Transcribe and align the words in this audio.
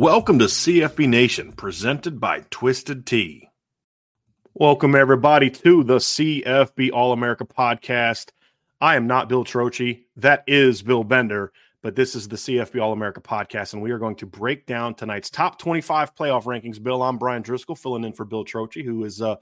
Welcome 0.00 0.38
to 0.38 0.46
CFB 0.46 1.08
Nation, 1.08 1.52
presented 1.52 2.20
by 2.20 2.46
Twisted 2.48 3.04
Tea. 3.04 3.50
Welcome, 4.54 4.94
everybody, 4.94 5.50
to 5.50 5.84
the 5.84 5.98
CFB 5.98 6.90
All 6.94 7.12
America 7.12 7.44
podcast. 7.44 8.30
I 8.80 8.96
am 8.96 9.06
not 9.06 9.28
Bill 9.28 9.44
Trocchi. 9.44 10.04
That 10.16 10.42
is 10.46 10.80
Bill 10.80 11.04
Bender, 11.04 11.52
but 11.82 11.96
this 11.96 12.14
is 12.14 12.28
the 12.28 12.36
CFB 12.36 12.80
All 12.80 12.94
America 12.94 13.20
podcast, 13.20 13.74
and 13.74 13.82
we 13.82 13.90
are 13.90 13.98
going 13.98 14.16
to 14.16 14.26
break 14.26 14.64
down 14.64 14.94
tonight's 14.94 15.28
top 15.28 15.58
25 15.58 16.14
playoff 16.14 16.44
rankings. 16.44 16.82
Bill, 16.82 17.02
I'm 17.02 17.18
Brian 17.18 17.42
Driscoll, 17.42 17.76
filling 17.76 18.04
in 18.04 18.14
for 18.14 18.24
Bill 18.24 18.46
Trocchi, 18.46 18.82
who 18.82 19.04
is 19.04 19.20
uh, 19.20 19.36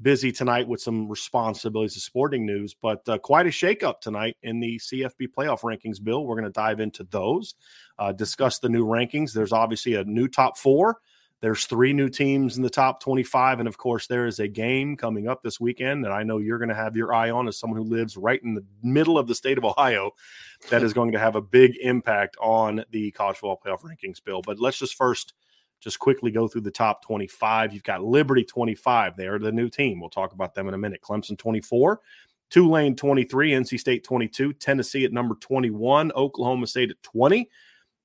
busy 0.00 0.30
tonight 0.30 0.68
with 0.68 0.80
some 0.80 1.08
responsibilities 1.08 1.96
of 1.96 2.02
sporting 2.02 2.46
news, 2.46 2.72
but 2.80 3.02
uh, 3.08 3.18
quite 3.18 3.46
a 3.46 3.50
shakeup 3.50 4.00
tonight 4.00 4.36
in 4.44 4.60
the 4.60 4.78
CFB 4.78 5.30
playoff 5.36 5.62
rankings, 5.62 6.00
Bill. 6.00 6.24
We're 6.24 6.36
going 6.36 6.44
to 6.44 6.50
dive 6.50 6.78
into 6.78 7.02
those, 7.02 7.56
uh, 7.98 8.12
discuss 8.12 8.58
the 8.58 8.68
new 8.68 8.86
rankings. 8.86 9.32
There's 9.32 9.52
obviously 9.52 9.94
a 9.94 10.04
new 10.04 10.28
top 10.28 10.58
four. 10.58 10.98
There's 11.40 11.66
three 11.66 11.92
new 11.92 12.08
teams 12.08 12.56
in 12.56 12.62
the 12.62 12.70
top 12.70 13.00
25. 13.00 13.58
And 13.58 13.68
of 13.68 13.76
course, 13.76 14.06
there 14.06 14.26
is 14.26 14.40
a 14.40 14.48
game 14.48 14.96
coming 14.96 15.28
up 15.28 15.42
this 15.42 15.60
weekend 15.60 16.04
that 16.04 16.12
I 16.12 16.22
know 16.22 16.38
you're 16.38 16.58
going 16.58 16.70
to 16.70 16.74
have 16.74 16.96
your 16.96 17.12
eye 17.12 17.30
on 17.30 17.48
as 17.48 17.58
someone 17.58 17.78
who 17.78 17.84
lives 17.84 18.16
right 18.16 18.42
in 18.42 18.54
the 18.54 18.64
middle 18.82 19.18
of 19.18 19.26
the 19.26 19.34
state 19.34 19.58
of 19.58 19.64
Ohio 19.64 20.12
that 20.70 20.82
is 20.82 20.94
going 20.94 21.12
to 21.12 21.18
have 21.18 21.36
a 21.36 21.42
big 21.42 21.76
impact 21.82 22.38
on 22.40 22.82
the 22.90 23.10
college 23.10 23.36
football 23.36 23.60
playoff 23.62 23.82
rankings, 23.82 24.24
Bill. 24.24 24.40
But 24.40 24.58
let's 24.58 24.78
just 24.78 24.94
first 24.94 25.34
just 25.80 25.98
quickly 25.98 26.30
go 26.30 26.48
through 26.48 26.62
the 26.62 26.70
top 26.70 27.04
25. 27.04 27.74
You've 27.74 27.82
got 27.82 28.02
Liberty 28.02 28.42
25. 28.42 29.14
They're 29.18 29.38
the 29.38 29.52
new 29.52 29.68
team. 29.68 30.00
We'll 30.00 30.08
talk 30.08 30.32
about 30.32 30.54
them 30.54 30.66
in 30.66 30.72
a 30.72 30.78
minute. 30.78 31.02
Clemson 31.02 31.36
24, 31.36 32.00
Tulane 32.48 32.96
23, 32.96 33.50
NC 33.50 33.78
State 33.78 34.02
22, 34.02 34.54
Tennessee 34.54 35.04
at 35.04 35.12
number 35.12 35.34
21, 35.34 36.10
Oklahoma 36.12 36.66
State 36.66 36.90
at 36.90 37.02
20, 37.02 37.50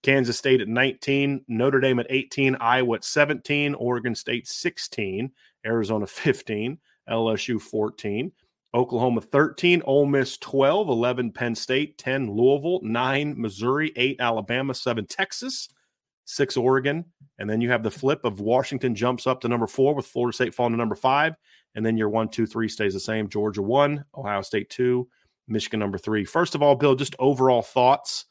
Kansas 0.04 0.38
State 0.38 0.62
at 0.62 0.68
19, 0.68 1.46
Notre 1.48 1.80
Dame 1.80 2.00
at 2.00 2.08
18, 2.10 2.56
Iowa 2.60 2.96
at 2.96 3.04
17, 3.04 3.76
Oregon 3.76 4.16
State 4.16 4.48
16, 4.48 5.32
Arizona 5.66 6.08
15, 6.08 6.78
LSU 7.10 7.62
14. 7.62 8.32
Oklahoma 8.72 9.20
13, 9.20 9.82
Ole 9.86 10.06
Miss 10.06 10.38
12, 10.38 10.90
11 10.90 11.32
Penn 11.32 11.56
State, 11.56 11.98
10 11.98 12.32
Louisville, 12.32 12.80
9 12.84 13.34
Missouri, 13.36 13.92
8 13.96 14.18
Alabama, 14.20 14.76
7 14.76 15.08
Texas, 15.08 15.70
six 16.30 16.56
Oregon, 16.56 17.04
and 17.40 17.50
then 17.50 17.60
you 17.60 17.72
have 17.72 17.82
the 17.82 17.90
flip 17.90 18.24
of 18.24 18.40
Washington 18.40 18.94
jumps 18.94 19.26
up 19.26 19.42
to 19.42 19.48
number 19.48 19.66
four 19.66 19.96
with 19.96 20.06
Florida 20.06 20.36
State 20.36 20.54
falling 20.54 20.74
to 20.74 20.78
number 20.78 20.96
five, 20.96 21.34
and 21.74 21.84
then 21.84 21.98
your 21.98 22.10
one, 22.10 22.30
two, 22.30 22.46
three 22.46 22.70
stays 22.70 22.94
the 22.94 23.00
same. 23.00 23.28
Georgia 23.28 23.64
one, 23.64 24.06
Ohio 24.16 24.42
State 24.44 24.70
two, 24.70 25.08
Michigan 25.48 25.80
number 25.80 25.98
three. 25.98 26.24
First 26.24 26.54
of 26.54 26.62
all, 26.62 26.76
Bill, 26.76 26.94
just 26.94 27.16
overall 27.18 27.64
thoughts 27.64 28.26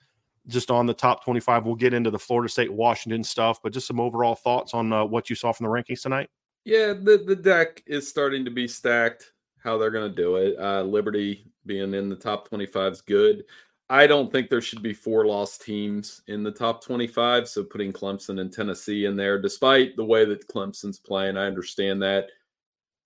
just 0.49 0.71
on 0.71 0.87
the 0.87 0.95
top 0.95 1.25
25. 1.25 1.65
We'll 1.65 1.75
get 1.75 1.95
into 1.95 2.11
the 2.11 2.19
Florida 2.19 2.49
State 2.49 2.73
Washington 2.73 3.23
stuff, 3.23 3.61
but 3.63 3.73
just 3.73 3.87
some 3.87 4.01
overall 4.01 4.35
thoughts 4.35 4.75
on 4.75 4.93
uh, 4.93 5.05
what 5.05 5.31
you 5.31 5.37
saw 5.37 5.53
from 5.53 5.65
the 5.65 5.71
rankings 5.71 6.03
tonight. 6.03 6.31
Yeah, 6.65 6.93
the, 6.93 7.23
the 7.27 7.37
deck 7.37 7.83
is 7.87 8.09
starting 8.09 8.45
to 8.45 8.51
be 8.51 8.69
stacked. 8.69 9.33
How 9.63 9.77
they're 9.77 9.91
going 9.91 10.11
to 10.11 10.17
do 10.17 10.37
it. 10.37 10.59
Uh, 10.59 10.83
Liberty 10.83 11.51
being 11.67 11.95
in 11.95 12.09
the 12.09 12.17
top 12.17 12.49
25 12.49 12.93
is 12.93 13.01
good. 13.01 13.45
I 13.91 14.07
don't 14.07 14.31
think 14.31 14.51
there 14.51 14.61
should 14.61 14.83
be 14.83 14.93
four 14.93 15.27
lost 15.27 15.63
teams 15.63 16.23
in 16.27 16.43
the 16.43 16.51
top 16.51 16.85
25. 16.85 17.49
So 17.49 17.65
putting 17.65 17.93
Clemson 17.93 18.41
and 18.41 18.53
Tennessee 18.53 19.07
in 19.07 19.17
there, 19.17 19.41
despite 19.41 19.97
the 19.97 20.05
way 20.05 20.25
that 20.27 20.47
Clemson's 20.49 20.99
playing, 20.99 21.37
I 21.37 21.47
understand 21.47 22.03
that. 22.03 22.27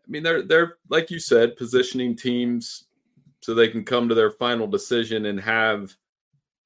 I 0.04 0.10
mean, 0.10 0.24
they're 0.24 0.42
they're 0.42 0.78
like 0.88 1.10
you 1.10 1.20
said, 1.20 1.56
positioning 1.56 2.16
teams 2.16 2.84
so 3.40 3.54
they 3.54 3.68
can 3.68 3.84
come 3.84 4.08
to 4.08 4.14
their 4.14 4.32
final 4.32 4.66
decision 4.66 5.26
and 5.26 5.38
have 5.40 5.94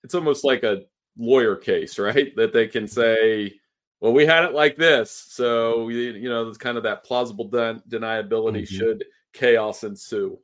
it's 0.07 0.15
almost 0.15 0.45
like 0.45 0.63
a 0.63 0.83
lawyer 1.19 1.57
case, 1.57 1.99
right? 2.09 2.35
That 2.37 2.53
they 2.53 2.69
can 2.69 2.87
say, 2.87 3.59
well, 4.01 4.13
we 4.13 4.25
had 4.25 4.45
it 4.45 4.53
like 4.53 4.77
this. 4.77 5.11
So, 5.29 5.89
you 5.89 6.29
know, 6.29 6.45
there's 6.45 6.59
kind 6.59 6.77
of 6.77 6.85
that 6.85 7.05
plausible 7.05 7.49
den- 7.49 7.83
deniability 7.89 8.63
mm-hmm. 8.63 8.77
should 8.77 9.05
chaos 9.33 9.83
ensue. 9.83 10.39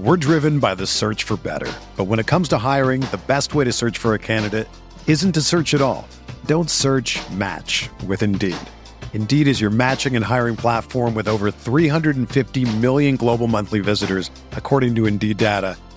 We're 0.00 0.16
driven 0.16 0.58
by 0.58 0.74
the 0.74 0.86
search 0.86 1.24
for 1.24 1.36
better. 1.36 1.70
But 1.96 2.04
when 2.04 2.18
it 2.18 2.26
comes 2.26 2.48
to 2.48 2.58
hiring, 2.58 3.02
the 3.02 3.20
best 3.26 3.54
way 3.54 3.64
to 3.64 3.72
search 3.72 3.98
for 3.98 4.14
a 4.14 4.18
candidate 4.18 4.68
isn't 5.06 5.32
to 5.32 5.42
search 5.42 5.74
at 5.74 5.82
all. 5.82 6.08
Don't 6.46 6.70
search 6.70 7.20
match 7.30 7.90
with 8.06 8.22
Indeed. 8.22 8.56
Indeed 9.12 9.46
is 9.46 9.60
your 9.60 9.70
matching 9.70 10.16
and 10.16 10.24
hiring 10.24 10.56
platform 10.56 11.14
with 11.14 11.28
over 11.28 11.50
350 11.50 12.76
million 12.78 13.16
global 13.16 13.46
monthly 13.48 13.80
visitors, 13.80 14.30
according 14.52 14.94
to 14.94 15.04
Indeed 15.06 15.36
data, 15.36 15.76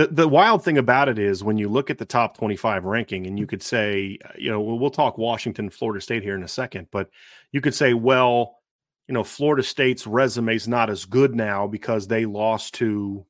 The, 0.00 0.06
the 0.06 0.28
wild 0.28 0.64
thing 0.64 0.78
about 0.78 1.10
it 1.10 1.18
is 1.18 1.44
when 1.44 1.58
you 1.58 1.68
look 1.68 1.90
at 1.90 1.98
the 1.98 2.06
top 2.06 2.34
25 2.38 2.86
ranking 2.86 3.26
and 3.26 3.38
you 3.38 3.46
could 3.46 3.62
say, 3.62 4.16
uh, 4.24 4.30
you 4.38 4.50
know, 4.50 4.58
we'll, 4.58 4.88
talk 4.88 5.18
Washington, 5.18 5.68
Florida 5.68 6.00
State 6.00 6.22
here 6.22 6.34
in 6.34 6.42
a 6.42 6.48
second, 6.48 6.86
but 6.90 7.10
you 7.52 7.60
could 7.60 7.74
say, 7.74 7.92
well, 7.92 8.60
you 9.08 9.12
know, 9.12 9.22
Florida 9.22 9.62
State's 9.62 10.06
resume 10.06 10.54
is 10.54 10.66
not 10.66 10.88
as 10.88 11.04
good 11.04 11.34
now 11.34 11.66
because 11.66 12.06
they 12.06 12.24
lost 12.24 12.72
to, 12.76 13.26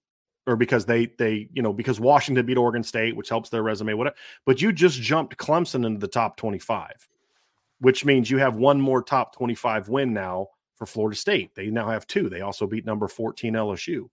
or 0.46 0.54
because 0.54 0.86
they 0.86 1.06
they 1.18 1.48
you 1.52 1.60
know 1.60 1.72
because 1.72 1.98
Washington 1.98 2.46
beat 2.46 2.56
Oregon 2.56 2.84
State, 2.84 3.16
which 3.16 3.30
helps 3.30 3.50
their 3.50 3.64
resume. 3.64 3.94
Whatever. 3.94 4.14
But 4.46 4.62
you 4.62 4.72
just 4.72 5.00
jumped 5.00 5.38
Clemson 5.38 5.84
into 5.84 5.98
the 5.98 6.06
top 6.06 6.36
twenty 6.36 6.60
five, 6.60 7.08
which 7.80 8.04
means 8.04 8.30
you 8.30 8.38
have 8.38 8.54
one 8.54 8.80
more 8.80 9.02
top 9.02 9.34
twenty 9.34 9.56
five 9.56 9.88
win 9.88 10.12
now 10.12 10.46
for 10.76 10.86
Florida 10.86 11.16
State. 11.16 11.52
They 11.56 11.66
now 11.66 11.88
have 11.90 12.06
two. 12.06 12.28
They 12.28 12.42
also 12.42 12.68
beat 12.68 12.86
number 12.86 13.08
fourteen 13.08 13.54
LSU. 13.54 14.08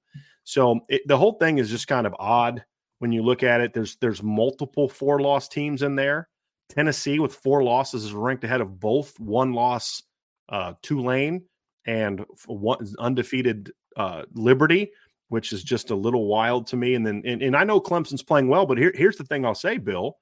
So 0.47 0.79
it, 0.87 1.01
the 1.05 1.17
whole 1.17 1.33
thing 1.33 1.57
is 1.57 1.69
just 1.69 1.89
kind 1.89 2.07
of 2.07 2.15
odd 2.19 2.63
when 2.99 3.11
you 3.11 3.21
look 3.21 3.43
at 3.43 3.59
it. 3.59 3.73
There's 3.73 3.97
there's 3.97 4.23
multiple 4.23 4.87
four 4.87 5.19
loss 5.19 5.49
teams 5.49 5.81
in 5.81 5.97
there. 5.97 6.29
Tennessee 6.69 7.19
with 7.19 7.35
four 7.35 7.63
losses 7.63 8.05
is 8.05 8.13
ranked 8.13 8.45
ahead 8.45 8.61
of 8.61 8.79
both 8.79 9.19
one 9.19 9.51
loss 9.51 10.01
uh, 10.47 10.71
Tulane 10.81 11.43
and 11.85 12.23
one 12.45 12.87
undefeated 12.97 13.73
uh, 13.97 14.23
Liberty, 14.35 14.89
which 15.27 15.51
is 15.51 15.65
just 15.65 15.91
a 15.91 15.95
little 15.95 16.27
wild 16.27 16.65
to 16.67 16.77
me. 16.77 16.95
And 16.95 17.05
then, 17.05 17.23
and, 17.25 17.41
and 17.41 17.53
I 17.53 17.65
know 17.65 17.81
Clemson's 17.81 18.23
playing 18.23 18.47
well, 18.47 18.65
but 18.65 18.77
here, 18.77 18.93
here's 18.95 19.17
the 19.17 19.25
thing 19.25 19.45
I'll 19.45 19.53
say, 19.53 19.77
Bill. 19.77 20.17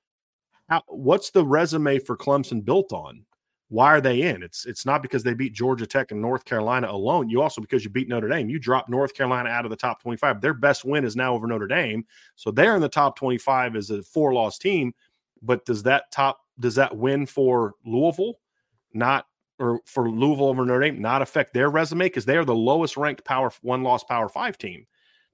How, 0.70 0.82
what's 0.88 1.30
the 1.30 1.46
resume 1.46 2.00
for 2.00 2.18
Clemson 2.18 2.66
built 2.66 2.92
on? 2.94 3.24
Why 3.70 3.88
are 3.88 4.02
they 4.02 4.22
in? 4.22 4.44
It's 4.44 4.66
it's 4.66 4.86
not 4.86 5.02
because 5.02 5.24
they 5.24 5.34
beat 5.34 5.54
Georgia 5.54 5.88
Tech 5.88 6.12
and 6.12 6.22
North 6.22 6.46
Carolina 6.46 6.92
alone. 6.92 7.30
You 7.30 7.42
also 7.42 7.62
because 7.62 7.84
you 7.84 7.90
beat 7.90 8.08
Notre 8.08 8.30
Dame. 8.30 8.50
You 8.50 8.60
dropped 8.60 8.90
North 8.90 9.16
Carolina 9.16 9.50
out 9.50 9.66
of 9.66 9.72
the 9.72 9.76
top 9.76 10.02
25. 10.02 10.40
Their 10.40 10.54
best 10.54 10.86
win 10.86 11.04
is 11.04 11.16
now 11.16 11.34
over 11.34 11.48
Notre 11.48 11.68
Dame. 11.68 12.06
So 12.36 12.52
they're 12.52 12.76
in 12.76 12.82
the 12.82 12.90
top 12.90 13.18
25 13.18 13.76
as 13.76 13.90
a 13.90 14.04
four-loss 14.04 14.60
team. 14.60 14.94
But 15.42 15.66
does 15.66 15.82
that 15.84 16.12
top 16.12 16.42
does 16.60 16.76
that 16.76 16.96
win 16.96 17.26
for 17.26 17.74
Louisville 17.86 18.36
not 18.94 19.26
or 19.60 19.80
for 19.86 20.10
Louisville 20.10 20.48
over 20.48 20.66
Notre 20.66 20.82
Dame 20.82 21.02
not 21.02 21.22
affect 21.22 21.54
their 21.54 21.70
resume 21.70 22.06
because 22.06 22.26
they 22.26 22.38
are 22.38 22.46
the 22.46 22.56
lowest 22.56 22.98
ranked 22.98 23.24
power 23.24 23.52
one 23.62 23.84
loss 23.84 24.04
power 24.04 24.28
five 24.28 24.58
team, 24.58 24.86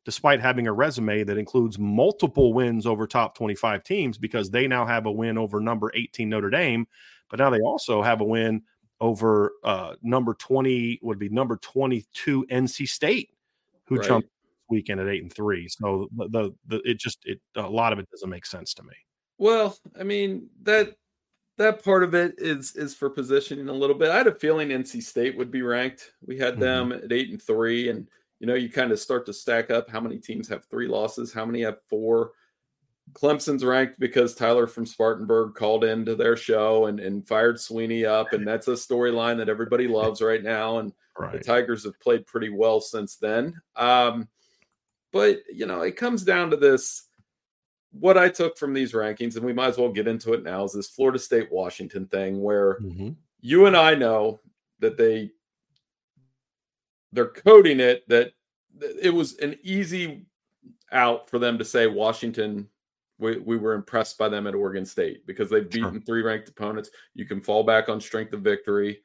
despite 0.06 0.40
having 0.40 0.68
a 0.68 0.74
resume 0.74 1.24
that 1.24 1.38
includes 1.38 1.80
multiple 1.80 2.54
wins 2.54 2.86
over 2.86 3.08
top 3.08 3.36
25 3.36 3.84
teams 3.84 4.18
because 4.18 4.50
they 4.50 4.68
now 4.68 4.86
have 4.86 5.06
a 5.06 5.12
win 5.12 5.38
over 5.38 5.60
number 5.60 5.92
18 5.96 6.30
Notre 6.30 6.50
Dame, 6.50 6.88
but 7.32 7.40
now 7.40 7.50
they 7.50 7.62
also 7.62 8.04
have 8.04 8.22
a 8.22 8.26
win 8.26 8.62
over 9.00 9.54
uh, 9.64 9.96
number 10.04 10.36
20 10.36 11.00
would 11.02 11.18
be 11.18 11.30
number 11.30 11.58
22 11.58 12.46
NC 12.52 12.88
State, 12.88 13.30
who 13.88 13.96
right. 13.96 14.08
jumped 14.08 14.30
weekend 14.70 15.00
at 15.00 15.08
eight 15.08 15.24
and 15.24 15.34
three. 15.34 15.68
So 15.68 16.08
the, 16.16 16.30
the, 16.30 16.52
the 16.68 16.90
it 16.90 17.00
just 17.00 17.20
it 17.26 17.42
a 17.56 17.62
lot 17.62 17.94
of 17.94 18.00
it 18.00 18.10
doesn't 18.12 18.30
make 18.30 18.46
sense 18.46 18.74
to 18.76 18.84
me. 18.84 18.94
Well, 19.40 19.76
I 20.00 20.04
mean 20.04 20.50
that 20.64 20.96
that 21.58 21.84
part 21.84 22.04
of 22.04 22.14
it 22.14 22.36
is 22.38 22.76
is 22.76 22.94
for 22.94 23.10
positioning 23.10 23.70
a 23.70 23.74
little 23.74 23.96
bit. 23.96 24.10
I 24.10 24.18
had 24.18 24.28
a 24.28 24.36
feeling 24.36 24.70
NC 24.70 25.02
State 25.02 25.36
would 25.38 25.52
be 25.52 25.64
ranked. 25.64 26.12
We 26.26 26.38
had 26.38 26.54
mm-hmm. 26.54 26.62
them 26.62 26.92
at 26.92 27.12
eight 27.12 27.32
and 27.32 27.42
three, 27.42 27.90
and 27.90 28.08
you 28.40 28.48
know, 28.48 28.56
you 28.56 28.70
kind 28.70 28.92
of 28.92 29.00
start 29.00 29.26
to 29.28 29.34
stack 29.34 29.70
up 29.70 29.90
how 29.90 30.00
many 30.00 30.18
teams 30.18 30.48
have 30.48 30.66
three 30.66 30.88
losses, 30.88 31.32
how 31.32 31.46
many 31.46 31.62
have 31.62 31.78
four. 31.88 32.32
Clemson's 33.14 33.64
ranked 33.64 34.00
because 34.00 34.36
Tyler 34.36 34.68
from 34.68 34.86
Spartanburg 34.86 35.56
called 35.56 35.84
into 35.84 36.16
their 36.16 36.38
show 36.38 36.86
and, 36.86 37.00
and 37.00 37.28
fired 37.28 37.58
Swinney 37.58 38.06
up, 38.06 38.34
and 38.34 38.48
that's 38.48 38.68
a 38.68 38.72
storyline 38.72 39.38
that 39.38 39.50
everybody 39.50 39.88
loves 39.88 40.22
right 40.22 40.44
now. 40.44 40.78
And 40.78 40.94
right. 41.18 41.34
the 41.34 41.40
Tigers 41.40 41.84
have 41.84 42.00
played 42.00 42.26
pretty 42.26 42.50
well 42.50 42.80
since 42.82 43.16
then. 43.16 43.60
Um, 43.76 44.28
but 45.12 45.42
you 45.52 45.66
know, 45.66 45.82
it 45.82 45.98
comes 45.98 46.24
down 46.24 46.50
to 46.52 46.58
this 46.58 47.08
what 47.92 48.18
I 48.18 48.30
took 48.30 48.58
from 48.58 48.74
these 48.74 48.94
rankings, 48.94 49.36
and 49.36 49.46
we 49.46 49.54
might 49.54 49.68
as 49.68 49.78
well 49.78 49.92
get 49.92 50.08
into 50.08 50.34
it 50.34 50.44
now, 50.44 50.64
is 50.64 50.74
this 50.74 50.90
Florida 50.90 51.20
State 51.20 51.52
Washington 51.52 52.08
thing 52.08 52.42
where 52.42 52.76
mm-hmm. 52.80 53.10
you 53.42 53.66
and 53.66 53.76
I 53.76 53.96
know 53.96 54.40
that 54.80 54.98
they 54.98 55.32
they're 57.12 57.28
coding 57.28 57.82
it 57.82 58.08
that 58.08 58.32
it 59.02 59.14
was 59.14 59.38
an 59.40 59.58
easy 59.64 60.26
out 60.94 61.30
for 61.30 61.40
them 61.40 61.58
to 61.58 61.66
say 61.66 61.88
Washington 61.88 62.68
we, 63.22 63.38
we 63.38 63.58
were 63.58 63.74
impressed 63.74 64.18
by 64.18 64.28
them 64.28 64.48
at 64.48 64.56
Oregon 64.56 64.86
State 64.86 65.26
because 65.28 65.50
they've 65.50 65.70
beaten 65.70 65.94
sure. 65.94 66.02
three 66.02 66.22
ranked 66.24 66.50
opponents. 66.50 66.90
You 67.14 67.26
can 67.26 67.40
fall 67.40 67.64
back 67.64 67.88
on 67.88 68.02
strength 68.02 68.34
of 68.34 68.42
victory. 68.42 69.02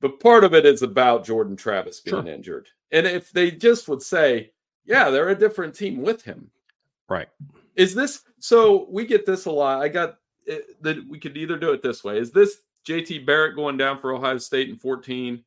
But 0.00 0.20
part 0.20 0.42
of 0.42 0.54
it 0.54 0.66
is 0.66 0.82
about 0.82 1.24
Jordan 1.24 1.56
Travis 1.56 2.00
being 2.00 2.24
sure. 2.24 2.32
injured. 2.32 2.68
And 2.92 3.06
if 3.06 3.30
they 3.30 3.50
just 3.50 3.88
would 3.88 4.02
say, 4.02 4.52
yeah, 4.84 5.10
they're 5.10 5.28
a 5.28 5.38
different 5.38 5.74
team 5.74 6.02
with 6.02 6.22
him. 6.22 6.50
Right. 7.08 7.28
Is 7.76 7.94
this 7.94 8.22
so? 8.38 8.86
We 8.90 9.06
get 9.06 9.26
this 9.26 9.44
a 9.44 9.50
lot. 9.50 9.82
I 9.82 9.88
got 9.88 10.16
it, 10.46 10.82
that 10.82 11.06
we 11.08 11.18
could 11.18 11.36
either 11.36 11.58
do 11.58 11.72
it 11.72 11.82
this 11.82 12.02
way. 12.02 12.18
Is 12.18 12.30
this 12.30 12.58
JT 12.86 13.26
Barrett 13.26 13.56
going 13.56 13.76
down 13.76 14.00
for 14.00 14.14
Ohio 14.14 14.38
State 14.38 14.68
in 14.68 14.76
14? 14.76 15.44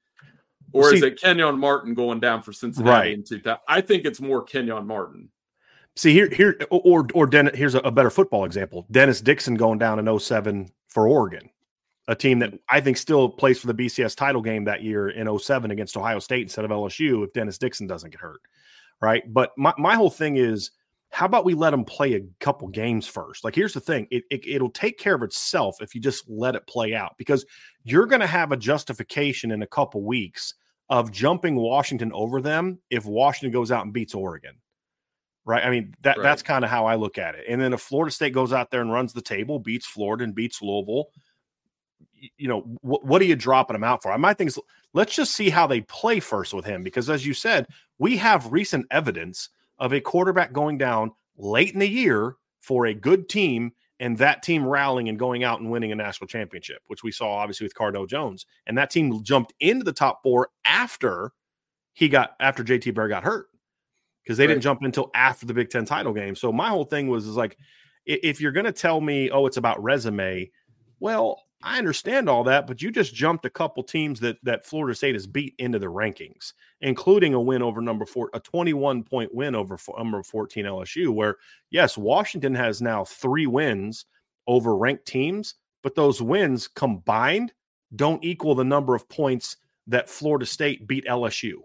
Or 0.72 0.92
See, 0.92 0.98
is 0.98 1.04
it 1.04 1.20
Kenyon 1.20 1.60
Martin 1.60 1.96
going 1.96 2.20
down 2.20 2.44
for 2.44 2.54
Cincinnati 2.54 3.10
right. 3.10 3.14
in 3.14 3.24
2000? 3.24 3.60
I 3.68 3.82
think 3.82 4.06
it's 4.06 4.22
more 4.22 4.44
Kenyon 4.44 4.86
Martin. 4.86 5.30
See 5.96 6.14
here, 6.14 6.30
here, 6.30 6.58
or 6.70 7.08
or 7.14 7.26
Dennis. 7.26 7.58
Here's 7.58 7.76
a, 7.76 7.80
a 7.80 7.92
better 7.92 8.10
football 8.10 8.46
example: 8.46 8.86
Dennis 8.92 9.22
Dixon 9.22 9.56
going 9.56 9.80
down 9.80 10.00
in 10.00 10.20
07 10.20 10.72
for 10.88 11.08
Oregon, 11.08 11.50
a 12.08 12.16
team 12.16 12.40
that 12.40 12.54
I 12.70 12.80
think 12.80 12.98
still 12.98 13.30
plays 13.30 13.60
for 13.60 13.68
the 13.68 13.74
BCS 13.74 14.16
title 14.16 14.42
game 14.42 14.64
that 14.66 14.82
year 14.82 15.10
in 15.10 15.38
07 15.38 15.72
against 15.72 15.98
Ohio 15.98 16.20
State 16.20 16.44
instead 16.44 16.66
of 16.66 16.72
LSU 16.72 17.26
if 17.26 17.34
Dennis 17.34 17.58
Dixon 17.58 17.88
doesn't 17.88 18.12
get 18.12 18.20
hurt, 18.22 18.42
right? 19.02 19.24
But 19.34 19.52
my 19.58 19.74
my 19.78 19.96
whole 19.96 20.10
thing 20.10 20.38
is 20.38 20.72
how 21.12 21.26
about 21.26 21.46
we 21.46 21.54
let 21.54 21.72
them 21.72 21.86
play 21.86 22.14
a 22.14 22.26
couple 22.40 22.68
games 22.68 23.08
first? 23.08 23.44
Like, 23.44 23.56
here's 23.56 23.74
the 23.74 23.80
thing 23.80 24.08
it, 24.12 24.24
it, 24.30 24.62
will 24.62 24.70
take 24.70 24.98
care 24.98 25.16
of 25.16 25.24
itself 25.24 25.82
if 25.82 25.96
you 25.96 26.02
just 26.02 26.30
let 26.30 26.56
it 26.56 26.68
play 26.68 26.94
out 26.94 27.16
because 27.18 27.46
you're 27.84 28.06
going 28.06 28.22
to 28.22 28.28
have 28.28 28.52
a 28.52 28.58
justification 28.58 29.52
in 29.52 29.64
a 29.64 29.68
couple 29.68 30.04
weeks 30.04 30.54
of 30.90 31.12
jumping 31.12 31.56
Washington 31.56 32.12
over 32.14 32.42
them 32.42 32.80
if 32.90 33.06
Washington 33.06 33.52
goes 33.52 33.72
out 33.72 33.86
and 33.86 33.94
beats 33.94 34.14
Oregon. 34.14 34.56
Right. 35.46 35.64
I 35.66 35.70
mean, 35.70 35.96
that 36.02 36.18
right. 36.18 36.24
that's 36.24 36.44
kind 36.44 36.64
of 36.64 36.70
how 36.70 36.86
I 36.86 36.96
look 36.96 37.18
at 37.18 37.36
it. 37.36 37.46
And 37.48 37.60
then 37.60 37.74
if 37.74 37.82
Florida 37.82 38.12
State 38.12 38.34
goes 38.34 38.54
out 38.54 38.70
there 38.70 38.82
and 38.82 38.92
runs 38.92 39.14
the 39.14 39.22
table, 39.22 39.58
beats 39.58 39.86
Florida 39.86 40.24
and 40.24 40.36
beats 40.36 40.62
Louisville, 40.62 41.10
you 42.38 42.48
know, 42.48 42.62
wh- 42.82 43.04
what 43.04 43.22
are 43.22 43.26
you 43.26 43.36
dropping 43.36 43.74
them 43.74 43.84
out 43.84 44.04
for? 44.04 44.12
I 44.12 44.18
might 44.18 44.38
think 44.38 44.52
let's 44.94 45.16
just 45.16 45.34
see 45.34 45.50
how 45.50 45.66
they 45.66 45.82
play 45.82 46.20
first 46.20 46.54
with 46.54 46.66
him 46.66 46.84
because, 46.84 47.10
as 47.10 47.26
you 47.26 47.34
said, 47.34 47.68
we 47.98 48.18
have 48.18 48.52
recent 48.52 48.86
evidence 48.92 49.50
of 49.80 49.94
a 49.94 50.02
quarterback 50.02 50.54
going 50.54 50.78
down 50.78 51.12
late 51.38 51.74
in 51.74 51.80
the 51.80 51.90
year 51.90 52.36
for 52.60 52.86
a 52.86 52.94
good 52.94 53.30
team 53.30 53.72
and 54.00 54.18
that 54.18 54.44
team 54.44 54.66
rallying 54.66 55.10
and 55.10 55.20
going 55.20 55.44
out 55.44 55.60
and 55.60 55.70
winning 55.70 55.92
a 55.92 55.96
national 55.96 56.28
championship, 56.28 56.82
which 56.88 57.04
we 57.04 57.12
saw 57.12 57.30
obviously 57.38 57.66
with 57.66 57.76
Cardale 57.76 58.08
Jones. 58.08 58.46
And 58.68 58.78
that 58.78 58.90
team 58.90 59.24
jumped 59.24 59.54
into 59.60 59.84
the 59.84 59.94
top 59.94 60.22
four 60.24 60.50
after 60.64 61.32
he 61.94 62.08
got 62.08 62.36
after 62.40 62.64
JT 62.64 62.94
Bear 62.94 63.08
got 63.08 63.24
hurt 63.24 63.49
because 64.24 64.38
they 64.38 64.46
right. 64.46 64.54
didn't 64.54 64.64
jump 64.64 64.82
until 64.82 65.10
after 65.14 65.46
the 65.46 65.54
Big 65.54 65.70
Ten 65.70 65.86
title 65.86 66.14
game. 66.14 66.36
So 66.36 66.52
my 66.52 66.70
whole 66.70 66.86
thing 66.86 67.08
was 67.08 67.28
is 67.28 67.36
like, 67.36 67.58
if 68.06 68.42
you're 68.42 68.52
going 68.52 68.66
to 68.66 68.72
tell 68.72 69.02
me, 69.02 69.30
oh, 69.30 69.46
it's 69.46 69.58
about 69.58 69.82
resume, 69.84 70.50
well, 71.00 71.44
I 71.62 71.78
understand 71.78 72.30
all 72.30 72.46
that, 72.46 72.68
but 72.68 72.82
you 72.82 72.90
just 72.90 73.14
jumped 73.14 73.46
a 73.46 73.50
couple 73.50 73.84
teams 73.84 74.22
that 74.22 74.38
that 74.44 74.66
Florida 74.66 74.96
State 74.96 75.16
has 75.16 75.28
beat 75.28 75.56
into 75.60 75.78
the 75.78 75.88
rankings, 75.88 76.54
including 76.82 77.34
a 77.34 77.42
win 77.42 77.62
over 77.62 77.82
number 77.82 78.06
four, 78.06 78.30
a 78.34 78.40
21 78.40 79.04
point 79.04 79.34
win 79.36 79.56
over 79.56 79.78
number 79.98 80.24
14 80.24 80.66
LSU. 80.66 81.10
Where 81.10 81.36
yes, 81.70 81.98
Washington 81.98 82.56
has 82.56 82.82
now 82.82 83.04
three 83.04 83.46
wins 83.46 84.06
over 84.48 84.78
ranked 84.78 85.06
teams, 85.06 85.56
but 85.84 85.96
those 85.96 86.22
wins 86.22 86.68
combined 86.68 87.52
don't 87.96 88.24
equal 88.24 88.56
the 88.56 88.64
number 88.64 88.96
of 88.96 89.10
points 89.10 89.58
that 89.88 90.10
Florida 90.10 90.46
State 90.46 90.88
beat 90.88 91.06
LSU 91.06 91.56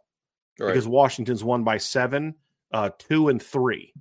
right. 0.59 0.69
because 0.69 0.89
Washington's 0.89 1.45
won 1.45 1.63
by 1.63 1.77
seven, 1.77 2.35
uh, 2.75 2.91
two, 2.99 3.29
and 3.29 3.41
three. 3.41 3.95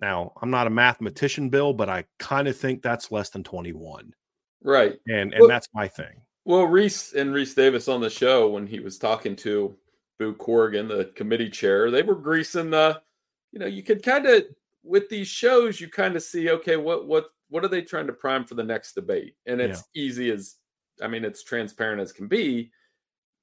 Now, 0.00 0.32
I'm 0.40 0.50
not 0.50 0.66
a 0.66 0.70
mathematician, 0.70 1.50
Bill, 1.50 1.72
but 1.72 1.88
I 1.88 2.04
kind 2.18 2.48
of 2.48 2.56
think 2.56 2.80
that's 2.80 3.10
less 3.10 3.30
than 3.30 3.42
21. 3.44 4.14
Right. 4.62 4.98
And 5.08 5.34
and 5.34 5.40
well, 5.40 5.48
that's 5.48 5.68
my 5.74 5.88
thing. 5.88 6.22
Well, 6.44 6.64
Reese 6.64 7.12
and 7.12 7.34
Reese 7.34 7.54
Davis 7.54 7.88
on 7.88 8.00
the 8.00 8.10
show 8.10 8.48
when 8.48 8.66
he 8.66 8.80
was 8.80 8.98
talking 8.98 9.36
to 9.36 9.76
Boo 10.18 10.34
Corrigan, 10.34 10.88
the 10.88 11.06
committee 11.16 11.50
chair, 11.50 11.90
they 11.90 12.02
were 12.02 12.14
greasing 12.14 12.70
the, 12.70 13.00
you 13.52 13.58
know, 13.58 13.66
you 13.66 13.82
could 13.82 14.02
kind 14.02 14.26
of 14.26 14.44
with 14.82 15.08
these 15.08 15.28
shows, 15.28 15.80
you 15.80 15.88
kind 15.88 16.16
of 16.16 16.22
see, 16.22 16.50
okay, 16.50 16.76
what 16.76 17.06
what 17.06 17.26
what 17.48 17.64
are 17.64 17.68
they 17.68 17.82
trying 17.82 18.06
to 18.06 18.12
prime 18.12 18.44
for 18.44 18.54
the 18.54 18.62
next 18.62 18.94
debate? 18.94 19.34
And 19.46 19.60
it's 19.60 19.84
yeah. 19.94 20.02
easy 20.02 20.30
as 20.30 20.56
I 21.02 21.08
mean, 21.08 21.24
it's 21.24 21.42
transparent 21.42 22.00
as 22.00 22.12
can 22.12 22.28
be 22.28 22.70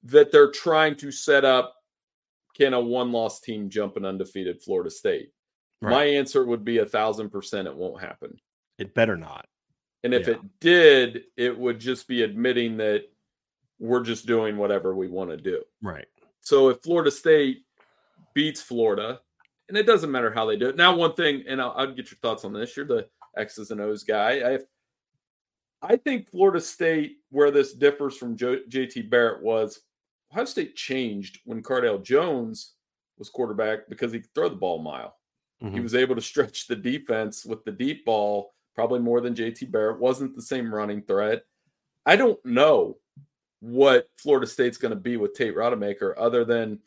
that 0.03 0.31
they're 0.31 0.51
trying 0.51 0.95
to 0.97 1.11
set 1.11 1.45
up 1.45 1.75
can 2.61 2.73
a 2.75 2.79
one 2.79 3.11
loss 3.11 3.39
team 3.39 3.69
jump 3.69 3.97
an 3.97 4.05
undefeated 4.05 4.61
Florida 4.61 4.91
State? 4.91 5.31
Right. 5.81 5.91
My 5.91 6.03
answer 6.05 6.45
would 6.45 6.63
be 6.63 6.77
a 6.77 6.85
thousand 6.85 7.31
percent 7.31 7.67
it 7.67 7.75
won't 7.75 8.01
happen. 8.01 8.37
It 8.77 8.93
better 8.93 9.17
not. 9.17 9.47
And 10.03 10.13
if 10.13 10.27
yeah. 10.27 10.35
it 10.35 10.39
did, 10.59 11.23
it 11.37 11.57
would 11.57 11.79
just 11.79 12.07
be 12.07 12.21
admitting 12.21 12.77
that 12.77 13.05
we're 13.79 14.03
just 14.03 14.27
doing 14.27 14.57
whatever 14.57 14.95
we 14.95 15.07
want 15.07 15.31
to 15.31 15.37
do. 15.37 15.63
Right. 15.81 16.05
So 16.41 16.69
if 16.69 16.81
Florida 16.83 17.09
State 17.09 17.65
beats 18.35 18.61
Florida, 18.61 19.19
and 19.67 19.77
it 19.77 19.87
doesn't 19.87 20.11
matter 20.11 20.31
how 20.31 20.45
they 20.45 20.57
do 20.57 20.69
it. 20.69 20.75
Now, 20.75 20.95
one 20.95 21.13
thing, 21.13 21.43
and 21.47 21.61
I'll, 21.61 21.73
I'll 21.75 21.93
get 21.93 22.11
your 22.11 22.19
thoughts 22.21 22.45
on 22.45 22.53
this. 22.53 22.75
You're 22.75 22.85
the 22.85 23.07
X's 23.37 23.71
and 23.71 23.81
O's 23.81 24.03
guy. 24.03 24.53
I, 24.53 24.59
I 25.81 25.95
think 25.95 26.29
Florida 26.29 26.61
State, 26.61 27.17
where 27.29 27.49
this 27.49 27.73
differs 27.73 28.17
from 28.17 28.37
JT 28.37 29.09
Barrett, 29.09 29.41
was 29.41 29.81
Ohio 30.31 30.45
State 30.45 30.75
changed 30.75 31.39
when 31.45 31.61
Cardale 31.61 32.03
Jones 32.03 32.73
was 33.17 33.29
quarterback 33.29 33.89
because 33.89 34.11
he 34.11 34.19
could 34.19 34.33
throw 34.33 34.49
the 34.49 34.55
ball 34.55 34.79
a 34.79 34.83
mile. 34.83 35.15
Mm-hmm. 35.61 35.75
He 35.75 35.79
was 35.81 35.95
able 35.95 36.15
to 36.15 36.21
stretch 36.21 36.67
the 36.67 36.75
defense 36.75 37.45
with 37.45 37.63
the 37.65 37.71
deep 37.71 38.05
ball, 38.05 38.53
probably 38.75 38.99
more 38.99 39.21
than 39.21 39.35
JT 39.35 39.71
Barrett. 39.71 39.99
Wasn't 39.99 40.35
the 40.35 40.41
same 40.41 40.73
running 40.73 41.01
threat. 41.03 41.43
I 42.05 42.15
don't 42.15 42.43
know 42.45 42.97
what 43.59 44.07
Florida 44.17 44.47
State's 44.47 44.77
going 44.77 44.93
to 44.93 44.99
be 44.99 45.17
with 45.17 45.35
Tate 45.35 45.55
Rodemaker, 45.55 46.13
other 46.17 46.43
than 46.43 46.79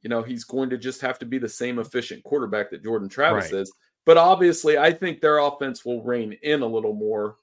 you 0.00 0.08
know 0.08 0.22
he's 0.22 0.44
going 0.44 0.70
to 0.70 0.78
just 0.78 1.00
have 1.02 1.18
to 1.18 1.26
be 1.26 1.38
the 1.38 1.48
same 1.48 1.78
efficient 1.78 2.24
quarterback 2.24 2.70
that 2.70 2.82
Jordan 2.82 3.08
Travis 3.08 3.52
right. 3.52 3.60
is. 3.60 3.72
But 4.06 4.16
obviously, 4.16 4.78
I 4.78 4.92
think 4.92 5.20
their 5.20 5.38
offense 5.38 5.84
will 5.84 6.02
rein 6.02 6.36
in 6.42 6.62
a 6.62 6.66
little 6.66 6.94
more 6.94 7.36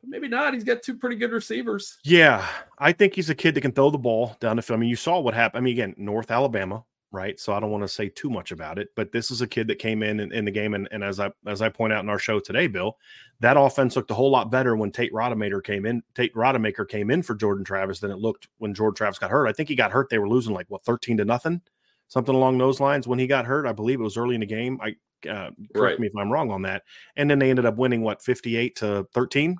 but 0.00 0.10
maybe 0.10 0.28
not. 0.28 0.54
He's 0.54 0.64
got 0.64 0.82
two 0.82 0.96
pretty 0.96 1.16
good 1.16 1.32
receivers. 1.32 1.98
Yeah, 2.04 2.46
I 2.78 2.92
think 2.92 3.14
he's 3.14 3.30
a 3.30 3.34
kid 3.34 3.54
that 3.54 3.60
can 3.60 3.72
throw 3.72 3.90
the 3.90 3.98
ball 3.98 4.36
down 4.40 4.56
the 4.56 4.62
field. 4.62 4.78
I 4.78 4.80
mean, 4.80 4.90
you 4.90 4.96
saw 4.96 5.20
what 5.20 5.34
happened. 5.34 5.60
I 5.60 5.64
mean, 5.64 5.74
again, 5.74 5.94
North 5.96 6.30
Alabama, 6.30 6.84
right? 7.12 7.38
So 7.38 7.52
I 7.52 7.60
don't 7.60 7.70
want 7.70 7.84
to 7.84 7.88
say 7.88 8.08
too 8.08 8.30
much 8.30 8.52
about 8.52 8.78
it, 8.78 8.88
but 8.96 9.12
this 9.12 9.30
is 9.30 9.40
a 9.40 9.46
kid 9.46 9.68
that 9.68 9.78
came 9.78 10.02
in 10.02 10.20
in, 10.20 10.32
in 10.32 10.44
the 10.44 10.50
game, 10.50 10.74
and, 10.74 10.88
and, 10.90 11.04
as 11.04 11.20
I 11.20 11.30
as 11.46 11.62
I 11.62 11.68
point 11.68 11.92
out 11.92 12.04
in 12.04 12.08
our 12.08 12.18
show 12.18 12.40
today, 12.40 12.66
Bill, 12.66 12.96
that 13.40 13.56
offense 13.56 13.96
looked 13.96 14.10
a 14.10 14.14
whole 14.14 14.30
lot 14.30 14.50
better 14.50 14.76
when 14.76 14.90
Tate 14.90 15.12
Rodemaker 15.12 15.62
came 15.62 15.86
in. 15.86 16.02
Tate 16.14 16.34
Rodemaker 16.34 16.88
came 16.88 17.10
in 17.10 17.22
for 17.22 17.34
Jordan 17.34 17.64
Travis 17.64 18.00
than 18.00 18.10
it 18.10 18.18
looked 18.18 18.48
when 18.58 18.74
Jordan 18.74 18.96
Travis 18.96 19.18
got 19.18 19.30
hurt. 19.30 19.48
I 19.48 19.52
think 19.52 19.68
he 19.68 19.74
got 19.74 19.92
hurt. 19.92 20.08
They 20.08 20.18
were 20.18 20.28
losing 20.28 20.54
like 20.54 20.66
what 20.68 20.84
thirteen 20.84 21.16
to 21.18 21.24
nothing, 21.24 21.60
something 22.08 22.34
along 22.34 22.58
those 22.58 22.80
lines 22.80 23.06
when 23.06 23.18
he 23.18 23.26
got 23.26 23.46
hurt. 23.46 23.66
I 23.66 23.72
believe 23.72 24.00
it 24.00 24.04
was 24.04 24.16
early 24.16 24.34
in 24.34 24.40
the 24.40 24.46
game. 24.46 24.78
I 24.82 24.94
uh, 25.28 25.50
correct 25.74 25.76
right. 25.76 26.00
me 26.00 26.06
if 26.06 26.16
I'm 26.16 26.32
wrong 26.32 26.50
on 26.50 26.62
that. 26.62 26.84
And 27.16 27.30
then 27.30 27.38
they 27.38 27.50
ended 27.50 27.66
up 27.66 27.76
winning 27.76 28.02
what 28.02 28.22
58 28.22 28.76
to 28.76 29.06
13 29.12 29.56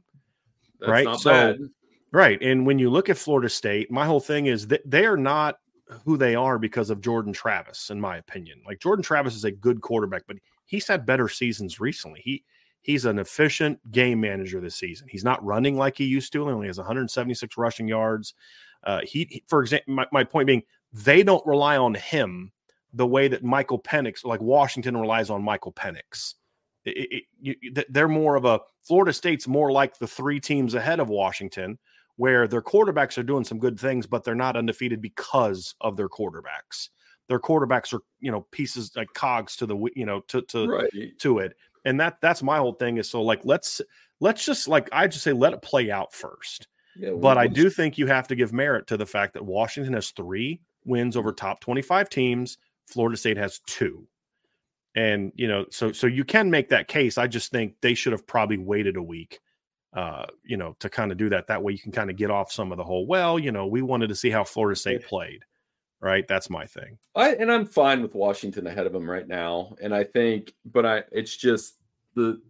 that's 0.81 0.91
right? 0.91 1.17
so, 1.17 1.31
bad. 1.31 1.59
right. 2.13 2.41
And 2.43 2.67
when 2.67 2.79
you 2.79 2.91
look 2.91 3.09
at 3.09 3.19
Florida 3.19 3.49
State, 3.49 3.91
my 3.91 4.07
whole 4.07 4.21
thing 4.21 4.47
is 4.47 4.67
that 4.69 4.83
they 4.89 5.07
are 5.07 5.17
not 5.17 5.59
who 6.05 6.17
they 6.17 6.35
are 6.35 6.59
because 6.59 6.91
of 6.91 7.01
Jordan 7.01 7.33
Travis, 7.33 7.91
in 7.91 8.01
my 8.01 8.17
opinion. 8.17 8.63
Like 8.67 8.81
Jordan 8.81 9.03
Travis 9.03 9.35
is 9.35 9.45
a 9.45 9.51
good 9.51 9.81
quarterback, 9.81 10.23
but 10.27 10.37
he's 10.67 10.87
had 10.87 11.07
better 11.07 11.29
seasons 11.29 11.81
recently. 11.81 12.21
He 12.25 12.45
he's 12.83 13.05
an 13.05 13.19
efficient 13.19 13.79
game 13.93 14.21
manager 14.21 14.61
this 14.61 14.77
season. 14.77 15.09
He's 15.11 15.25
not 15.25 15.45
running 15.45 15.77
like 15.77 15.97
he 15.97 16.05
used 16.05 16.33
to. 16.33 16.47
He 16.47 16.53
only 16.53 16.67
has 16.69 16.79
176 16.79 17.57
rushing 17.57 17.89
yards. 17.89 18.35
Uh, 18.85 19.01
he, 19.03 19.27
he, 19.31 19.45
for 19.49 19.63
example, 19.63 19.95
my, 19.95 20.07
my 20.13 20.25
point 20.25 20.47
being, 20.47 20.63
they 20.93 21.23
don't 21.23 21.47
rely 21.47 21.77
on 21.77 21.95
him 21.95 22.53
the 22.95 23.07
way 23.07 23.29
that 23.29 23.45
Michael 23.45 23.79
Penix, 23.79 24.25
like 24.25 24.41
Washington, 24.41 24.97
relies 24.97 25.31
on 25.31 25.43
Michael 25.43 25.73
Penix. 25.73 26.35
It, 26.85 26.91
it, 26.91 27.25
you, 27.41 27.85
they're 27.89 28.09
more 28.09 28.37
of 28.37 28.45
a 28.45 28.61
Florida 28.85 29.13
State's 29.13 29.47
more 29.47 29.71
like 29.71 29.99
the 29.99 30.07
three 30.07 30.41
teams 30.41 30.75
ahead 30.75 31.01
of 31.01 31.09
Washington, 31.09 31.79
where 32.17 32.49
their 32.49 32.63
quarterbacks 32.63 33.19
are 33.19 33.23
doing 33.23 33.45
some 33.45 33.59
good 33.59 33.79
things, 33.79 34.07
but 34.07 34.25
they're 34.25 34.35
not 34.35 34.57
undefeated 34.57 35.01
because 35.01 35.75
of 35.81 35.97
their 35.97 36.09
quarterbacks. 36.09 36.89
Their 37.29 37.41
quarterbacks 37.41 37.95
are 37.95 38.03
you 38.19 38.31
know 38.31 38.47
pieces 38.51 38.93
like 38.97 39.13
cogs 39.15 39.57
to 39.57 39.67
the 39.67 39.77
you 39.95 40.07
know 40.07 40.21
to 40.29 40.43
to 40.43 40.67
right. 40.67 41.19
to 41.19 41.39
it, 41.39 41.57
and 41.85 42.01
that 42.01 42.19
that's 42.21 42.43
my 42.43 42.59
whole 42.59 42.73
thing 42.73 42.97
is 42.97 43.09
so 43.09 43.23
like 43.23 43.41
let's 43.45 43.81
let's 44.21 44.45
just 44.45 44.69
like 44.69 44.89
I 44.93 45.07
just 45.07 45.23
say 45.25 45.33
let 45.33 45.53
it 45.53 45.63
play 45.63 45.91
out 45.91 46.13
first. 46.13 46.69
Yeah, 46.97 47.13
but 47.13 47.39
I 47.39 47.47
do 47.47 47.71
think 47.71 47.99
you 47.99 48.07
have 48.09 48.27
to 48.29 48.35
give 48.35 48.53
merit 48.53 48.87
to 48.89 48.97
the 48.97 49.07
fact 49.07 49.35
that 49.35 49.45
Washington 49.45 49.95
has 49.95 50.11
three 50.11 50.61
wins 50.85 51.17
over 51.17 51.33
top 51.33 51.61
25 51.61 52.11
teams. 52.11 52.59
Florida 52.87 53.17
State 53.17 53.37
has 53.37 53.61
two 53.67 54.09
and 54.97 55.33
you 55.37 55.47
know 55.47 55.65
so 55.71 55.93
so 55.93 56.07
you 56.07 56.25
can 56.25 56.51
make 56.51 56.69
that 56.69 56.89
case 56.89 57.19
i 57.19 57.27
just 57.27 57.51
think 57.51 57.75
they 57.81 57.95
should 57.95 58.13
have 58.13 58.27
probably 58.27 58.59
waited 58.59 58.97
a 58.97 59.03
week 59.03 59.41
uh 59.95 60.27
you 60.45 60.57
know 60.57 60.75
to 60.81 60.89
kind 60.89 61.13
of 61.13 61.19
do 61.19 61.29
that 61.29 61.47
that 61.47 61.63
way 61.63 61.73
you 61.73 61.79
can 61.79 61.93
kind 61.93 62.11
of 62.11 62.17
get 62.17 62.31
off 62.31 62.51
some 62.51 62.73
of 62.73 62.79
the 62.79 62.85
whole 62.85 63.07
well 63.07 63.39
you 63.39 63.53
know 63.53 63.67
we 63.67 63.83
wanted 63.83 64.09
to 64.09 64.15
see 64.15 64.31
how 64.31 64.43
florida 64.43 64.79
state 64.79 65.05
played 65.07 65.45
right 66.01 66.27
that's 66.27 66.51
my 66.51 66.65
thing 66.65 66.99
i 67.15 67.35
and 67.35 67.53
i'm 67.53 67.67
fine 67.67 68.03
with 68.03 68.15
washington 68.15 68.67
ahead 68.67 68.87
of 68.87 68.93
them 68.93 69.09
right 69.09 69.29
now 69.29 69.75
and 69.81 69.95
i 69.95 70.03
think 70.03 70.53
but 70.65 70.85
i 70.85 71.03
it's 71.13 71.37
just 71.37 71.77
the 72.15 72.41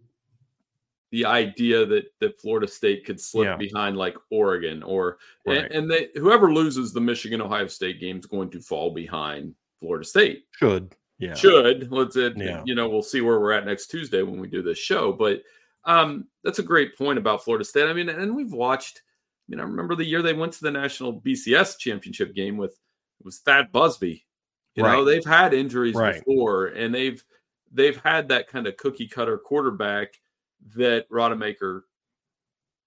the 1.11 1.25
idea 1.25 1.85
that 1.85 2.05
that 2.19 2.39
Florida 2.39 2.67
State 2.67 3.05
could 3.05 3.19
slip 3.19 3.45
yeah. 3.45 3.57
behind 3.57 3.97
like 3.97 4.15
Oregon 4.29 4.81
or 4.81 5.17
right. 5.45 5.65
and, 5.65 5.73
and 5.73 5.91
they 5.91 6.07
whoever 6.15 6.53
loses 6.53 6.93
the 6.93 7.01
Michigan 7.01 7.41
Ohio 7.41 7.67
State 7.67 7.99
game 7.99 8.17
is 8.17 8.25
going 8.25 8.49
to 8.51 8.61
fall 8.61 8.91
behind 8.91 9.53
Florida 9.81 10.05
State. 10.05 10.45
Should 10.57 10.95
yeah. 11.21 11.33
should. 11.35 11.91
Let's 11.91 12.15
it, 12.15 12.33
yeah. 12.35 12.63
you 12.65 12.75
know, 12.75 12.89
we'll 12.89 13.03
see 13.03 13.21
where 13.21 13.39
we're 13.39 13.51
at 13.51 13.65
next 13.65 13.87
Tuesday 13.87 14.23
when 14.23 14.39
we 14.39 14.47
do 14.47 14.61
this 14.61 14.77
show. 14.77 15.13
But 15.13 15.41
um, 15.85 16.27
that's 16.43 16.59
a 16.59 16.63
great 16.63 16.97
point 16.97 17.17
about 17.17 17.43
Florida 17.43 17.65
State. 17.65 17.87
I 17.87 17.93
mean, 17.93 18.09
and 18.09 18.35
we've 18.35 18.51
watched. 18.51 19.01
I 19.47 19.51
mean, 19.51 19.59
I 19.59 19.63
remember 19.63 19.95
the 19.95 20.05
year 20.05 20.21
they 20.21 20.33
went 20.33 20.53
to 20.53 20.61
the 20.61 20.71
national 20.71 21.21
BCS 21.21 21.77
championship 21.77 22.33
game 22.33 22.57
with 22.57 22.71
it 22.71 23.25
was 23.25 23.39
Thad 23.39 23.71
Busby. 23.71 24.25
You 24.75 24.83
right. 24.83 24.93
know, 24.93 25.05
they've 25.05 25.25
had 25.25 25.53
injuries 25.53 25.95
right. 25.95 26.23
before, 26.23 26.67
and 26.67 26.93
they've 26.93 27.23
they've 27.71 27.97
had 27.97 28.29
that 28.29 28.47
kind 28.47 28.67
of 28.67 28.77
cookie 28.77 29.07
cutter 29.07 29.37
quarterback 29.37 30.13
that 30.75 31.09
Rodemaker 31.09 31.81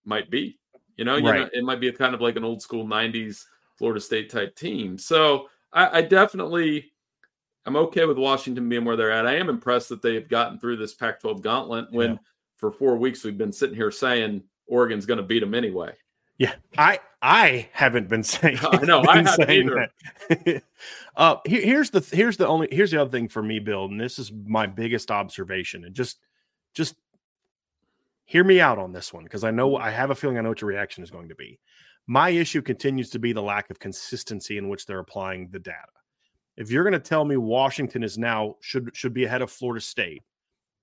might 0.05 0.31
be. 0.31 0.59
You 0.97 1.05
know, 1.05 1.15
right. 1.15 1.25
you 1.25 1.33
know, 1.33 1.49
it 1.53 1.65
might 1.65 1.81
be 1.81 1.89
a 1.89 1.93
kind 1.93 2.15
of 2.15 2.21
like 2.21 2.37
an 2.37 2.45
old 2.45 2.63
school 2.63 2.87
'90s 2.87 3.45
Florida 3.77 4.01
State 4.01 4.31
type 4.31 4.57
team. 4.57 4.97
So 4.97 5.49
I, 5.73 5.99
I 5.99 6.03
definitely 6.03 6.93
I'm 7.67 7.77
okay 7.77 8.05
with 8.05 8.19
Washington 8.19 8.69
being 8.69 8.85
where 8.85 8.97
they're 8.97 9.11
at. 9.11 9.27
I 9.27 9.37
am 9.37 9.49
impressed 9.49 9.89
that 9.89 10.03
they've 10.03 10.29
gotten 10.29 10.59
through 10.59 10.77
this 10.77 10.95
Pac-12 10.95 11.43
gauntlet 11.43 11.87
when 11.91 12.13
yeah. 12.13 12.19
for 12.57 12.71
four 12.71 12.97
weeks 12.97 13.25
we've 13.25 13.39
been 13.39 13.53
sitting 13.53 13.77
here 13.77 13.91
saying 13.91 14.43
Oregon's 14.67 15.07
going 15.07 15.19
to 15.19 15.25
beat 15.25 15.41
them 15.41 15.55
anyway. 15.55 15.93
Yeah, 16.37 16.55
I 16.77 16.99
I 17.23 17.69
haven't 17.73 18.09
been 18.09 18.23
saying. 18.25 18.59
I 18.61 18.85
know 18.85 19.05
I 19.09 19.23
haven't 19.23 19.51
either. 19.51 19.89
uh, 21.17 21.37
here, 21.47 21.63
here's 21.63 21.91
the 21.91 22.01
here's 22.01 22.37
the 22.37 22.47
only 22.47 22.69
here's 22.71 22.91
the 22.91 23.01
other 23.01 23.11
thing 23.11 23.29
for 23.29 23.43
me, 23.43 23.61
Bill, 23.61 23.85
and 23.87 24.01
this 24.01 24.19
is 24.19 24.33
my 24.33 24.67
biggest 24.67 25.11
observation, 25.11 25.85
and 25.85 25.95
just 25.95 26.19
just 26.75 26.97
hear 28.25 28.43
me 28.43 28.61
out 28.61 28.79
on 28.79 28.93
this 28.93 29.13
one 29.13 29.25
because 29.25 29.45
I 29.45 29.53
know 29.53 29.77
I 29.77 29.91
have 29.91 30.11
a 30.11 30.15
feeling 30.15 30.39
I 30.39 30.41
know 30.41 30.49
what 30.49 30.61
your 30.61 30.71
reaction 30.71 31.05
is 31.05 31.11
going 31.11 31.29
to 31.29 31.35
be. 31.35 31.61
My 32.07 32.31
issue 32.31 32.63
continues 32.63 33.11
to 33.11 33.19
be 33.19 33.33
the 33.33 33.43
lack 33.43 33.71
of 33.71 33.79
consistency 33.79 34.59
in 34.59 34.69
which 34.69 34.87
they're 34.87 34.99
applying 34.99 35.49
the 35.51 35.59
data 35.59 35.79
if 36.57 36.71
you're 36.71 36.85
going 36.85 36.93
to 36.93 36.99
tell 37.01 37.25
me 37.25 37.37
Washington 37.37 38.03
is 38.03 38.17
now 38.19 38.57
should 38.61 38.91
should 38.95 39.13
be 39.15 39.25
ahead 39.25 39.43
of 39.43 39.51
Florida 39.51 39.81
State 39.81 40.23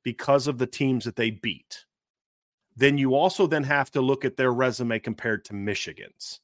because 0.03 0.47
of 0.47 0.57
the 0.57 0.67
teams 0.67 1.05
that 1.05 1.15
they 1.15 1.31
beat, 1.31 1.85
then 2.75 2.97
you 2.97 3.15
also 3.15 3.47
then 3.47 3.63
have 3.63 3.91
to 3.91 4.01
look 4.01 4.25
at 4.25 4.37
their 4.37 4.53
resume 4.53 4.99
compared 4.99 5.45
to 5.45 5.53
Michigan's. 5.53 6.41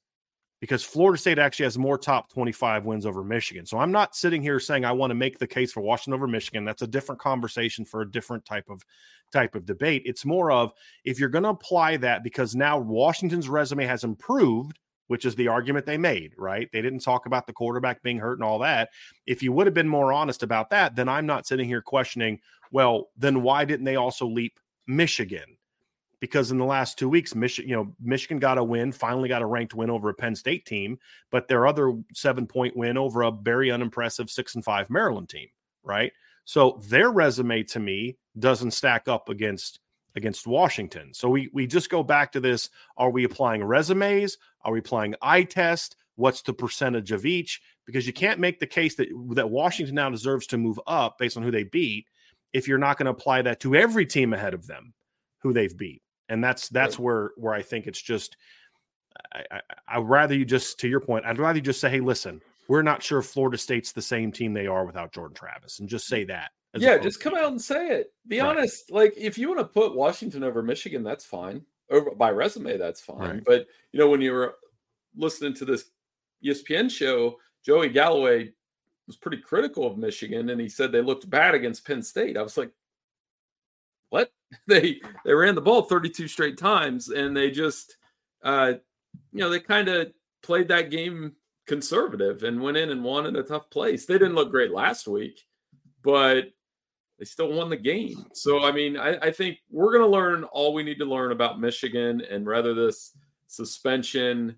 because 0.59 0.83
Florida 0.83 1.19
State 1.19 1.37
actually 1.37 1.65
has 1.65 1.77
more 1.77 1.97
top 1.97 2.31
25 2.33 2.85
wins 2.85 3.05
over 3.05 3.23
Michigan. 3.23 3.65
So 3.65 3.77
I'm 3.77 3.91
not 3.91 4.15
sitting 4.15 4.41
here 4.41 4.59
saying 4.59 4.85
I 4.85 4.91
want 4.91 5.11
to 5.11 5.15
make 5.15 5.37
the 5.37 5.45
case 5.47 5.71
for 5.71 5.81
Washington 5.81 6.15
over 6.15 6.27
Michigan. 6.27 6.65
That's 6.65 6.81
a 6.81 6.87
different 6.87 7.21
conversation 7.21 7.85
for 7.85 8.01
a 8.01 8.11
different 8.11 8.43
type 8.45 8.69
of 8.69 8.83
type 9.31 9.55
of 9.55 9.65
debate. 9.65 10.03
It's 10.05 10.25
more 10.25 10.51
of 10.51 10.71
if 11.03 11.19
you're 11.19 11.29
going 11.29 11.43
to 11.43 11.49
apply 11.49 11.97
that 11.97 12.23
because 12.23 12.55
now 12.55 12.79
Washington's 12.79 13.49
resume 13.49 13.85
has 13.85 14.03
improved, 14.03 14.79
which 15.07 15.25
is 15.25 15.35
the 15.35 15.47
argument 15.47 15.85
they 15.85 15.97
made, 15.97 16.33
right? 16.37 16.69
They 16.71 16.81
didn't 16.81 16.99
talk 16.99 17.25
about 17.25 17.47
the 17.47 17.53
quarterback 17.53 18.03
being 18.03 18.19
hurt 18.19 18.37
and 18.37 18.43
all 18.43 18.59
that. 18.59 18.89
If 19.25 19.41
you 19.41 19.51
would 19.53 19.67
have 19.67 19.73
been 19.73 19.87
more 19.87 20.13
honest 20.13 20.43
about 20.43 20.69
that, 20.69 20.95
then 20.95 21.09
I'm 21.09 21.25
not 21.25 21.47
sitting 21.47 21.67
here 21.67 21.81
questioning, 21.81 22.39
well, 22.71 23.09
then 23.17 23.41
why 23.41 23.65
didn't 23.65 23.85
they 23.85 23.95
also 23.95 24.27
leap 24.27 24.59
Michigan? 24.87 25.57
because 26.19 26.51
in 26.51 26.57
the 26.57 26.65
last 26.65 26.97
two 26.97 27.09
weeks, 27.09 27.35
Michigan, 27.35 27.69
you 27.69 27.75
know, 27.75 27.95
Michigan 28.01 28.39
got 28.39 28.57
a 28.57 28.63
win, 28.63 28.91
finally 28.91 29.29
got 29.29 29.41
a 29.41 29.45
ranked 29.45 29.73
win 29.73 29.89
over 29.89 30.09
a 30.09 30.13
Penn 30.13 30.35
State 30.35 30.65
team, 30.65 30.97
but 31.31 31.47
their 31.47 31.67
other 31.67 31.93
seven 32.13 32.47
point 32.47 32.75
win 32.75 32.97
over 32.97 33.21
a 33.21 33.31
very 33.31 33.71
unimpressive 33.71 34.29
six 34.29 34.55
and 34.55 34.63
five 34.63 34.89
Maryland 34.89 35.29
team, 35.29 35.47
right? 35.83 36.11
So 36.45 36.81
their 36.87 37.11
resume 37.11 37.63
to 37.63 37.79
me 37.79 38.17
doesn't 38.39 38.71
stack 38.71 39.07
up 39.07 39.29
against 39.29 39.79
against 40.17 40.45
Washington. 40.45 41.13
So 41.13 41.29
we 41.29 41.49
we 41.53 41.65
just 41.65 41.89
go 41.89 42.03
back 42.03 42.33
to 42.33 42.39
this: 42.39 42.69
Are 42.97 43.09
we 43.09 43.23
applying 43.23 43.63
resumes? 43.63 44.37
Are 44.63 44.73
we 44.73 44.79
applying 44.79 45.15
eye 45.21 45.43
test? 45.43 45.95
What's 46.15 46.41
the 46.41 46.53
percentage 46.53 47.11
of 47.11 47.25
each? 47.25 47.61
Because 47.85 48.05
you 48.05 48.11
can't 48.11 48.39
make 48.39 48.59
the 48.59 48.67
case 48.67 48.95
that 48.95 49.07
that 49.35 49.49
Washington 49.49 49.95
now 49.95 50.09
deserves 50.09 50.47
to 50.47 50.57
move 50.57 50.79
up 50.87 51.17
based 51.17 51.37
on 51.37 51.43
who 51.43 51.51
they 51.51 51.63
beat 51.63 52.07
if 52.51 52.67
you're 52.67 52.77
not 52.77 52.97
going 52.97 53.05
to 53.05 53.11
apply 53.11 53.43
that 53.43 53.59
to 53.61 53.75
every 53.75 54.05
team 54.05 54.33
ahead 54.33 54.53
of 54.53 54.67
them 54.67 54.93
who 55.41 55.53
they've 55.53 55.77
beat 55.77 56.01
and 56.29 56.43
that's 56.43 56.69
that's 56.69 56.97
right. 56.97 57.03
where 57.03 57.31
where 57.37 57.53
I 57.53 57.61
think 57.61 57.87
it's 57.87 58.01
just. 58.01 58.37
I, 59.33 59.43
I, 59.51 59.61
I'd 59.87 60.07
rather 60.07 60.35
you 60.35 60.45
just, 60.45 60.79
to 60.81 60.87
your 60.87 60.99
point, 60.99 61.25
I'd 61.25 61.39
rather 61.39 61.57
you 61.57 61.63
just 61.63 61.81
say, 61.81 61.89
"Hey, 61.89 62.01
listen, 62.01 62.39
we're 62.67 62.83
not 62.83 63.01
sure 63.01 63.19
if 63.19 63.25
Florida 63.25 63.57
State's 63.57 63.91
the 63.91 64.01
same 64.01 64.31
team 64.31 64.53
they 64.53 64.67
are 64.67 64.85
without 64.85 65.11
Jordan 65.11 65.35
Travis," 65.35 65.79
and 65.79 65.89
just 65.89 66.07
say 66.07 66.23
that. 66.25 66.51
Yeah, 66.81 66.97
just 66.97 67.19
come 67.19 67.35
out 67.35 67.51
and 67.51 67.61
say 67.61 67.89
it. 67.89 68.13
Be 68.27 68.39
right. 68.39 68.57
honest. 68.57 68.91
Like, 68.91 69.13
if 69.17 69.37
you 69.37 69.47
want 69.47 69.59
to 69.59 69.65
put 69.65 69.95
Washington 69.95 70.43
over 70.43 70.61
Michigan, 70.61 71.03
that's 71.03 71.25
fine. 71.25 71.61
Or 71.89 72.15
by 72.15 72.31
resume, 72.31 72.77
that's 72.77 73.01
fine. 73.01 73.19
Right. 73.19 73.43
But 73.45 73.67
you 73.91 73.99
know, 73.99 74.09
when 74.09 74.21
you 74.21 74.33
were 74.33 74.55
listening 75.15 75.53
to 75.55 75.65
this 75.65 75.85
ESPN 76.45 76.91
show, 76.91 77.37
Joey 77.65 77.89
Galloway 77.89 78.51
was 79.07 79.15
pretty 79.15 79.37
critical 79.37 79.87
of 79.87 79.97
Michigan, 79.97 80.49
and 80.49 80.59
he 80.59 80.69
said 80.69 80.91
they 80.91 81.01
looked 81.01 81.29
bad 81.29 81.55
against 81.55 81.85
Penn 81.85 82.03
State. 82.03 82.37
I 82.37 82.41
was 82.41 82.57
like, 82.57 82.71
what? 84.09 84.31
They 84.65 85.01
they 85.25 85.33
ran 85.33 85.55
the 85.55 85.61
ball 85.61 85.81
32 85.81 86.29
straight 86.29 86.57
times 86.57 87.09
and 87.09 87.35
they 87.35 87.51
just 87.51 87.97
uh 88.43 88.73
you 89.33 89.41
know, 89.41 89.49
they 89.49 89.59
kind 89.59 89.89
of 89.89 90.13
played 90.41 90.69
that 90.69 90.89
game 90.89 91.33
conservative 91.65 92.43
and 92.43 92.61
went 92.61 92.77
in 92.77 92.89
and 92.89 93.03
won 93.03 93.25
in 93.25 93.35
a 93.35 93.43
tough 93.43 93.69
place. 93.69 94.05
They 94.05 94.17
didn't 94.17 94.35
look 94.35 94.51
great 94.51 94.71
last 94.71 95.05
week, 95.05 95.41
but 96.01 96.45
they 97.17 97.25
still 97.25 97.51
won 97.51 97.69
the 97.69 97.77
game. 97.77 98.25
So 98.33 98.63
I 98.63 98.71
mean, 98.71 98.97
I, 98.97 99.17
I 99.17 99.31
think 99.31 99.59
we're 99.69 99.91
gonna 99.91 100.07
learn 100.07 100.43
all 100.45 100.73
we 100.73 100.83
need 100.83 100.99
to 100.99 101.05
learn 101.05 101.31
about 101.31 101.59
Michigan 101.59 102.21
and 102.29 102.45
whether 102.45 102.73
this 102.73 103.13
suspension 103.47 104.55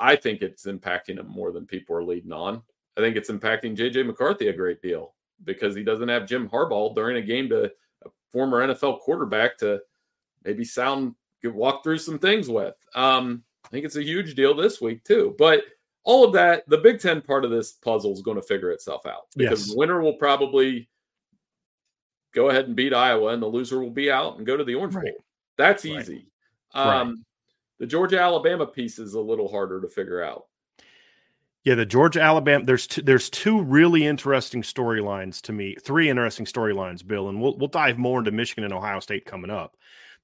I 0.00 0.16
think 0.16 0.42
it's 0.42 0.66
impacting 0.66 1.16
them 1.16 1.28
more 1.28 1.52
than 1.52 1.66
people 1.66 1.96
are 1.96 2.04
leading 2.04 2.32
on. 2.32 2.62
I 2.96 3.00
think 3.00 3.16
it's 3.16 3.30
impacting 3.30 3.76
JJ 3.76 4.06
McCarthy 4.06 4.48
a 4.48 4.52
great 4.52 4.82
deal 4.82 5.14
because 5.44 5.74
he 5.74 5.84
doesn't 5.84 6.08
have 6.08 6.26
Jim 6.26 6.48
Harbaugh 6.48 6.94
during 6.94 7.16
a 7.16 7.22
game 7.22 7.48
to 7.50 7.64
a 8.04 8.08
former 8.32 8.66
NFL 8.66 9.00
quarterback 9.00 9.58
to 9.58 9.80
maybe 10.44 10.64
sound 10.64 11.14
walk 11.44 11.82
through 11.82 11.98
some 11.98 12.18
things 12.18 12.48
with. 12.48 12.74
Um, 12.94 13.42
I 13.64 13.68
think 13.68 13.84
it's 13.84 13.96
a 13.96 14.02
huge 14.02 14.34
deal 14.34 14.54
this 14.54 14.80
week 14.80 15.04
too. 15.04 15.34
But 15.38 15.62
all 16.04 16.24
of 16.24 16.32
that, 16.32 16.68
the 16.68 16.78
Big 16.78 17.00
Ten 17.00 17.20
part 17.20 17.44
of 17.44 17.50
this 17.50 17.72
puzzle 17.72 18.12
is 18.12 18.22
going 18.22 18.36
to 18.36 18.42
figure 18.42 18.70
itself 18.70 19.06
out 19.06 19.28
because 19.36 19.60
yes. 19.60 19.70
the 19.70 19.78
winner 19.78 20.00
will 20.00 20.14
probably 20.14 20.88
go 22.34 22.50
ahead 22.50 22.66
and 22.66 22.76
beat 22.76 22.94
Iowa, 22.94 23.32
and 23.32 23.42
the 23.42 23.46
loser 23.46 23.80
will 23.80 23.90
be 23.90 24.10
out 24.10 24.38
and 24.38 24.46
go 24.46 24.56
to 24.56 24.64
the 24.64 24.74
Orange 24.74 24.94
right. 24.94 25.04
Bowl. 25.04 25.24
That's 25.56 25.84
easy. 25.84 26.26
Right. 26.74 27.00
Um, 27.00 27.08
right. 27.08 27.16
The 27.80 27.86
Georgia 27.86 28.20
Alabama 28.20 28.66
piece 28.66 28.98
is 28.98 29.14
a 29.14 29.20
little 29.20 29.48
harder 29.48 29.80
to 29.80 29.88
figure 29.88 30.22
out. 30.22 30.46
Yeah, 31.64 31.74
the 31.74 31.84
Georgia 31.86 32.22
Alabama. 32.22 32.64
There's 32.64 32.86
two, 32.86 33.02
there's 33.02 33.28
two 33.28 33.62
really 33.62 34.06
interesting 34.06 34.62
storylines 34.62 35.42
to 35.42 35.52
me. 35.52 35.76
Three 35.82 36.08
interesting 36.08 36.46
storylines, 36.46 37.06
Bill, 37.06 37.28
and 37.28 37.40
we'll 37.40 37.56
we'll 37.58 37.68
dive 37.68 37.98
more 37.98 38.20
into 38.20 38.30
Michigan 38.30 38.64
and 38.64 38.72
Ohio 38.72 39.00
State 39.00 39.26
coming 39.26 39.50
up. 39.50 39.76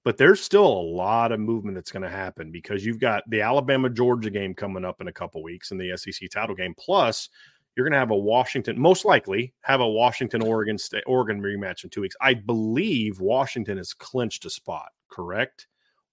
But 0.02 0.16
there's 0.16 0.40
still 0.40 0.66
a 0.66 0.88
lot 0.94 1.32
of 1.32 1.40
movement 1.40 1.74
that's 1.74 1.90
going 1.90 2.04
to 2.04 2.08
happen 2.08 2.52
because 2.52 2.86
you've 2.86 3.00
got 3.00 3.28
the 3.28 3.42
Alabama 3.42 3.90
Georgia 3.90 4.30
game 4.30 4.54
coming 4.54 4.84
up 4.84 5.00
in 5.00 5.08
a 5.08 5.12
couple 5.12 5.42
weeks 5.42 5.72
and 5.72 5.80
the 5.80 5.96
SEC 5.96 6.30
title 6.30 6.54
game. 6.54 6.74
Plus, 6.78 7.28
you're 7.76 7.84
going 7.84 7.92
to 7.92 7.98
have 7.98 8.10
a 8.10 8.16
Washington, 8.16 8.80
most 8.80 9.04
likely 9.04 9.52
have 9.60 9.80
a 9.80 9.88
Washington 9.88 10.42
Oregon 10.42 10.78
State 10.78 11.04
Oregon 11.06 11.42
rematch 11.42 11.84
in 11.84 11.90
two 11.90 12.00
weeks. 12.00 12.16
I 12.20 12.34
believe 12.34 13.20
Washington 13.20 13.76
has 13.76 13.92
clinched 13.92 14.46
a 14.46 14.50
spot. 14.50 14.88
Correct? 15.10 15.66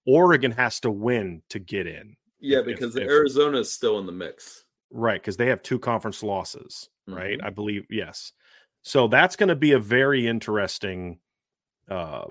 Oregon 0.06 0.50
has 0.50 0.78
to 0.80 0.90
win 0.90 1.42
to 1.48 1.58
get 1.58 1.86
in. 1.86 2.16
Yeah, 2.38 2.60
because 2.60 2.94
if, 2.96 3.08
Arizona 3.08 3.58
is 3.58 3.72
still 3.72 3.98
in 3.98 4.04
the 4.04 4.12
mix. 4.12 4.64
Right, 4.90 5.20
because 5.20 5.38
they 5.38 5.46
have 5.46 5.62
two 5.62 5.78
conference 5.78 6.22
losses, 6.22 6.90
right? 7.08 7.38
Mm-hmm. 7.38 7.46
I 7.46 7.50
believe, 7.50 7.86
yes. 7.88 8.32
So 8.82 9.08
that's 9.08 9.34
going 9.34 9.48
to 9.48 9.56
be 9.56 9.72
a 9.72 9.78
very 9.78 10.26
interesting 10.26 11.18
uh 11.90 12.24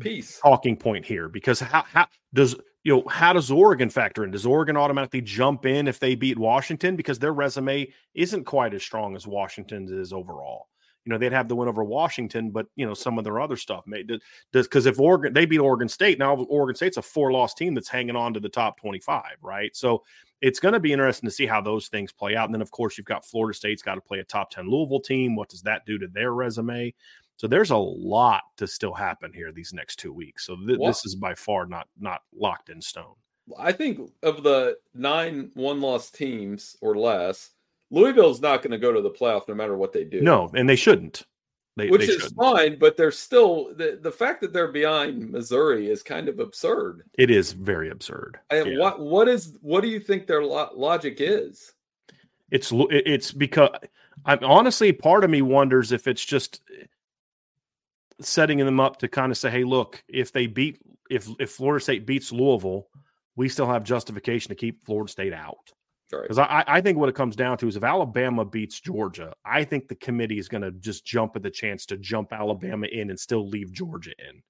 piece 0.00 0.40
talking 0.40 0.76
point 0.76 1.04
here 1.04 1.28
because 1.28 1.60
how, 1.60 1.82
how 1.82 2.06
does 2.34 2.56
you 2.86 2.94
know 2.94 3.02
how 3.08 3.32
does 3.32 3.50
Oregon 3.50 3.90
factor 3.90 4.22
in? 4.22 4.30
Does 4.30 4.46
Oregon 4.46 4.76
automatically 4.76 5.20
jump 5.20 5.66
in 5.66 5.88
if 5.88 5.98
they 5.98 6.14
beat 6.14 6.38
Washington 6.38 6.94
because 6.94 7.18
their 7.18 7.32
resume 7.32 7.92
isn't 8.14 8.44
quite 8.44 8.74
as 8.74 8.82
strong 8.84 9.16
as 9.16 9.26
Washington's 9.26 9.90
is 9.90 10.12
overall? 10.12 10.68
You 11.04 11.10
know, 11.10 11.18
they'd 11.18 11.32
have 11.32 11.48
the 11.48 11.56
win 11.56 11.68
over 11.68 11.82
Washington, 11.82 12.52
but 12.52 12.66
you 12.76 12.86
know 12.86 12.94
some 12.94 13.18
of 13.18 13.24
their 13.24 13.40
other 13.40 13.56
stuff 13.56 13.82
made 13.88 14.12
does 14.52 14.68
because 14.68 14.86
if 14.86 15.00
Oregon 15.00 15.32
they 15.32 15.46
beat 15.46 15.58
Oregon 15.58 15.88
State 15.88 16.20
now, 16.20 16.36
Oregon 16.36 16.76
State's 16.76 16.96
a 16.96 17.02
four 17.02 17.32
loss 17.32 17.54
team 17.54 17.74
that's 17.74 17.88
hanging 17.88 18.14
on 18.14 18.32
to 18.34 18.38
the 18.38 18.48
top 18.48 18.78
twenty 18.78 19.00
five, 19.00 19.34
right? 19.42 19.74
So 19.74 20.04
it's 20.40 20.60
going 20.60 20.74
to 20.74 20.80
be 20.80 20.92
interesting 20.92 21.28
to 21.28 21.34
see 21.34 21.46
how 21.46 21.60
those 21.60 21.88
things 21.88 22.12
play 22.12 22.36
out. 22.36 22.44
And 22.44 22.54
then, 22.54 22.62
of 22.62 22.70
course, 22.70 22.96
you've 22.96 23.06
got 23.06 23.24
Florida 23.24 23.56
State's 23.56 23.82
got 23.82 23.94
to 23.94 24.02
play 24.02 24.18
a 24.18 24.24
top 24.24 24.50
10 24.50 24.68
Louisville 24.68 25.00
team. 25.00 25.34
What 25.34 25.48
does 25.48 25.62
that 25.62 25.86
do 25.86 25.98
to 25.98 26.08
their 26.08 26.34
resume? 26.34 26.92
So 27.36 27.46
there's 27.46 27.70
a 27.70 27.76
lot 27.76 28.42
to 28.56 28.66
still 28.66 28.94
happen 28.94 29.32
here 29.32 29.52
these 29.52 29.72
next 29.72 29.96
two 29.96 30.12
weeks. 30.12 30.46
So 30.46 30.56
th- 30.56 30.78
this 30.78 31.04
is 31.04 31.14
by 31.14 31.34
far 31.34 31.66
not 31.66 31.88
not 31.98 32.22
locked 32.34 32.70
in 32.70 32.80
stone. 32.80 33.14
I 33.58 33.72
think 33.72 34.10
of 34.22 34.42
the 34.42 34.78
nine 34.94 35.50
one 35.54 35.80
loss 35.80 36.10
teams 36.10 36.76
or 36.80 36.96
less, 36.96 37.50
Louisville's 37.90 38.40
not 38.40 38.62
going 38.62 38.72
to 38.72 38.78
go 38.78 38.92
to 38.92 39.02
the 39.02 39.10
playoff 39.10 39.48
no 39.48 39.54
matter 39.54 39.76
what 39.76 39.92
they 39.92 40.04
do. 40.04 40.20
No, 40.20 40.50
and 40.54 40.68
they 40.68 40.76
shouldn't. 40.76 41.24
They, 41.76 41.90
Which 41.90 42.06
they 42.06 42.06
is 42.06 42.22
shouldn't. 42.22 42.36
fine, 42.36 42.78
but 42.78 42.96
they're 42.96 43.12
still 43.12 43.74
the, 43.74 43.98
the 44.00 44.10
fact 44.10 44.40
that 44.40 44.54
they're 44.54 44.72
behind 44.72 45.30
Missouri 45.30 45.90
is 45.90 46.02
kind 46.02 46.26
of 46.28 46.40
absurd. 46.40 47.02
It 47.18 47.30
is 47.30 47.52
very 47.52 47.90
absurd. 47.90 48.38
And 48.50 48.72
yeah. 48.72 48.78
what 48.78 48.98
what 48.98 49.28
is 49.28 49.58
what 49.60 49.82
do 49.82 49.88
you 49.88 50.00
think 50.00 50.26
their 50.26 50.42
lo- 50.42 50.70
logic 50.74 51.16
is? 51.20 51.74
It's 52.50 52.72
it's 52.72 53.30
because 53.30 53.70
I'm 54.24 54.42
honestly 54.42 54.90
part 54.90 55.22
of 55.22 55.28
me 55.28 55.42
wonders 55.42 55.92
if 55.92 56.06
it's 56.06 56.24
just 56.24 56.62
setting 58.20 58.58
them 58.58 58.80
up 58.80 58.98
to 58.98 59.08
kind 59.08 59.30
of 59.30 59.38
say, 59.38 59.50
hey, 59.50 59.64
look, 59.64 60.02
if 60.08 60.32
they 60.32 60.46
beat 60.46 60.80
if 61.10 61.28
if 61.38 61.50
Florida 61.50 61.82
State 61.82 62.06
beats 62.06 62.32
Louisville, 62.32 62.88
we 63.36 63.48
still 63.48 63.66
have 63.66 63.84
justification 63.84 64.48
to 64.48 64.54
keep 64.54 64.84
Florida 64.84 65.10
State 65.10 65.32
out. 65.32 65.72
Because 66.22 66.38
I, 66.38 66.62
I 66.66 66.80
think 66.80 66.98
what 66.98 67.08
it 67.08 67.16
comes 67.16 67.34
down 67.34 67.58
to 67.58 67.68
is 67.68 67.76
if 67.76 67.82
Alabama 67.82 68.44
beats 68.44 68.80
Georgia, 68.80 69.32
I 69.44 69.64
think 69.64 69.88
the 69.88 69.96
committee 69.96 70.38
is 70.38 70.48
going 70.48 70.62
to 70.62 70.70
just 70.70 71.04
jump 71.04 71.34
at 71.34 71.42
the 71.42 71.50
chance 71.50 71.84
to 71.86 71.96
jump 71.96 72.32
Alabama 72.32 72.86
in 72.86 73.10
and 73.10 73.18
still 73.18 73.48
leave 73.48 73.72
Georgia 73.72 74.12
in. 74.28 74.40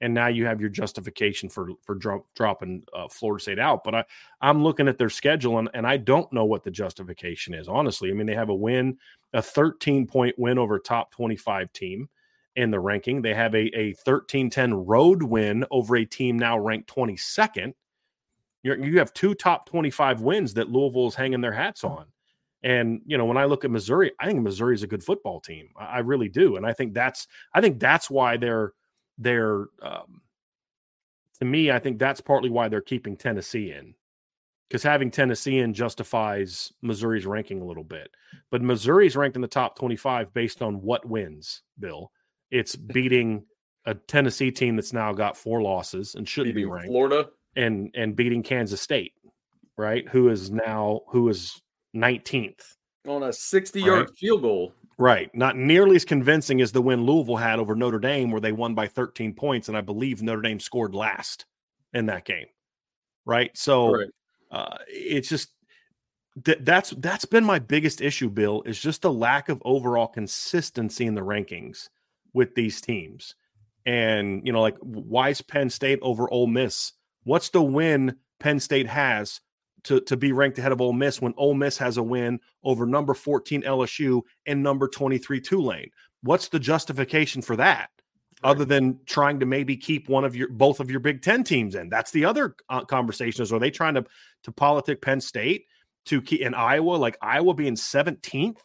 And 0.00 0.14
now 0.14 0.28
you 0.28 0.46
have 0.46 0.60
your 0.60 0.70
justification 0.70 1.48
for 1.48 1.70
for 1.82 1.94
dro- 1.94 2.26
dropping 2.34 2.82
uh, 2.92 3.08
Florida 3.08 3.42
State 3.42 3.58
out. 3.58 3.84
But 3.84 3.94
I 3.94 4.04
I'm 4.40 4.64
looking 4.64 4.88
at 4.88 4.98
their 4.98 5.10
schedule 5.10 5.58
and, 5.58 5.68
and 5.74 5.86
I 5.86 5.96
don't 5.98 6.32
know 6.32 6.44
what 6.44 6.64
the 6.64 6.70
justification 6.70 7.54
is. 7.54 7.68
Honestly, 7.68 8.10
I 8.10 8.14
mean 8.14 8.26
they 8.26 8.34
have 8.34 8.48
a 8.48 8.54
win, 8.54 8.98
a 9.32 9.42
13 9.42 10.06
point 10.06 10.36
win 10.38 10.58
over 10.58 10.78
top 10.78 11.12
25 11.12 11.72
team 11.72 12.08
in 12.56 12.70
the 12.70 12.80
ranking. 12.80 13.22
They 13.22 13.34
have 13.34 13.54
a 13.54 13.66
a 13.78 13.94
13-10 14.06 14.84
road 14.86 15.22
win 15.22 15.64
over 15.70 15.96
a 15.96 16.04
team 16.04 16.38
now 16.38 16.58
ranked 16.58 16.94
22nd 16.94 17.74
you're, 18.62 18.78
you 18.78 18.98
have 18.98 19.12
two 19.12 19.34
top 19.34 19.66
25 19.66 20.20
wins 20.20 20.54
that 20.54 20.70
Louisville 20.70 21.08
is 21.08 21.14
hanging 21.14 21.40
their 21.40 21.52
hats 21.52 21.84
on. 21.84 22.06
And 22.62 23.00
you 23.06 23.18
know, 23.18 23.24
when 23.24 23.36
I 23.36 23.44
look 23.44 23.64
at 23.64 23.70
Missouri, 23.70 24.12
I 24.20 24.26
think 24.26 24.40
Missouri 24.40 24.74
is 24.74 24.84
a 24.84 24.88
good 24.88 25.02
football 25.02 25.40
team. 25.40 25.70
I, 25.76 25.84
I, 25.84 25.98
really 25.98 26.28
do, 26.28 26.56
and 26.56 26.64
I 26.64 26.72
think 26.72 26.94
that's 26.94 27.26
I 27.52 27.60
think 27.60 27.80
that's 27.80 28.08
why 28.08 28.36
they're 28.36 28.72
they're 29.18 29.66
um, 29.82 30.22
to 31.40 31.44
me. 31.44 31.72
I 31.72 31.80
think 31.80 31.98
that's 31.98 32.20
partly 32.20 32.50
why 32.50 32.68
they're 32.68 32.80
keeping 32.80 33.16
Tennessee 33.16 33.72
in 33.72 33.94
because 34.68 34.84
having 34.84 35.10
Tennessee 35.10 35.58
in 35.58 35.74
justifies 35.74 36.72
Missouri's 36.82 37.26
ranking 37.26 37.60
a 37.60 37.66
little 37.66 37.82
bit. 37.82 38.14
But 38.52 38.62
Missouri's 38.62 39.16
ranked 39.16 39.34
in 39.36 39.42
the 39.42 39.48
top 39.48 39.76
25 39.76 40.32
based 40.32 40.62
on 40.62 40.80
what 40.82 41.04
wins, 41.04 41.62
Bill. 41.80 42.12
It's 42.52 42.76
beating 42.76 43.44
a 43.86 43.94
Tennessee 43.94 44.52
team 44.52 44.76
that's 44.76 44.92
now 44.92 45.12
got 45.12 45.36
four 45.36 45.60
losses 45.60 46.14
and 46.14 46.28
shouldn't 46.28 46.54
beating 46.54 46.68
be 46.68 46.72
ranked. 46.72 46.88
Florida 46.88 47.28
and 47.56 47.90
and 47.94 48.14
beating 48.14 48.44
Kansas 48.44 48.80
State. 48.80 49.14
right? 49.76 50.08
Who 50.08 50.28
is 50.28 50.50
now 50.50 51.00
who 51.08 51.28
is 51.28 51.60
19th 51.96 52.76
on 53.08 53.24
a 53.24 53.32
60 53.32 53.80
yard 53.80 54.00
right. 54.00 54.16
field 54.16 54.42
goal. 54.42 54.72
Right. 54.98 55.34
Not 55.34 55.56
nearly 55.56 55.96
as 55.96 56.04
convincing 56.04 56.60
as 56.60 56.70
the 56.70 56.82
win 56.82 57.04
Louisville 57.04 57.36
had 57.36 57.58
over 57.58 57.74
Notre 57.74 57.98
Dame, 57.98 58.30
where 58.30 58.40
they 58.40 58.52
won 58.52 58.74
by 58.74 58.86
13 58.86 59.34
points. 59.34 59.68
And 59.68 59.76
I 59.76 59.80
believe 59.80 60.22
Notre 60.22 60.42
Dame 60.42 60.60
scored 60.60 60.94
last 60.94 61.46
in 61.92 62.06
that 62.06 62.24
game. 62.24 62.46
Right. 63.24 63.56
So 63.56 63.94
right. 63.96 64.08
Uh, 64.50 64.76
it's 64.86 65.30
just 65.30 65.48
th- 66.44 66.58
that's 66.60 66.90
that's 66.90 67.24
been 67.24 67.44
my 67.44 67.58
biggest 67.58 68.02
issue, 68.02 68.28
Bill, 68.28 68.62
is 68.66 68.78
just 68.78 69.02
the 69.02 69.12
lack 69.12 69.48
of 69.48 69.62
overall 69.64 70.06
consistency 70.06 71.06
in 71.06 71.14
the 71.14 71.22
rankings 71.22 71.88
with 72.32 72.54
these 72.54 72.80
teams. 72.80 73.34
And, 73.84 74.46
you 74.46 74.52
know, 74.52 74.60
like 74.60 74.76
why 74.78 75.30
is 75.30 75.42
Penn 75.42 75.70
State 75.70 75.98
over 76.02 76.30
Ole 76.32 76.46
Miss? 76.46 76.92
What's 77.24 77.50
the 77.50 77.62
win 77.62 78.16
Penn 78.38 78.60
State 78.60 78.86
has 78.86 79.40
to, 79.84 80.00
to 80.02 80.16
be 80.16 80.32
ranked 80.32 80.58
ahead 80.58 80.72
of 80.72 80.80
Ole 80.80 80.92
Miss 80.92 81.20
when 81.20 81.34
Ole 81.36 81.54
Miss 81.54 81.76
has 81.78 81.96
a 81.96 82.02
win 82.02 82.40
over 82.62 82.86
number 82.86 83.14
14 83.14 83.62
LSU 83.62 84.22
and 84.46 84.62
number 84.62 84.88
23 84.88 85.40
Tulane. 85.40 85.90
What's 86.22 86.48
the 86.48 86.60
justification 86.60 87.42
for 87.42 87.56
that? 87.56 87.90
Right. 88.44 88.50
Other 88.50 88.64
than 88.64 88.98
trying 89.06 89.40
to 89.40 89.46
maybe 89.46 89.76
keep 89.76 90.08
one 90.08 90.24
of 90.24 90.34
your 90.34 90.48
both 90.48 90.80
of 90.80 90.90
your 90.90 91.00
Big 91.00 91.22
Ten 91.22 91.44
teams 91.44 91.74
in, 91.74 91.88
that's 91.88 92.10
the 92.10 92.24
other 92.24 92.56
uh, 92.68 92.84
conversation. 92.84 93.42
Is 93.42 93.52
are 93.52 93.60
they 93.60 93.70
trying 93.70 93.94
to 93.94 94.04
to 94.44 94.52
politic 94.52 95.00
Penn 95.00 95.20
State 95.20 95.66
to 96.06 96.20
keep 96.20 96.40
in 96.40 96.54
Iowa, 96.54 96.96
like 96.96 97.16
Iowa 97.22 97.54
being 97.54 97.76
seventeenth, 97.76 98.60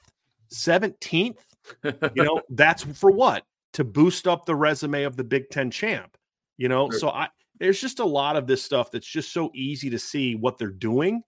seventeenth? 0.47 1.45
you 1.83 2.23
know, 2.23 2.41
that's 2.49 2.83
for 2.83 3.11
what 3.11 3.43
to 3.77 3.83
boost 3.83 4.27
up 4.27 4.47
the 4.47 4.55
resume 4.55 5.03
of 5.03 5.15
the 5.17 5.23
Big 5.23 5.51
Ten 5.51 5.69
champ. 5.69 6.17
You 6.57 6.67
know, 6.67 6.87
right. 6.87 6.99
so 6.99 7.09
I 7.09 7.29
there's 7.59 7.79
just 7.79 7.99
a 7.99 8.05
lot 8.05 8.35
of 8.35 8.47
this 8.47 8.63
stuff 8.63 8.89
that's 8.89 9.07
just 9.07 9.31
so 9.31 9.51
easy 9.53 9.87
to 9.91 9.99
see 9.99 10.33
what 10.33 10.57
they're 10.57 10.69
doing 10.69 11.21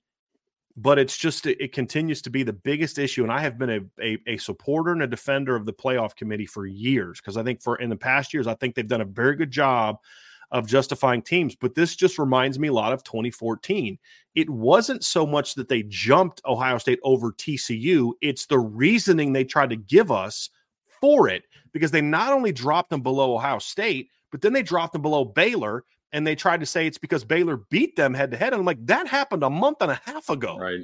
but 0.76 0.98
it's 0.98 1.18
just 1.18 1.46
it 1.46 1.74
continues 1.74 2.22
to 2.22 2.30
be 2.30 2.44
the 2.44 2.54
biggest 2.54 2.98
issue 2.98 3.24
and 3.24 3.32
i 3.32 3.40
have 3.40 3.58
been 3.58 3.70
a, 3.70 3.82
a, 4.02 4.18
a 4.28 4.38
supporter 4.38 4.92
and 4.92 5.02
a 5.02 5.08
defender 5.08 5.56
of 5.56 5.66
the 5.66 5.74
playoff 5.74 6.16
committee 6.16 6.46
for 6.46 6.66
years 6.66 7.20
because 7.20 7.38
i 7.38 7.44
think 7.44 7.62
for 7.62 7.76
in 7.78 7.90
the 7.90 7.96
past 7.96 8.34
years 8.34 8.48
i 8.48 8.54
think 8.56 8.76
they've 8.76 8.88
done 8.88 9.02
a 9.02 9.06
very 9.06 9.36
good 9.36 9.52
job 9.52 9.98
of 10.52 10.68
justifying 10.68 11.22
teams 11.22 11.56
but 11.56 11.76
this 11.76 11.96
just 11.96 12.18
reminds 12.18 12.58
me 12.60 12.68
a 12.68 12.74
lot 12.74 12.94
of 12.94 13.04
2014 13.04 13.98
it 14.36 14.50
wasn't 14.50 15.04
so 15.04 15.26
much 15.26 15.56
that 15.56 15.68
they 15.68 15.84
jumped 15.84 16.42
ohio 16.46 16.78
state 16.78 17.00
over 17.04 17.32
tcu 17.32 18.12
it's 18.22 18.46
the 18.46 18.60
reasoning 18.60 19.34
they 19.34 19.44
tried 19.44 19.70
to 19.70 19.76
give 19.76 20.12
us 20.12 20.50
for 21.02 21.28
it 21.28 21.44
because 21.74 21.92
they 21.92 22.02
not 22.02 22.34
only 22.34 22.52
dropped 22.52 22.90
them 22.90 23.02
below 23.02 23.36
ohio 23.36 23.60
state 23.60 24.10
but 24.32 24.42
then 24.42 24.54
they 24.54 24.64
dropped 24.64 24.94
them 24.94 25.02
below 25.02 25.26
baylor 25.26 25.84
and 26.12 26.26
they 26.26 26.36
tried 26.36 26.60
to 26.60 26.66
say 26.66 26.88
it's 26.88 26.98
because 26.98 27.24
Baylor 27.24 27.58
beat 27.70 27.96
them 27.96 28.14
head 28.14 28.32
to 28.32 28.38
head. 28.38 28.54
And 28.54 28.60
I'm 28.60 28.66
like, 28.66 28.86
that 28.88 29.08
happened 29.08 29.44
a 29.44 29.50
month 29.50 29.78
and 29.82 29.92
a 29.92 30.02
half 30.06 30.30
ago. 30.30 30.58
Right. 30.58 30.82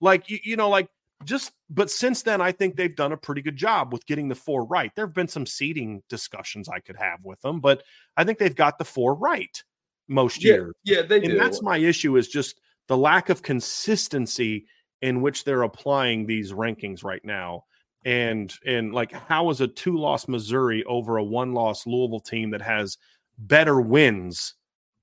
Like, 0.00 0.30
you, 0.30 0.38
you 0.42 0.56
know, 0.56 0.68
like 0.68 0.88
just, 1.24 1.52
but 1.70 1.90
since 1.90 2.22
then, 2.22 2.40
I 2.40 2.52
think 2.52 2.76
they've 2.76 2.94
done 2.94 3.12
a 3.12 3.16
pretty 3.16 3.42
good 3.42 3.56
job 3.56 3.92
with 3.92 4.06
getting 4.06 4.28
the 4.28 4.34
four 4.34 4.64
right. 4.64 4.92
There 4.94 5.06
have 5.06 5.14
been 5.14 5.28
some 5.28 5.46
seeding 5.46 6.02
discussions 6.08 6.68
I 6.68 6.80
could 6.80 6.96
have 6.96 7.24
with 7.24 7.40
them, 7.40 7.60
but 7.60 7.82
I 8.16 8.24
think 8.24 8.38
they've 8.38 8.54
got 8.54 8.78
the 8.78 8.84
four 8.84 9.14
right 9.14 9.62
most 10.08 10.44
yeah, 10.44 10.54
years. 10.54 10.74
Yeah, 10.84 11.02
they 11.02 11.16
and 11.16 11.30
do. 11.30 11.38
that's 11.38 11.62
my 11.62 11.78
issue 11.78 12.16
is 12.16 12.28
just 12.28 12.60
the 12.88 12.96
lack 12.96 13.28
of 13.30 13.42
consistency 13.42 14.66
in 15.00 15.20
which 15.22 15.44
they're 15.44 15.62
applying 15.62 16.26
these 16.26 16.52
rankings 16.52 17.02
right 17.02 17.24
now 17.24 17.64
and 18.04 18.52
and 18.66 18.92
like 18.92 19.12
how 19.12 19.50
is 19.50 19.60
a 19.60 19.68
two 19.68 19.96
loss 19.96 20.28
Missouri 20.28 20.84
over 20.84 21.16
a 21.16 21.24
one 21.24 21.52
loss 21.52 21.86
Louisville 21.86 22.20
team 22.20 22.50
that 22.50 22.62
has 22.62 22.98
better 23.38 23.80
wins. 23.80 24.54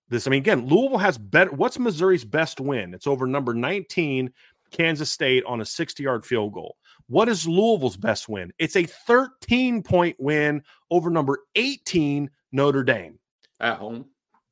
This, 0.10 0.26
I 0.26 0.32
mean, 0.32 0.40
again, 0.40 0.66
Louisville 0.66 0.98
has 0.98 1.18
better. 1.18 1.52
What's 1.52 1.78
Missouri's 1.78 2.26
best 2.26 2.60
win? 2.60 2.94
It's 2.94 3.06
over 3.06 3.28
number 3.28 3.54
19, 3.54 4.32
Kansas 4.72 5.12
State 5.12 5.44
on 5.46 5.62
a 5.62 5.66
60 5.66 6.04
yard 6.04 6.26
field 6.26 6.54
goal. 6.54 6.78
What 7.08 7.30
is 7.30 7.48
Louisville's 7.48 7.98
best 7.98 8.28
win? 8.28 8.52
It's 8.58 8.76
a 8.76 8.84
13 8.84 9.84
point 9.84 10.16
win 10.20 10.64
over 10.90 11.10
number 11.10 11.40
18, 11.56 12.30
Notre 12.52 12.84
Dame. 12.84 13.20
At 13.60 13.78
home. 13.78 14.06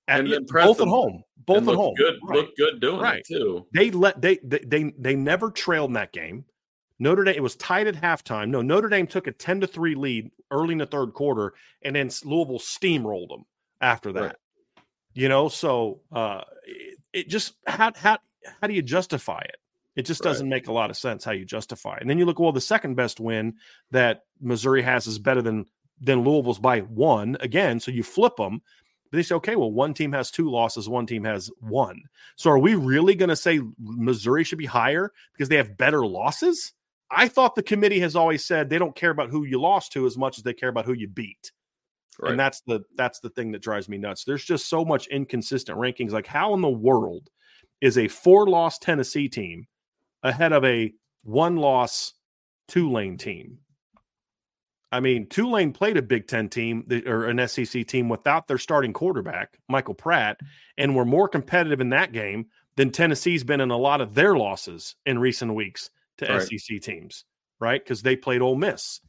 At, 0.08 0.22
and 0.22 0.48
both 0.48 0.80
at 0.80 0.88
home. 0.88 1.24
Both 1.46 1.68
at 1.68 1.76
home. 1.76 1.94
Good, 1.96 2.16
right. 2.24 2.40
Look 2.40 2.56
good 2.56 2.80
doing 2.80 3.02
right. 3.02 3.20
it 3.20 3.28
too. 3.28 3.66
They 3.74 3.92
let 3.92 4.22
they, 4.22 4.40
they 4.44 4.60
they 4.60 4.94
they 4.98 5.16
never 5.16 5.52
trailed 5.52 5.90
in 5.90 5.94
that 5.94 6.14
game. 6.14 6.46
Notre 7.00 7.24
Dame, 7.24 7.36
it 7.36 7.44
was 7.44 7.56
tied 7.56 7.88
at 7.88 7.96
halftime. 7.96 8.50
No, 8.50 8.62
Notre 8.62 8.90
Dame 8.90 9.08
took 9.08 9.28
a 9.28 9.32
10 9.32 9.62
to 9.62 9.68
3 9.68 9.96
lead 9.96 10.32
early 10.50 10.74
in 10.74 10.80
the 10.80 10.86
third 10.86 11.14
quarter, 11.14 11.54
and 11.82 11.96
then 11.96 12.10
Louisville 12.24 12.60
steamrolled 12.60 13.30
them 13.30 13.46
after 13.80 14.14
that. 14.14 14.22
Right. 14.22 14.36
You 15.14 15.30
know, 15.30 15.50
so 15.50 16.02
uh, 16.12 16.42
it, 16.66 16.98
it, 17.14 17.30
just 17.30 17.56
how 17.66 17.92
how 17.96 18.20
how 18.62 18.68
do 18.68 18.74
you 18.74 18.82
justify 18.82 19.42
it? 19.42 19.58
It 19.96 20.06
just 20.06 20.24
right. 20.24 20.30
doesn't 20.30 20.48
make 20.48 20.68
a 20.68 20.72
lot 20.72 20.92
of 20.92 20.98
sense 20.98 21.24
how 21.24 21.32
you 21.32 21.44
justify 21.44 21.96
it. 21.96 22.02
And 22.02 22.10
then 22.10 22.20
you 22.20 22.26
look, 22.26 22.40
well, 22.40 22.52
the 22.52 22.62
second 22.62 22.96
best 22.96 23.20
win 23.20 23.56
that 23.90 24.22
Missouri 24.40 24.84
has 24.84 25.08
is 25.08 25.18
better 25.18 25.42
than 25.42 25.66
than 26.00 26.24
Louisville's 26.24 26.60
by 26.60 26.82
one 26.82 27.38
again. 27.40 27.80
So 27.80 27.92
you 27.92 28.04
flip 28.04 28.36
them. 28.38 28.62
But 29.10 29.18
they 29.18 29.24
say, 29.24 29.36
okay, 29.36 29.56
well, 29.56 29.72
one 29.72 29.94
team 29.94 30.12
has 30.12 30.30
two 30.30 30.52
losses, 30.52 30.90
one 30.90 31.06
team 31.06 31.24
has 31.24 31.50
one. 31.60 32.02
So 32.36 32.52
are 32.52 32.60
we 32.60 32.76
really 32.76 33.16
going 33.16 33.30
to 33.30 33.38
say 33.38 33.62
Missouri 33.80 34.44
should 34.44 34.58
be 34.58 34.66
higher 34.66 35.14
because 35.34 35.48
they 35.48 35.56
have 35.56 35.78
better 35.78 36.06
losses? 36.06 36.74
I 37.10 37.28
thought 37.28 37.56
the 37.56 37.64
committee 37.64 38.00
has 38.02 38.16
always 38.16 38.44
said 38.44 38.70
they 38.70 38.80
don't 38.80 38.96
care 38.96 39.12
about 39.12 39.30
who 39.30 39.46
you 39.46 39.62
lost 39.62 39.94
to 39.94 40.06
as 40.06 40.18
much 40.18 40.38
as 40.38 40.44
they 40.44 40.54
care 40.54 40.70
about 40.70 40.86
who 40.86 40.94
you 40.94 41.08
beat. 41.08 41.52
Right. 42.20 42.32
And 42.32 42.40
that's 42.40 42.62
the 42.62 42.82
that's 42.96 43.20
the 43.20 43.30
thing 43.30 43.52
that 43.52 43.62
drives 43.62 43.88
me 43.88 43.98
nuts. 43.98 44.24
There's 44.24 44.44
just 44.44 44.70
so 44.70 44.84
much 44.84 45.08
inconsistent 45.08 45.78
rankings. 45.78 46.12
Like 46.12 46.28
how 46.28 46.54
in 46.54 46.62
the 46.62 46.70
world 46.70 47.30
is 47.80 47.98
a 47.98 48.08
four 48.08 48.48
loss 48.48 48.80
Tennessee 48.80 49.30
team 49.30 49.68
ahead 50.24 50.52
of 50.52 50.66
a 50.66 50.94
one 51.24 51.58
loss 51.58 52.14
Tulane 52.68 53.18
team? 53.18 53.60
I 54.92 55.00
mean, 55.00 55.28
Tulane 55.28 55.74
played 55.74 55.98
a 55.98 56.02
Big 56.02 56.28
Ten 56.28 56.50
team 56.50 56.88
or 57.06 57.26
an 57.26 57.46
SEC 57.48 57.86
team 57.86 58.10
without 58.10 58.48
their 58.48 58.58
starting 58.58 58.94
quarterback, 58.94 59.60
Michael 59.70 59.94
Pratt, 59.94 60.40
and 60.78 60.96
were 60.96 61.06
more 61.06 61.28
competitive 61.28 61.82
in 61.82 61.90
that 61.90 62.14
game 62.14 62.48
than 62.78 62.92
Tennessee's 62.92 63.44
been 63.44 63.62
in 63.62 63.70
a 63.70 63.78
lot 63.78 64.02
of 64.02 64.16
their 64.16 64.36
losses 64.38 64.96
in 65.06 65.20
recent 65.20 65.54
weeks 65.54 65.90
to 66.18 66.26
right. 66.28 66.42
SEC 66.42 66.82
teams, 66.82 67.26
right? 67.60 67.84
Because 67.84 68.02
they 68.02 68.16
played 68.16 68.42
Ole 68.42 68.56
Miss. 68.56 69.02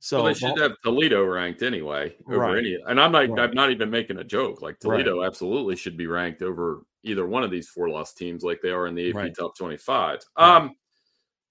So 0.00 0.22
well, 0.22 0.32
they 0.32 0.38
should 0.38 0.58
have 0.58 0.80
Toledo 0.82 1.24
ranked 1.24 1.62
anyway 1.62 2.14
over 2.26 2.38
right. 2.38 2.58
any. 2.58 2.78
And 2.86 2.98
I'm 2.98 3.12
not. 3.12 3.28
Right. 3.28 3.40
I'm 3.40 3.54
not 3.54 3.70
even 3.70 3.90
making 3.90 4.16
a 4.16 4.24
joke. 4.24 4.62
Like 4.62 4.78
Toledo 4.78 5.24
absolutely 5.24 5.76
should 5.76 5.96
be 5.96 6.06
ranked 6.06 6.42
over 6.42 6.84
either 7.02 7.26
one 7.26 7.44
of 7.44 7.50
these 7.50 7.68
four 7.68 7.88
loss 7.88 8.14
teams, 8.14 8.42
like 8.42 8.60
they 8.62 8.70
are 8.70 8.86
in 8.86 8.94
the 8.94 9.10
AP 9.10 9.34
top 9.34 9.56
25. 9.56 10.20
Um. 10.36 10.74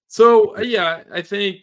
So 0.08 0.56
uh, 0.56 0.62
yeah, 0.62 1.04
I 1.12 1.22
think 1.22 1.62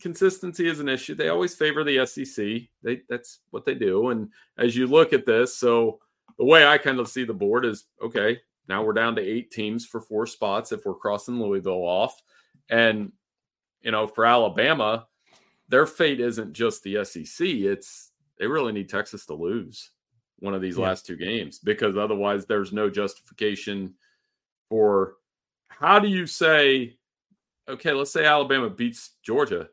consistency 0.00 0.68
is 0.68 0.78
an 0.78 0.88
issue. 0.88 1.16
They 1.16 1.28
always 1.28 1.56
favor 1.56 1.82
the 1.82 2.06
SEC. 2.06 2.68
They 2.82 3.02
that's 3.08 3.40
what 3.50 3.64
they 3.64 3.74
do. 3.74 4.10
And 4.10 4.28
as 4.56 4.76
you 4.76 4.86
look 4.86 5.12
at 5.12 5.26
this, 5.26 5.56
so 5.56 5.98
the 6.38 6.44
way 6.44 6.66
I 6.66 6.78
kind 6.78 7.00
of 7.00 7.08
see 7.08 7.24
the 7.24 7.34
board 7.34 7.64
is 7.64 7.86
okay. 8.02 8.38
Now 8.68 8.84
we're 8.84 8.92
down 8.92 9.16
to 9.16 9.22
eight 9.22 9.50
teams 9.50 9.86
for 9.86 10.00
four 10.00 10.26
spots 10.26 10.72
if 10.72 10.84
we're 10.84 10.94
crossing 10.94 11.40
Louisville 11.40 11.72
off, 11.72 12.22
and 12.70 13.12
you 13.82 13.90
know 13.90 14.06
for 14.06 14.24
Alabama 14.24 15.06
their 15.68 15.86
fate 15.86 16.20
isn't 16.20 16.52
just 16.52 16.82
the 16.82 17.04
SEC. 17.04 17.46
It's 17.46 18.10
they 18.38 18.46
really 18.46 18.72
need 18.72 18.88
Texas 18.88 19.26
to 19.26 19.34
lose 19.34 19.90
one 20.38 20.54
of 20.54 20.62
these 20.62 20.78
yeah. 20.78 20.84
last 20.84 21.06
two 21.06 21.16
games 21.16 21.58
because 21.58 21.96
otherwise 21.96 22.46
there's 22.46 22.72
no 22.72 22.88
justification 22.88 23.94
for 24.68 25.14
how 25.68 25.98
do 25.98 26.08
you 26.08 26.26
say 26.26 26.96
okay, 27.68 27.92
let's 27.92 28.12
say 28.12 28.24
Alabama 28.24 28.70
beats 28.70 29.10
Georgia. 29.22 29.68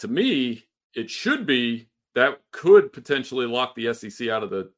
To 0.00 0.08
me, 0.08 0.64
it 0.94 1.08
should 1.08 1.46
be 1.46 1.88
that 2.16 2.40
could 2.50 2.92
potentially 2.92 3.46
lock 3.46 3.76
the 3.76 3.94
SEC 3.94 4.28
out 4.28 4.42
of 4.42 4.50
the 4.50 4.70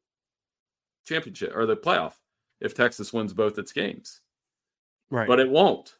championship 1.06 1.56
or 1.56 1.64
the 1.64 1.76
playoff 1.76 2.12
if 2.60 2.74
Texas 2.74 3.12
wins 3.12 3.32
both 3.32 3.58
its 3.58 3.72
games. 3.72 4.20
Right. 5.10 5.26
But 5.26 5.40
it 5.40 5.48
won't 5.48 5.94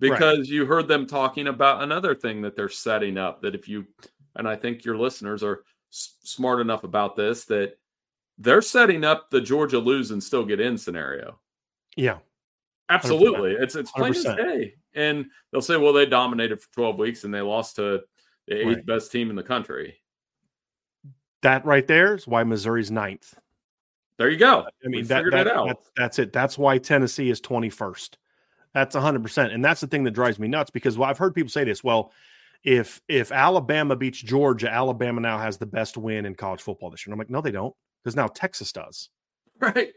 because 0.00 0.38
right. 0.38 0.48
you 0.48 0.66
heard 0.66 0.88
them 0.88 1.06
talking 1.06 1.48
about 1.48 1.82
another 1.82 2.14
thing 2.14 2.42
that 2.42 2.56
they're 2.56 2.68
setting 2.68 3.18
up 3.18 3.42
that 3.42 3.54
if 3.54 3.68
you 3.68 3.86
and 4.36 4.48
i 4.48 4.54
think 4.54 4.84
your 4.84 4.96
listeners 4.96 5.42
are 5.42 5.64
s- 5.92 6.16
smart 6.22 6.60
enough 6.60 6.84
about 6.84 7.16
this 7.16 7.44
that 7.44 7.78
they're 8.38 8.62
setting 8.62 9.04
up 9.04 9.30
the 9.30 9.40
georgia 9.40 9.78
lose 9.78 10.10
and 10.10 10.22
still 10.22 10.44
get 10.44 10.60
in 10.60 10.78
scenario. 10.78 11.38
Yeah. 11.96 12.18
Absolutely. 12.88 13.54
100%. 13.54 13.62
it's 13.62 13.74
it's 13.74 13.90
plain 13.90 14.12
100%. 14.12 14.16
as 14.16 14.36
day. 14.36 14.74
And 14.94 15.26
they'll 15.50 15.60
say 15.60 15.76
well 15.76 15.92
they 15.92 16.06
dominated 16.06 16.60
for 16.60 16.72
12 16.72 16.98
weeks 16.98 17.24
and 17.24 17.34
they 17.34 17.40
lost 17.40 17.76
to 17.76 18.02
the 18.46 18.60
eighth 18.60 18.76
right. 18.76 18.86
best 18.86 19.12
team 19.12 19.30
in 19.30 19.36
the 19.36 19.42
country. 19.42 19.96
That 21.42 21.64
right 21.64 21.86
there 21.86 22.14
is 22.14 22.26
why 22.26 22.44
missouri's 22.44 22.90
ninth. 22.90 23.34
There 24.16 24.30
you 24.30 24.38
go. 24.38 24.66
I 24.84 24.88
mean 24.88 25.06
that, 25.06 25.24
that, 25.30 25.44
that's, 25.44 25.90
that's 25.96 26.18
it. 26.18 26.32
That's 26.32 26.56
why 26.56 26.78
tennessee 26.78 27.30
is 27.30 27.40
21st 27.40 28.14
that's 28.74 28.94
100%. 28.94 29.54
And 29.54 29.64
that's 29.64 29.80
the 29.80 29.86
thing 29.86 30.04
that 30.04 30.12
drives 30.12 30.38
me 30.38 30.48
nuts 30.48 30.70
because 30.70 30.98
well, 30.98 31.08
I've 31.08 31.18
heard 31.18 31.34
people 31.34 31.50
say 31.50 31.64
this. 31.64 31.82
Well, 31.82 32.12
if 32.64 33.00
if 33.08 33.30
Alabama 33.30 33.96
beats 33.96 34.20
Georgia, 34.20 34.70
Alabama 34.70 35.20
now 35.20 35.38
has 35.38 35.58
the 35.58 35.66
best 35.66 35.96
win 35.96 36.26
in 36.26 36.34
college 36.34 36.60
football 36.60 36.90
this 36.90 37.06
year. 37.06 37.12
And 37.12 37.14
I'm 37.14 37.18
like, 37.18 37.30
no, 37.30 37.40
they 37.40 37.52
don't, 37.52 37.74
because 38.02 38.16
now 38.16 38.26
Texas 38.26 38.72
does. 38.72 39.10
Right. 39.60 39.92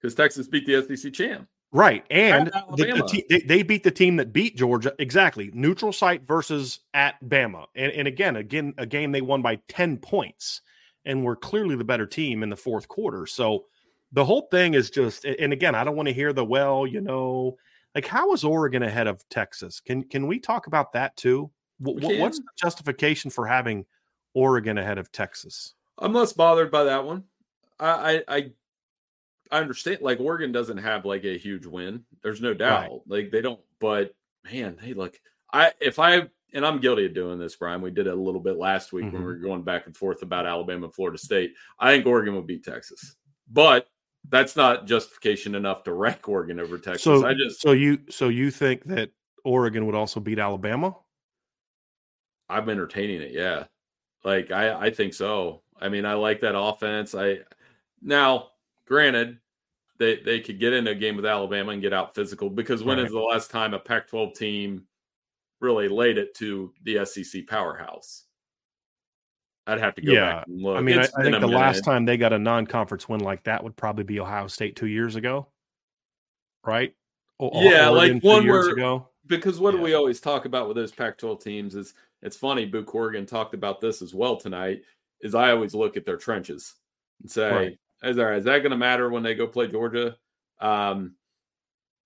Because 0.00 0.14
Texas 0.14 0.48
beat 0.48 0.66
the 0.66 0.96
SEC 0.96 1.12
champ. 1.12 1.48
Right. 1.70 2.04
And 2.10 2.46
the, 2.76 2.84
the 2.84 3.08
te- 3.08 3.24
they, 3.28 3.40
they, 3.40 3.62
beat 3.62 3.82
the 3.82 3.90
team 3.90 4.16
that 4.16 4.32
beat 4.32 4.56
Georgia. 4.56 4.94
Exactly. 4.98 5.50
Neutral 5.52 5.92
site 5.92 6.26
versus 6.26 6.80
at 6.94 7.22
Bama. 7.22 7.66
And, 7.74 7.92
and 7.92 8.08
again, 8.08 8.36
again, 8.36 8.72
a 8.78 8.86
game 8.86 9.12
they 9.12 9.20
won 9.20 9.42
by 9.42 9.56
10 9.68 9.98
points 9.98 10.62
and 11.04 11.24
were 11.24 11.36
clearly 11.36 11.76
the 11.76 11.84
better 11.84 12.06
team 12.06 12.42
in 12.42 12.48
the 12.48 12.56
fourth 12.56 12.88
quarter. 12.88 13.26
So 13.26 13.66
the 14.12 14.24
whole 14.24 14.48
thing 14.50 14.74
is 14.74 14.88
just, 14.88 15.26
and 15.26 15.52
again, 15.52 15.74
I 15.74 15.84
don't 15.84 15.96
want 15.96 16.08
to 16.08 16.14
hear 16.14 16.32
the, 16.32 16.44
well, 16.44 16.86
you 16.86 17.02
know, 17.02 17.58
like 17.98 18.06
how 18.06 18.32
is 18.32 18.44
Oregon 18.44 18.84
ahead 18.84 19.08
of 19.08 19.28
Texas? 19.28 19.80
Can, 19.80 20.04
can 20.04 20.28
we 20.28 20.38
talk 20.38 20.68
about 20.68 20.92
that 20.92 21.16
too? 21.16 21.50
W- 21.82 22.20
what's 22.20 22.38
the 22.38 22.44
justification 22.56 23.28
for 23.28 23.44
having 23.44 23.84
Oregon 24.34 24.78
ahead 24.78 24.98
of 24.98 25.10
Texas? 25.10 25.74
I'm 25.98 26.12
less 26.12 26.32
bothered 26.32 26.70
by 26.70 26.84
that 26.84 27.04
one. 27.04 27.24
I, 27.80 28.22
I, 28.28 28.50
I 29.50 29.58
understand. 29.58 29.98
Like 30.00 30.20
Oregon 30.20 30.52
doesn't 30.52 30.78
have 30.78 31.04
like 31.04 31.24
a 31.24 31.36
huge 31.36 31.66
win. 31.66 32.04
There's 32.22 32.40
no 32.40 32.54
doubt. 32.54 32.82
Right. 32.82 33.00
Like 33.08 33.30
they 33.32 33.40
don't. 33.40 33.58
But 33.80 34.14
man, 34.44 34.78
they 34.80 34.94
look. 34.94 35.18
I 35.52 35.72
if 35.80 35.98
I 35.98 36.28
and 36.54 36.64
I'm 36.64 36.78
guilty 36.78 37.06
of 37.06 37.14
doing 37.14 37.40
this, 37.40 37.56
Brian. 37.56 37.82
We 37.82 37.90
did 37.90 38.06
it 38.06 38.14
a 38.14 38.20
little 38.20 38.40
bit 38.40 38.58
last 38.58 38.92
week 38.92 39.06
mm-hmm. 39.06 39.14
when 39.14 39.22
we 39.22 39.26
were 39.26 39.38
going 39.38 39.62
back 39.62 39.86
and 39.86 39.96
forth 39.96 40.22
about 40.22 40.46
Alabama 40.46 40.84
and 40.84 40.94
Florida 40.94 41.18
State. 41.18 41.54
I 41.80 41.90
think 41.90 42.06
Oregon 42.06 42.34
will 42.34 42.42
beat 42.42 42.62
Texas, 42.62 43.16
but 43.50 43.88
that's 44.30 44.56
not 44.56 44.86
justification 44.86 45.54
enough 45.54 45.84
to 45.84 45.92
rank 45.92 46.28
Oregon 46.28 46.60
over 46.60 46.78
Texas. 46.78 47.02
So 47.02 47.26
I 47.26 47.34
just 47.34 47.60
so 47.60 47.72
you 47.72 47.98
so 48.10 48.28
you 48.28 48.50
think 48.50 48.84
that 48.84 49.10
Oregon 49.44 49.86
would 49.86 49.94
also 49.94 50.20
beat 50.20 50.38
Alabama? 50.38 50.96
I'm 52.48 52.68
entertaining 52.68 53.22
it. 53.22 53.32
Yeah, 53.32 53.64
like 54.24 54.50
I 54.50 54.86
I 54.86 54.90
think 54.90 55.14
so. 55.14 55.62
I 55.80 55.88
mean, 55.88 56.04
I 56.04 56.14
like 56.14 56.40
that 56.40 56.58
offense. 56.58 57.14
I 57.14 57.40
now 58.02 58.48
Granted, 58.88 59.38
they 59.98 60.16
they 60.16 60.40
could 60.40 60.58
get 60.58 60.72
into 60.72 60.92
a 60.92 60.94
game 60.94 61.14
with 61.14 61.26
Alabama 61.26 61.72
and 61.72 61.82
get 61.82 61.92
out 61.92 62.14
physical 62.14 62.48
because 62.48 62.82
when 62.82 62.96
right. 62.96 63.04
is 63.06 63.12
the 63.12 63.20
last 63.20 63.50
time 63.50 63.74
a 63.74 63.78
Pac-12 63.78 64.34
team 64.34 64.84
really 65.60 65.88
laid 65.88 66.16
it 66.16 66.34
to 66.36 66.72
the 66.84 67.04
SEC 67.04 67.46
powerhouse? 67.46 68.24
I'd 69.68 69.80
have 69.80 69.94
to 69.96 70.00
go 70.00 70.12
yeah. 70.12 70.20
back 70.20 70.46
and 70.46 70.62
look. 70.62 70.78
I 70.78 70.80
mean, 70.80 70.98
I, 70.98 71.06
I, 71.16 71.22
think 71.22 71.38
the 71.40 71.46
last 71.46 71.84
time 71.84 72.06
they 72.06 72.16
got 72.16 72.32
a 72.32 72.38
non-conference 72.38 73.08
win 73.08 73.20
like 73.20 73.44
that 73.44 73.62
would 73.62 73.76
probably 73.76 74.04
be 74.04 74.18
Ohio 74.18 74.46
State 74.46 74.76
two 74.76 74.86
years 74.86 75.14
ago, 75.14 75.48
right? 76.64 76.94
O- 77.38 77.62
yeah, 77.62 77.90
Oregon 77.90 78.14
like 78.14 78.24
one 78.24 78.46
where, 78.46 78.70
ago. 78.70 79.08
Because 79.26 79.60
what 79.60 79.74
yeah. 79.74 79.80
do 79.80 79.84
we 79.84 79.94
always 79.94 80.20
talk 80.20 80.46
about 80.46 80.68
with 80.68 80.76
those 80.76 80.90
Pac-12 80.90 81.42
teams? 81.42 81.74
Is 81.74 81.92
it's 82.22 82.36
funny. 82.36 82.64
Boo 82.64 82.82
Corrigan 82.82 83.26
talked 83.26 83.52
about 83.52 83.80
this 83.80 84.00
as 84.00 84.14
well 84.14 84.36
tonight. 84.36 84.82
Is 85.20 85.34
I 85.34 85.50
always 85.50 85.74
look 85.74 85.96
at 85.96 86.06
their 86.06 86.16
trenches 86.16 86.74
and 87.20 87.30
say, 87.30 87.50
right. 87.50 87.78
Is, 88.02 88.16
is 88.16 88.44
that 88.44 88.58
going 88.60 88.70
to 88.70 88.76
matter 88.76 89.10
when 89.10 89.22
they 89.22 89.34
go 89.34 89.46
play 89.46 89.66
Georgia? 89.66 90.16
Um, 90.60 91.14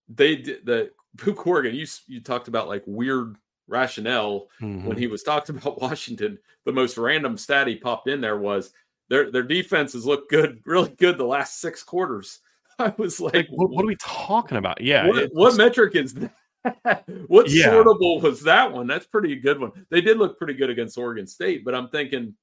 they 0.09 0.37
did 0.37 0.66
the 0.66 0.90
Boo 1.14 1.35
Corrigan. 1.35 1.77
You 1.77 1.87
you 2.09 2.20
talked 2.20 2.48
about 2.48 2.68
like 2.68 2.83
weird 2.87 3.37
rationale 3.72 4.48
mm-hmm. 4.61 4.87
when 4.87 4.96
he 4.96 5.08
was 5.08 5.22
talking 5.22 5.56
about 5.58 5.80
Washington. 5.80 6.38
The 6.64 6.72
most 6.72 6.96
random 6.96 7.37
stat 7.37 7.66
he 7.66 7.76
popped 7.76 8.08
in 8.08 8.20
there 8.20 8.38
was 8.38 8.72
their 9.08 9.30
their 9.30 9.42
defenses 9.42 10.06
look 10.06 10.28
good, 10.28 10.61
really 10.64 10.90
good 10.90 11.18
the 11.18 11.24
last 11.24 11.61
six 11.61 11.82
quarters. 11.82 12.40
I 12.78 12.94
was 12.96 13.20
like, 13.20 13.35
like 13.35 13.48
what, 13.50 13.70
what, 13.70 13.85
are 13.85 13.88
we 13.88 13.96
talking 13.96 14.58
about? 14.58 14.80
Yeah, 14.80 15.08
what, 15.08 15.30
what 15.32 15.56
metric 15.56 15.96
is 15.96 16.14
that? 16.14 16.32
what 17.26 17.50
yeah. 17.50 17.66
sortable 17.66 18.22
was 18.22 18.42
that 18.42 18.72
one? 18.72 18.87
That's 18.87 19.06
pretty 19.06 19.35
good 19.37 19.61
one. 19.61 19.72
They 19.90 20.00
did 20.00 20.18
look 20.18 20.38
pretty 20.38 20.54
good 20.54 20.70
against 20.70 20.96
Oregon 20.96 21.26
State, 21.26 21.64
but 21.64 21.74
I'm 21.74 21.88
thinking, 21.88 22.35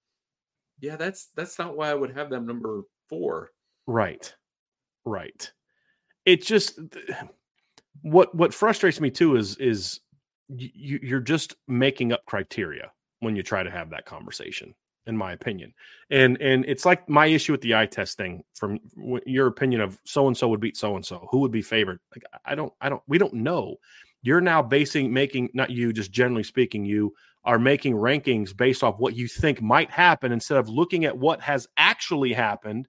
yeah, 0.81 0.97
that's 0.97 1.29
that's 1.35 1.57
not 1.57 1.77
why 1.77 1.89
I 1.89 1.95
would 1.95 2.15
have 2.15 2.29
them 2.29 2.45
number 2.45 2.81
four. 3.07 3.51
Right. 3.87 4.33
Right. 5.05 5.51
It 6.25 6.43
just 6.43 6.79
what 8.01 8.33
what 8.35 8.53
frustrates 8.53 9.01
me 9.01 9.09
too 9.09 9.35
is 9.35 9.55
is 9.57 10.01
you, 10.49 10.99
you're 11.01 11.19
just 11.19 11.55
making 11.67 12.11
up 12.11 12.25
criteria 12.25 12.91
when 13.19 13.35
you 13.35 13.43
try 13.43 13.63
to 13.63 13.71
have 13.71 13.89
that 13.89 14.05
conversation 14.05 14.73
in 15.09 15.17
my 15.17 15.33
opinion. 15.33 15.73
And 16.09 16.39
and 16.41 16.63
it's 16.65 16.85
like 16.85 17.09
my 17.09 17.25
issue 17.25 17.51
with 17.51 17.61
the 17.61 17.75
eye 17.75 17.87
test 17.87 18.17
thing 18.17 18.43
from 18.53 18.79
your 19.25 19.47
opinion 19.47 19.81
of 19.81 19.99
so 20.05 20.27
and 20.27 20.37
so 20.37 20.47
would 20.49 20.59
beat 20.59 20.77
so 20.77 20.95
and 20.95 21.05
so 21.05 21.27
who 21.31 21.39
would 21.39 21.51
be 21.51 21.61
favored 21.61 21.99
like 22.15 22.23
i 22.45 22.53
don't 22.53 22.71
i 22.79 22.87
don't 22.89 23.01
we 23.07 23.17
don't 23.17 23.33
know. 23.33 23.75
You're 24.21 24.41
now 24.41 24.61
basing 24.61 25.11
making 25.11 25.49
not 25.53 25.69
you 25.69 25.93
just 25.93 26.11
generally 26.11 26.43
speaking 26.43 26.85
you 26.85 27.13
are 27.45 27.59
making 27.59 27.93
rankings 27.93 28.55
based 28.55 28.83
off 28.83 28.99
what 28.99 29.15
you 29.15 29.27
think 29.27 29.61
might 29.61 29.89
happen 29.89 30.31
instead 30.31 30.57
of 30.57 30.69
looking 30.69 31.05
at 31.05 31.17
what 31.17 31.41
has 31.41 31.67
actually 31.77 32.33
happened 32.33 32.87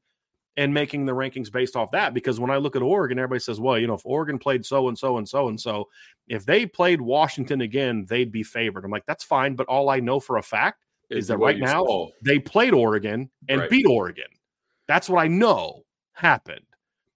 and 0.57 0.75
making 0.75 1.07
the 1.07 1.13
rankings 1.13 1.51
based 1.51 1.77
off 1.77 1.91
that. 1.93 2.13
Because 2.13 2.41
when 2.41 2.51
I 2.51 2.57
look 2.57 2.77
at 2.77 2.83
Oregon, 2.83 3.19
everybody 3.19 3.41
says, 3.41 3.61
well, 3.61 3.79
you 3.79 3.87
know, 3.87 3.95
if 3.95 4.05
Oregon 4.05 4.39
played 4.39 4.65
so 4.67 4.89
and 4.89 4.99
so 4.99 5.17
and 5.17 5.29
so 5.29 5.49
and 5.49 5.61
so, 5.61 5.89
if 6.29 6.45
they 6.45 6.67
played 6.67 7.01
Washington 7.01 7.61
again, 7.61 8.07
they'd 8.09 8.33
be 8.33 8.43
favored. 8.43 8.85
I'm 8.85 8.91
like, 8.91 9.07
that's 9.07 9.25
fine. 9.25 9.55
But 9.55 9.67
all 9.67 9.89
I 9.89 10.01
know 10.01 10.21
for 10.21 10.39
a 10.39 10.43
fact 10.43 10.85
is, 11.09 11.25
is 11.25 11.29
that 11.29 11.39
right 11.39 11.59
now 11.59 11.85
saw. 11.85 12.09
they 12.25 12.39
played 12.39 12.75
Oregon 12.75 13.31
and 13.49 13.63
right. 13.63 13.71
beat 13.71 13.87
Oregon. 13.87 14.29
That's 14.87 15.09
what 15.09 15.23
I 15.23 15.29
know 15.29 15.85
happened. 16.13 16.65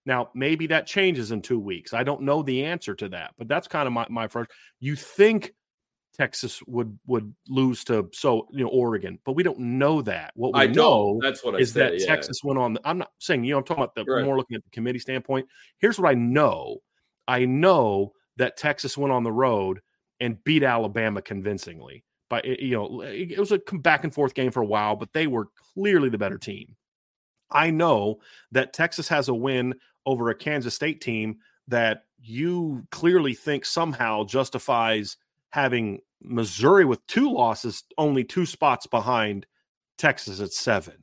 Now, 0.07 0.31
maybe 0.35 0.67
that 0.69 0.87
changes 0.87 1.31
in 1.33 1.41
two 1.41 1.59
weeks. 1.59 1.95
I 1.95 2.03
don't 2.03 2.23
know 2.23 2.43
the 2.43 2.65
answer 2.65 2.95
to 2.95 3.09
that, 3.11 3.33
but 3.39 3.49
that's 3.49 3.67
kind 3.67 3.87
of 3.87 3.93
my, 3.93 4.07
my 4.11 4.29
first. 4.29 4.51
You 4.79 4.97
think 4.97 5.55
Texas 6.17 6.63
would 6.67 6.97
would 7.07 7.35
lose 7.49 7.83
to 7.85 8.09
so 8.13 8.47
you 8.53 8.65
know 8.65 8.71
Oregon, 8.71 9.19
but 9.25 9.33
we 9.33 9.43
don't 9.43 9.59
know 9.59 10.01
that. 10.03 10.33
What 10.35 10.55
we 10.55 10.61
I 10.61 10.67
know 10.67 11.19
that's 11.21 11.43
what 11.45 11.57
I 11.57 11.59
is 11.59 11.73
said, 11.73 11.93
that 11.93 12.01
yeah. 12.01 12.07
Texas 12.07 12.41
went 12.45 12.59
on. 12.59 12.75
The, 12.75 12.81
I'm 12.85 12.99
not 12.99 13.11
saying 13.19 13.45
you 13.45 13.53
know 13.53 13.59
I'm 13.59 13.65
talking 13.65 13.83
about 13.83 13.95
the 13.95 14.05
right. 14.05 14.25
more 14.25 14.37
looking 14.37 14.57
at 14.57 14.63
the 14.63 14.71
committee 14.71 15.01
standpoint. 15.01 15.49
Here's 15.79 15.99
what 15.99 16.09
I 16.09 16.15
know. 16.15 16.79
I 17.27 17.45
know 17.45 18.13
that 18.37 18.57
Texas 18.57 18.97
went 18.97 19.13
on 19.13 19.25
the 19.25 19.33
road 19.33 19.81
and 20.21 20.43
beat 20.45 20.63
Alabama 20.63 21.21
convincingly. 21.21 22.05
But 22.31 22.47
eh, 22.47 22.57
you 22.61 22.77
know 22.77 23.01
eh, 23.01 23.27
it 23.31 23.39
was 23.39 23.53
a 23.53 23.59
back 23.59 24.05
and 24.05 24.15
forth 24.15 24.35
game 24.35 24.53
for 24.53 24.63
a 24.63 24.67
while, 24.67 24.95
but 24.95 25.13
they 25.13 25.27
were 25.27 25.49
clearly 25.75 26.09
the 26.09 26.19
better 26.19 26.39
team. 26.39 26.77
I 27.51 27.71
know 27.71 28.21
that 28.53 28.73
Texas 28.73 29.09
has 29.09 29.29
a 29.29 29.35
win 29.35 29.75
over 30.07 30.31
a 30.31 30.35
Kansas 30.35 30.75
State 30.75 31.01
team 31.01 31.39
that 31.69 32.05
you 32.21 32.87
clearly 32.91 33.35
think 33.35 33.65
somehow 33.65 34.25
justifies 34.25 35.17
having 35.55 36.01
Missouri 36.21 36.85
with 36.85 37.07
two 37.07 37.33
losses, 37.33 37.85
only 37.97 38.25
two 38.25 38.45
spots 38.45 38.89
behind 38.89 39.47
Texas 39.99 40.41
at 40.41 40.53
seven. 40.53 40.95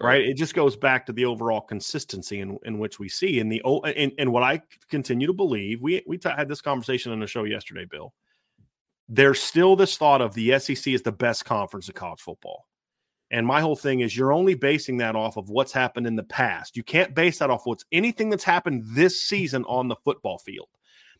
Right. 0.00 0.22
It 0.22 0.38
just 0.38 0.54
goes 0.54 0.74
back 0.74 1.04
to 1.04 1.12
the 1.12 1.26
overall 1.26 1.60
consistency 1.60 2.40
in, 2.40 2.58
in 2.64 2.78
which 2.78 2.98
we 2.98 3.10
see 3.10 3.40
in 3.40 3.50
the 3.50 3.60
and, 3.84 4.12
and 4.18 4.32
what 4.32 4.42
I 4.42 4.62
continue 4.88 5.26
to 5.26 5.34
believe. 5.34 5.82
We 5.82 6.02
we 6.06 6.16
t- 6.16 6.30
had 6.30 6.48
this 6.48 6.62
conversation 6.62 7.12
on 7.12 7.20
the 7.20 7.26
show 7.26 7.44
yesterday, 7.44 7.84
Bill. 7.84 8.14
There's 9.06 9.42
still 9.42 9.76
this 9.76 9.98
thought 9.98 10.22
of 10.22 10.32
the 10.32 10.58
SEC 10.58 10.86
is 10.86 11.02
the 11.02 11.12
best 11.12 11.44
conference 11.44 11.90
of 11.90 11.94
college 11.94 12.20
football. 12.20 12.68
And 13.30 13.46
my 13.46 13.60
whole 13.60 13.76
thing 13.76 14.00
is 14.00 14.16
you're 14.16 14.32
only 14.32 14.54
basing 14.54 14.96
that 14.98 15.14
off 15.14 15.36
of 15.36 15.50
what's 15.50 15.72
happened 15.72 16.06
in 16.06 16.16
the 16.16 16.22
past. 16.22 16.74
You 16.74 16.84
can't 16.84 17.14
base 17.14 17.38
that 17.40 17.50
off 17.50 17.66
what's 17.66 17.84
anything 17.92 18.30
that's 18.30 18.44
happened 18.44 18.84
this 18.86 19.22
season 19.22 19.64
on 19.64 19.88
the 19.88 19.96
football 19.96 20.38
field. 20.38 20.68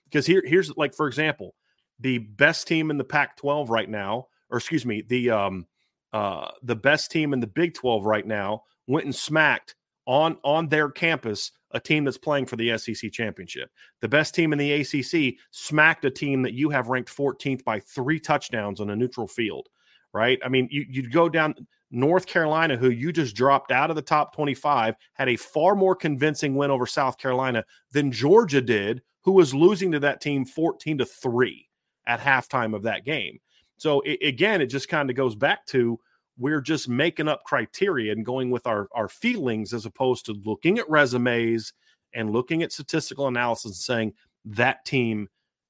Because 0.04 0.24
here, 0.24 0.42
here's 0.46 0.74
like, 0.78 0.94
for 0.94 1.06
example, 1.06 1.54
the 2.00 2.18
best 2.18 2.66
team 2.66 2.90
in 2.90 2.98
the 2.98 3.04
Pac-12 3.04 3.68
right 3.68 3.88
now, 3.88 4.26
or 4.50 4.58
excuse 4.58 4.86
me, 4.86 5.02
the 5.02 5.30
um, 5.30 5.66
uh, 6.12 6.48
the 6.62 6.76
best 6.76 7.10
team 7.10 7.32
in 7.32 7.40
the 7.40 7.46
Big 7.46 7.74
12 7.74 8.04
right 8.04 8.26
now 8.26 8.64
went 8.86 9.04
and 9.04 9.14
smacked 9.14 9.76
on 10.06 10.36
on 10.42 10.68
their 10.68 10.90
campus 10.90 11.52
a 11.72 11.78
team 11.78 12.04
that's 12.04 12.18
playing 12.18 12.46
for 12.46 12.56
the 12.56 12.76
SEC 12.76 13.12
championship. 13.12 13.70
The 14.00 14.08
best 14.08 14.34
team 14.34 14.52
in 14.52 14.58
the 14.58 14.72
ACC 14.72 15.36
smacked 15.52 16.04
a 16.04 16.10
team 16.10 16.42
that 16.42 16.52
you 16.52 16.68
have 16.70 16.88
ranked 16.88 17.16
14th 17.16 17.62
by 17.62 17.78
three 17.78 18.18
touchdowns 18.18 18.80
on 18.80 18.90
a 18.90 18.96
neutral 18.96 19.28
field. 19.28 19.68
Right? 20.12 20.40
I 20.44 20.48
mean, 20.48 20.66
you, 20.72 20.84
you'd 20.90 21.12
go 21.12 21.28
down 21.28 21.54
North 21.92 22.26
Carolina, 22.26 22.76
who 22.76 22.90
you 22.90 23.12
just 23.12 23.36
dropped 23.36 23.70
out 23.70 23.90
of 23.90 23.96
the 23.96 24.02
top 24.02 24.34
25, 24.34 24.96
had 25.14 25.28
a 25.28 25.36
far 25.36 25.76
more 25.76 25.94
convincing 25.94 26.56
win 26.56 26.72
over 26.72 26.86
South 26.86 27.16
Carolina 27.16 27.64
than 27.92 28.10
Georgia 28.10 28.60
did, 28.60 29.02
who 29.22 29.30
was 29.30 29.54
losing 29.54 29.92
to 29.92 30.00
that 30.00 30.20
team 30.20 30.44
14 30.44 30.98
to 30.98 31.04
3 31.04 31.69
at 32.10 32.20
halftime 32.20 32.74
of 32.74 32.82
that 32.82 33.04
game. 33.04 33.38
So 33.76 34.00
it, 34.00 34.18
again, 34.22 34.60
it 34.60 34.66
just 34.66 34.88
kind 34.88 35.08
of 35.08 35.16
goes 35.16 35.36
back 35.36 35.64
to 35.66 35.98
we're 36.38 36.60
just 36.60 36.88
making 36.88 37.28
up 37.28 37.44
criteria 37.44 38.12
and 38.12 38.26
going 38.26 38.50
with 38.50 38.66
our 38.66 38.88
our 38.92 39.08
feelings 39.08 39.72
as 39.72 39.86
opposed 39.86 40.26
to 40.26 40.32
looking 40.44 40.78
at 40.78 40.90
resumes 40.90 41.72
and 42.14 42.32
looking 42.32 42.62
at 42.62 42.72
statistical 42.72 43.28
analysis 43.28 43.66
and 43.66 43.74
saying 43.74 44.12
that 44.44 44.84
team 44.84 45.28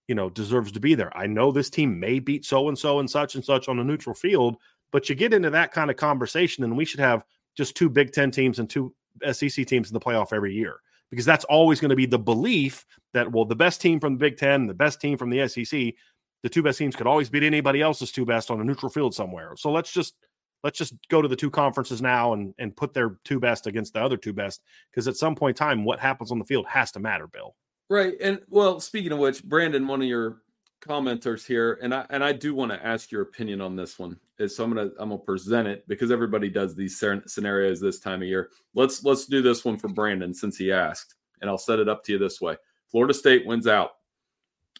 you 0.09 0.14
know 0.14 0.31
deserves 0.31 0.72
to 0.72 0.81
be 0.81 0.94
there. 0.94 1.16
I 1.16 1.26
know 1.26 1.53
this 1.53 1.70
team 1.70 2.00
may 2.00 2.18
beat 2.18 2.44
so 2.44 2.68
and 2.68 2.79
so 2.79 3.00
and 3.00 3.11
such 3.11 3.35
and 3.35 3.44
such 3.44 3.68
on 3.68 3.79
a 3.79 3.85
neutral 3.85 4.14
field, 4.14 4.57
but 4.92 5.09
you 5.09 5.14
get 5.14 5.35
into 5.35 5.50
that 5.50 5.72
kind 5.72 5.90
of 5.90 5.96
conversation 5.96 6.64
and 6.64 6.76
we 6.76 6.85
should 6.85 7.00
have 7.00 7.22
just 7.57 7.76
two 7.76 7.90
Big 7.90 8.12
10 8.12 8.31
teams 8.31 8.59
and 8.59 8.70
two 8.70 8.94
SEC 9.33 9.66
teams 9.66 9.90
in 9.90 9.92
the 9.92 10.00
playoff 10.00 10.33
every 10.33 10.55
year 10.55 10.81
because 11.11 11.26
that's 11.26 11.44
always 11.44 11.81
going 11.81 11.90
to 11.90 11.96
be 11.96 12.07
the 12.07 12.18
belief 12.18 12.87
that 13.12 13.31
well 13.31 13.44
the 13.44 13.57
best 13.57 13.81
team 13.81 14.00
from 14.00 14.14
the 14.14 14.18
Big 14.18 14.37
10, 14.37 14.66
the 14.66 14.74
best 14.74 15.00
team 15.00 15.18
from 15.18 15.31
the 15.31 15.46
SEC 15.48 15.94
the 16.42 16.48
two 16.48 16.62
best 16.62 16.79
teams 16.79 16.96
could 16.96 17.07
always 17.07 17.31
beat 17.31 17.42
anybody 17.42 17.83
else's 17.83 18.12
two 18.12 18.24
best 18.24 18.50
on 18.50 18.61
a 18.61 18.64
neutral 18.64 18.90
field 18.90 19.14
somewhere. 19.14 19.55
So 19.57 19.70
let's 19.70 19.92
just 19.92 20.14
let's 20.62 20.79
just 20.79 20.94
go 21.09 21.22
to 21.22 21.29
the 21.29 21.37
two 21.37 21.50
conferences 21.50 22.03
now 22.03 22.33
and 22.33 22.55
and 22.59 22.76
put 22.76 22.94
their 22.94 23.18
two 23.24 23.40
best 23.40 23.66
against 23.66 23.94
the 23.94 24.03
other 24.03 24.16
two 24.16 24.33
best 24.33 24.62
because 24.90 25.09
at 25.09 25.16
some 25.16 25.35
point 25.35 25.59
in 25.59 25.66
time 25.66 25.85
what 25.85 26.00
happens 26.00 26.31
on 26.31 26.38
the 26.38 26.44
field 26.44 26.66
has 26.66 26.90
to 26.92 27.00
matter 27.00 27.26
bill 27.26 27.55
Right. 27.90 28.14
And 28.20 28.40
well, 28.48 28.79
speaking 28.79 29.11
of 29.11 29.18
which, 29.18 29.42
Brandon, 29.42 29.87
one 29.87 30.00
of 30.00 30.07
your 30.07 30.42
commenters 30.81 31.44
here, 31.44 31.76
and 31.83 31.92
I 31.92 32.07
and 32.11 32.22
I 32.22 32.33
do 32.33 32.55
want 32.55 32.70
to 32.70 32.87
ask 32.87 33.11
your 33.11 33.22
opinion 33.22 33.61
on 33.61 33.74
this 33.74 33.98
one. 33.98 34.16
Is 34.38 34.57
so 34.57 34.62
I'm 34.62 34.72
gonna 34.72 34.90
I'm 35.00 35.09
gonna 35.09 35.18
present 35.18 35.66
it 35.66 35.87
because 35.88 36.12
everybody 36.12 36.48
does 36.48 36.76
these 36.76 37.03
scenarios 37.26 37.81
this 37.81 37.98
time 37.98 38.22
of 38.22 38.29
year. 38.29 38.50
Let's 38.74 39.03
let's 39.03 39.26
do 39.26 39.42
this 39.42 39.64
one 39.64 39.76
for 39.76 39.88
Brandon 39.88 40.33
since 40.33 40.57
he 40.57 40.70
asked, 40.70 41.16
and 41.40 41.50
I'll 41.50 41.59
set 41.59 41.81
it 41.81 41.88
up 41.88 42.05
to 42.05 42.12
you 42.12 42.18
this 42.18 42.40
way: 42.40 42.57
Florida 42.87 43.12
State 43.12 43.44
wins 43.44 43.66
out. 43.66 43.90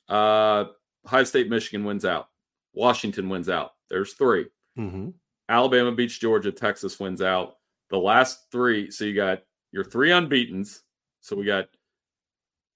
Uh, 0.09 0.67
Ohio 1.07 1.25
State, 1.25 1.49
Michigan 1.49 1.85
wins 1.85 2.05
out. 2.05 2.29
Washington 2.75 3.29
wins 3.29 3.49
out. 3.49 3.73
There's 3.89 4.13
3 4.15 4.47
mm-hmm. 4.79 5.09
Alabama 5.49 5.93
beats 5.93 6.17
Georgia. 6.17 6.53
Texas 6.53 7.01
wins 7.01 7.21
out. 7.21 7.57
The 7.91 7.99
last 7.99 8.47
three. 8.53 8.91
So 8.91 9.05
you 9.05 9.15
got 9.15 9.43
your 9.73 9.83
three 9.85 10.11
unbeaten's. 10.11 10.83
So 11.21 11.35
we 11.35 11.45
got 11.45 11.69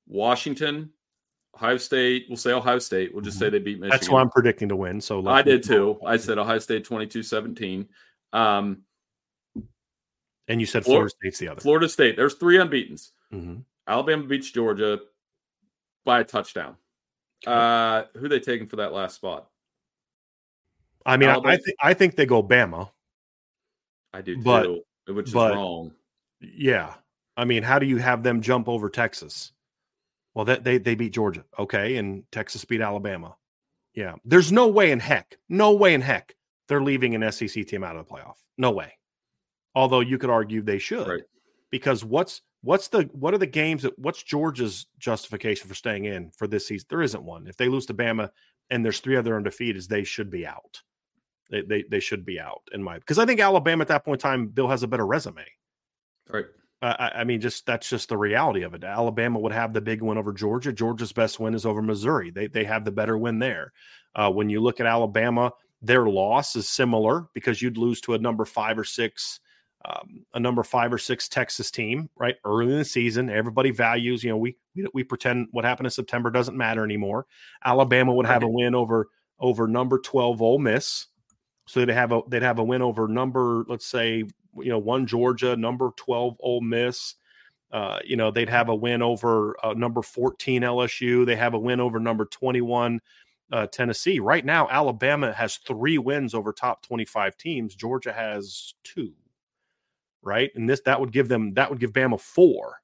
Washington, 0.09 0.91
Ohio 1.55 1.77
State. 1.77 2.27
We'll 2.29 2.37
say 2.37 2.53
Ohio 2.53 2.81
State. 2.81 3.15
We'll 3.15 3.23
just 3.23 3.39
say 3.39 3.47
mm-hmm. 3.47 3.53
they 3.53 3.59
beat 3.61 3.79
Michigan. 3.79 3.91
That's 3.91 4.09
why 4.09 4.21
I'm 4.21 4.29
predicting 4.29 4.69
to 4.71 4.77
win. 4.77 5.01
So 5.01 5.27
I 5.29 5.43
did 5.43 5.63
too. 5.63 5.99
I 6.05 6.17
said 6.17 6.37
Ohio 6.37 6.59
State 6.59 6.85
22 6.85 7.23
17. 7.23 7.89
Um, 8.33 8.83
and 10.49 10.61
you 10.61 10.67
said 10.67 10.85
Florida, 10.85 11.09
Florida 11.09 11.11
State's 11.11 11.39
the 11.39 11.49
other. 11.49 11.61
Florida 11.61 11.89
State. 11.89 12.17
There's 12.17 12.35
three 12.35 12.59
unbeaten's. 12.59 13.13
Mm-hmm. 13.33 13.61
Alabama 13.87 14.25
beats 14.25 14.51
Georgia 14.51 14.99
by 16.05 16.21
a 16.21 16.25
touchdown. 16.25 16.77
Uh, 17.47 18.05
who 18.17 18.29
they 18.29 18.41
taking 18.41 18.67
for 18.67 18.77
that 18.77 18.93
last 18.93 19.17
spot? 19.17 19.49
I 21.07 21.17
mean, 21.17 21.29
Alabama. 21.29 21.55
I, 21.55 21.57
think 21.59 21.77
I 21.83 21.95
think 21.95 22.17
they 22.17 22.27
go 22.27 22.43
Bama. 22.43 22.91
I 24.13 24.23
do 24.23 24.41
but, 24.43 24.63
too, 24.63 24.83
which 25.09 25.29
is 25.29 25.35
but, 25.35 25.55
wrong. 25.55 25.93
Yeah, 26.41 26.95
I 27.37 27.45
mean, 27.45 27.63
how 27.63 27.79
do 27.79 27.87
you 27.87 27.99
have 27.99 28.23
them 28.23 28.41
jump 28.41 28.69
over 28.69 28.89
Texas? 28.89 29.53
Well, 30.35 30.45
that 30.47 30.65
they 30.65 30.79
they 30.79 30.95
beat 30.95 31.13
Georgia, 31.13 31.45
okay, 31.59 31.97
and 31.97 32.25
Texas 32.33 32.65
beat 32.65 32.81
Alabama. 32.81 33.37
Yeah, 33.95 34.15
there's 34.25 34.51
no 34.51 34.69
way 34.69 34.91
in 34.91 35.01
heck, 35.01 35.39
no 35.49 35.73
way 35.73 35.95
in 35.95 36.01
heck 36.01 36.35
they're 36.69 36.83
leaving 36.83 37.15
an 37.15 37.31
SEC 37.31 37.67
team 37.67 37.85
out 37.85 37.97
of 37.97 38.07
the 38.07 38.13
playoff. 38.13 38.37
No 38.57 38.71
way. 38.71 38.93
Although 39.75 40.01
you 40.01 40.19
could 40.19 40.31
argue 40.31 40.63
they 40.63 40.79
should, 40.79 41.07
right. 41.07 41.23
because 41.71 42.05
what's 42.05 42.43
what's 42.65 42.89
the 42.89 43.03
what 43.13 43.35
are 43.35 43.39
the 43.39 43.47
games 43.47 43.83
that 43.83 43.99
what's 43.99 44.23
Georgia's 44.23 44.87
justification 44.99 45.69
for 45.69 45.75
staying 45.75 46.07
in 46.07 46.31
for 46.31 46.47
this 46.47 46.67
season? 46.67 46.87
There 46.89 47.03
isn't 47.03 47.23
one. 47.23 47.47
If 47.47 47.57
they 47.57 47.69
lose 47.69 47.87
to 47.87 47.95
Bama 47.95 48.31
and 48.71 48.85
there's 48.85 49.01
three 49.01 49.17
other 49.17 49.37
undefeated, 49.37 49.89
they 49.89 50.05
should 50.05 50.31
be 50.31 50.47
out. 50.47 50.83
They 51.51 51.63
they, 51.63 51.85
they 51.91 52.01
should 52.01 52.25
be 52.25 52.41
out 52.41 52.63
in 52.73 52.83
my 52.83 52.99
because 52.99 53.19
I 53.19 53.27
think 53.27 53.41
Alabama 53.41 53.83
at 53.83 53.89
that 53.89 54.05
point 54.05 54.23
in 54.23 54.29
time, 54.29 54.49
Bill 54.49 54.69
has 54.69 54.83
a 54.83 54.89
better 54.89 55.07
resume. 55.07 55.45
Right. 56.29 56.47
I, 56.83 57.13
I, 57.17 57.25
mean, 57.25 57.41
just 57.41 57.65
that's 57.65 57.89
just 57.89 58.11
the 58.11 58.17
reality 58.17 58.63
of 58.63 58.75
it. 58.75 58.85
Alabama 58.85 59.39
would 59.39 59.53
have 59.53 59.73
the 59.73 59.81
big 59.81 60.03
win 60.03 60.19
over 60.19 60.33
Georgia. 60.35 60.73
Georgia's 60.73 61.13
best 61.13 61.41
win 61.41 61.55
is 61.55 61.65
over 61.65 61.81
Missouri. 61.81 62.31
They 62.31 62.47
they 62.47 62.65
have 62.65 62.85
the 62.85 62.93
better 62.93 63.17
win 63.17 63.39
there. 63.39 63.73
Uh, 64.15 64.31
when 64.31 64.51
you 64.51 64.61
look 64.61 64.81
at 64.81 64.87
Alabama, 64.87 65.53
their 65.81 66.07
loss 66.07 66.57
is 66.57 66.69
similar 66.69 67.27
because 67.35 67.63
you'd 67.63 67.79
lose 67.79 68.01
to 68.03 68.15
a 68.15 68.19
number 68.19 68.45
five 68.45 68.79
or 68.79 68.85
six, 68.85 69.41
um, 69.85 70.25
a 70.35 70.41
number 70.41 70.63
five 70.63 70.93
or 70.93 70.99
six 70.99 71.29
Texas 71.29 71.71
team, 71.71 72.09
right? 72.17 72.37
Early 72.45 72.73
in 72.73 72.79
the 72.79 72.85
season, 72.85 73.29
everybody 73.29 73.71
values. 73.71 74.25
You 74.25 74.31
know, 74.31 74.37
we 74.37 74.57
we, 74.75 74.87
we 74.95 75.05
pretend 75.05 75.49
what 75.51 75.65
happened 75.65 75.87
in 75.87 75.91
September 75.91 76.31
doesn't 76.31 76.57
matter 76.57 76.85
anymore. 76.85 77.27
Alabama 77.65 78.15
would 78.15 78.27
have 78.27 78.43
a 78.43 78.49
win 78.49 78.75
over 78.75 79.09
over 79.39 79.67
number 79.69 79.99
twelve 79.99 80.41
Ole 80.41 80.59
Miss. 80.59 81.07
So 81.67 81.81
they'd 81.81 81.93
have 81.93 82.13
a 82.13 82.21
they'd 82.29 82.43
have 82.43 82.59
a 82.59 82.65
win 82.65 82.83
over 82.83 83.09
number, 83.09 83.65
let's 83.69 83.87
say 83.87 84.25
you 84.57 84.71
know, 84.71 84.79
one 84.79 85.07
Georgia, 85.07 85.57
number 85.57 85.91
12 85.97 86.37
Ole 86.41 86.61
Miss. 86.61 87.15
Uh, 87.73 87.99
you 88.05 88.17
know, 88.17 88.31
they'd 88.31 88.49
have 88.49 88.69
a 88.69 88.75
win 88.75 89.03
over 89.03 89.57
uh, 89.65 89.73
number 89.73 90.01
14 90.03 90.63
LSU. 90.63 91.27
They 91.27 91.37
have 91.37 91.55
a 91.55 91.59
win 91.59 91.81
over 91.81 91.99
number 91.99 92.25
21 92.27 93.01
uh, 93.51 93.67
Tennessee. 93.67 94.21
Right 94.21 94.45
now, 94.45 94.69
Alabama 94.69 95.33
has 95.33 95.57
three 95.57 95.99
wins 95.99 96.35
over 96.35 96.53
top 96.53 96.83
25 96.87 97.37
teams. 97.37 97.75
Georgia 97.75 98.13
has 98.13 98.75
two. 98.85 99.13
Right, 100.25 100.51
and 100.55 100.69
this 100.69 100.81
that 100.87 101.01
would 101.01 101.13
give 101.13 101.29
them 101.29 101.55
that 101.55 101.71
would 101.71 101.81
give 101.81 101.93
Bama 101.93 102.19
four 102.19 102.79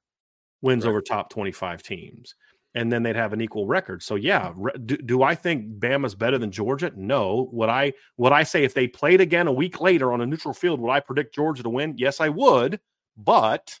wins 0.61 0.85
right. 0.85 0.91
over 0.91 1.01
top 1.01 1.31
25 1.31 1.81
teams 1.81 2.35
and 2.73 2.91
then 2.91 3.03
they'd 3.03 3.15
have 3.15 3.33
an 3.33 3.41
equal 3.41 3.67
record. 3.67 4.01
So 4.01 4.15
yeah, 4.15 4.53
do, 4.85 4.97
do, 4.97 5.23
I 5.23 5.35
think 5.35 5.79
Bama's 5.79 6.15
better 6.15 6.37
than 6.37 6.51
Georgia? 6.51 6.91
No. 6.95 7.49
Would 7.51 7.69
I 7.69 7.93
would 8.17 8.31
I 8.31 8.43
say 8.43 8.63
if 8.63 8.73
they 8.73 8.87
played 8.87 9.19
again 9.19 9.47
a 9.47 9.51
week 9.51 9.81
later 9.81 10.13
on 10.13 10.21
a 10.21 10.25
neutral 10.25 10.53
field, 10.53 10.79
would 10.79 10.91
I 10.91 10.99
predict 10.99 11.35
Georgia 11.35 11.63
to 11.63 11.69
win? 11.69 11.95
Yes, 11.97 12.21
I 12.21 12.29
would. 12.29 12.79
But 13.17 13.77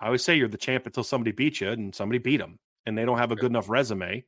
I 0.00 0.06
always 0.06 0.22
say 0.22 0.36
you're 0.36 0.48
the 0.48 0.58
champ 0.58 0.86
until 0.86 1.04
somebody 1.04 1.32
beats 1.32 1.60
you, 1.60 1.70
and 1.70 1.94
somebody 1.94 2.18
beat 2.18 2.38
them, 2.38 2.58
and 2.84 2.98
they 2.98 3.04
don't 3.04 3.18
have 3.18 3.32
a 3.32 3.36
good 3.36 3.50
enough 3.50 3.70
resume. 3.70 4.24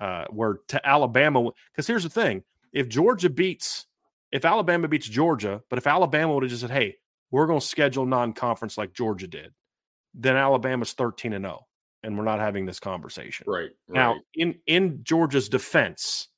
Uh, 0.00 0.24
where 0.30 0.58
to 0.66 0.86
Alabama, 0.86 1.50
because 1.70 1.86
here's 1.86 2.02
the 2.02 2.10
thing: 2.10 2.42
if 2.72 2.88
Georgia 2.88 3.30
beats, 3.30 3.86
if 4.30 4.44
Alabama 4.44 4.88
beats 4.88 5.08
Georgia, 5.08 5.62
but 5.70 5.78
if 5.78 5.86
Alabama 5.86 6.34
would 6.34 6.42
have 6.42 6.50
just 6.50 6.62
said, 6.62 6.70
"Hey, 6.70 6.96
we're 7.32 7.48
going 7.48 7.60
to 7.60 7.66
schedule 7.66 8.06
non-conference 8.06 8.78
like 8.78 8.92
Georgia 8.92 9.26
did," 9.26 9.52
then 10.14 10.36
Alabama's 10.36 10.92
13 10.92 11.32
and 11.32 11.44
0 11.44 11.66
and 12.02 12.18
we're 12.18 12.24
not 12.24 12.40
having 12.40 12.66
this 12.66 12.80
conversation. 12.80 13.44
Right, 13.48 13.70
right. 13.88 13.94
Now, 13.94 14.16
in 14.34 14.56
in 14.66 15.00
Georgia's 15.04 15.48
defense, 15.48 16.28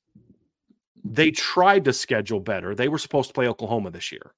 they 1.03 1.31
tried 1.31 1.85
to 1.85 1.93
schedule 1.93 2.39
better. 2.39 2.75
They 2.75 2.87
were 2.87 2.97
supposed 2.97 3.29
to 3.29 3.33
play 3.33 3.47
Oklahoma 3.47 3.91
this 3.91 4.11
year, 4.11 4.33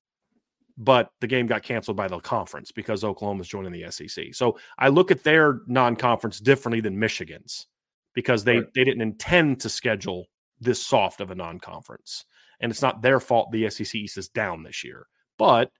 but 0.78 1.10
the 1.22 1.28
game 1.28 1.48
got 1.48 1.64
canceled 1.64 1.98
by 1.98 2.08
the 2.08 2.20
conference 2.20 2.72
because 2.72 3.04
Oklahoma's 3.04 3.48
joining 3.48 3.72
the 3.72 3.92
SEC. 3.92 4.34
So 4.34 4.58
I 4.78 4.90
look 4.90 5.12
at 5.12 5.24
their 5.24 5.62
non-conference 5.68 6.40
differently 6.40 6.82
than 6.82 7.00
Michigan's 7.00 7.68
because 8.14 8.44
they 8.44 8.58
right. 8.58 8.74
they 8.74 8.84
didn't 8.84 9.02
intend 9.02 9.62
to 9.62 9.70
schedule 9.70 10.28
this 10.60 10.84
soft 10.84 11.22
of 11.22 11.30
a 11.32 11.36
non-conference, 11.36 12.26
and 12.60 12.72
it's 12.72 12.82
not 12.82 13.02
their 13.02 13.20
fault 13.20 13.52
the 13.52 13.70
SEC 13.70 13.96
East 13.96 14.18
is 14.18 14.30
down 14.30 14.64
this 14.64 14.84
year. 14.84 15.08
But 15.38 15.72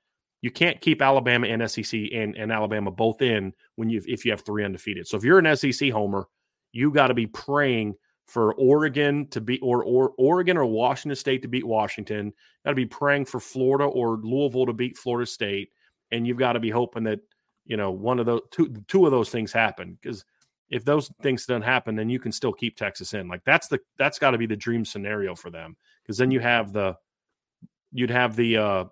you 0.42 0.52
can't 0.52 0.80
keep 0.82 1.02
Alabama 1.02 1.48
and 1.48 1.70
SEC 1.70 2.00
and, 2.14 2.36
and 2.36 2.52
Alabama 2.52 2.92
both 2.92 3.22
in 3.22 3.54
when 3.76 3.90
you 3.90 4.02
if 4.06 4.26
you 4.26 4.32
have 4.32 4.42
three 4.42 4.64
undefeated. 4.64 5.08
So 5.08 5.18
if 5.18 5.24
you're 5.24 5.40
an 5.40 5.56
SEC 5.56 5.90
homer, 5.92 6.28
you 6.72 6.92
got 6.92 7.08
to 7.08 7.14
be 7.14 7.28
praying 7.28 7.96
for 8.28 8.54
Oregon 8.56 9.28
to 9.30 9.42
beat 9.42 9.62
or 9.64 9.84
or 9.84 10.14
Oregon 10.18 10.58
or 10.58 10.66
Washington 10.66 11.16
State 11.16 11.42
to 11.42 11.48
beat 11.48 11.66
Washington. 11.66 12.34
Got 12.66 12.72
to 12.72 12.76
be 12.76 12.86
praying 12.86 13.26
for 13.26 13.40
Florida 13.40 13.86
or 13.86 14.18
Louisville 14.22 14.68
to 14.68 14.74
beat 14.74 14.98
Florida 14.98 15.26
State, 15.26 15.70
and 16.12 16.28
you've 16.28 16.38
got 16.38 16.54
to 16.54 16.60
be 16.60 16.70
hoping 16.70 17.04
that 17.06 17.20
you 17.66 17.78
know 17.78 17.92
one 17.92 18.20
of 18.20 18.26
those 18.26 18.42
two 18.52 18.74
two 18.88 19.06
of 19.06 19.12
those 19.12 19.30
things 19.30 19.52
happen 19.52 19.98
because 20.00 20.24
if 20.70 20.84
those 20.84 21.10
things 21.22 21.46
don't 21.46 21.62
happen, 21.62 21.96
then 21.96 22.10
you 22.10 22.20
can 22.20 22.32
still 22.32 22.52
keep 22.52 22.76
Texas 22.76 23.14
in. 23.14 23.28
Like 23.28 23.44
that's 23.46 23.70
the 23.70 23.80
that's 23.98 24.20
got 24.20 24.32
to 24.32 24.38
be 24.38 24.46
the 24.46 24.56
dream 24.56 24.86
scenario 24.86 25.34
for 25.34 25.50
them 25.50 25.78
because 26.04 26.18
then 26.18 26.30
you 26.30 26.42
have 26.42 26.74
the 26.74 26.96
you'd 27.92 28.12
have 28.12 28.36
the 28.36 28.58
uh 28.58 28.86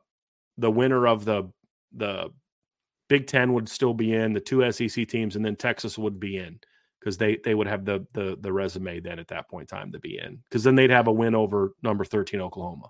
the 0.57 0.71
winner 0.71 1.07
of 1.07 1.25
the 1.25 1.51
the 1.95 2.29
Big 3.07 3.27
Ten 3.27 3.53
would 3.53 3.69
still 3.69 3.93
be 3.93 4.13
in, 4.13 4.33
the 4.33 4.39
two 4.39 4.69
SEC 4.71 5.07
teams, 5.07 5.35
and 5.35 5.45
then 5.45 5.55
Texas 5.55 5.97
would 5.97 6.19
be 6.19 6.37
in 6.37 6.59
because 6.99 7.17
they 7.17 7.37
they 7.43 7.53
would 7.53 7.67
have 7.67 7.85
the 7.85 8.05
the 8.13 8.37
the 8.41 8.51
resume 8.51 8.99
then 8.99 9.19
at 9.19 9.27
that 9.27 9.49
point 9.49 9.71
in 9.71 9.77
time 9.77 9.91
to 9.91 9.99
be 9.99 10.17
in 10.17 10.39
because 10.49 10.63
then 10.63 10.75
they'd 10.75 10.89
have 10.89 11.07
a 11.07 11.11
win 11.11 11.35
over 11.35 11.73
number 11.83 12.03
thirteen 12.03 12.41
Oklahoma. 12.41 12.89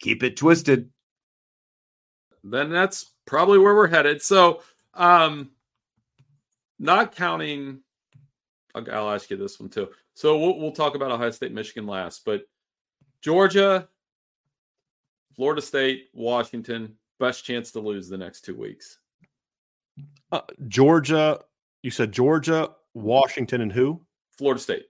Keep 0.00 0.22
it 0.22 0.36
twisted. 0.36 0.90
Then 2.44 2.70
that's 2.70 3.12
probably 3.26 3.58
where 3.58 3.74
we're 3.74 3.88
headed. 3.88 4.22
So, 4.22 4.62
um, 4.94 5.50
not 6.78 7.14
counting, 7.14 7.80
I'll, 8.74 8.90
I'll 8.92 9.10
ask 9.10 9.30
you 9.30 9.36
this 9.36 9.58
one 9.58 9.68
too. 9.68 9.88
So 10.14 10.38
we'll, 10.38 10.58
we'll 10.58 10.72
talk 10.72 10.94
about 10.94 11.10
Ohio 11.10 11.30
State, 11.30 11.52
Michigan 11.52 11.86
last, 11.86 12.24
but 12.24 12.42
Georgia, 13.20 13.88
Florida 15.34 15.60
State, 15.60 16.08
Washington, 16.14 16.96
best 17.18 17.44
chance 17.44 17.72
to 17.72 17.80
lose 17.80 18.08
the 18.08 18.16
next 18.16 18.42
two 18.42 18.54
weeks. 18.54 18.98
Uh, 20.32 20.40
Georgia, 20.68 21.40
you 21.82 21.90
said 21.90 22.12
Georgia, 22.12 22.70
Washington, 22.94 23.60
and 23.60 23.72
who? 23.72 24.00
Florida 24.36 24.60
State. 24.60 24.86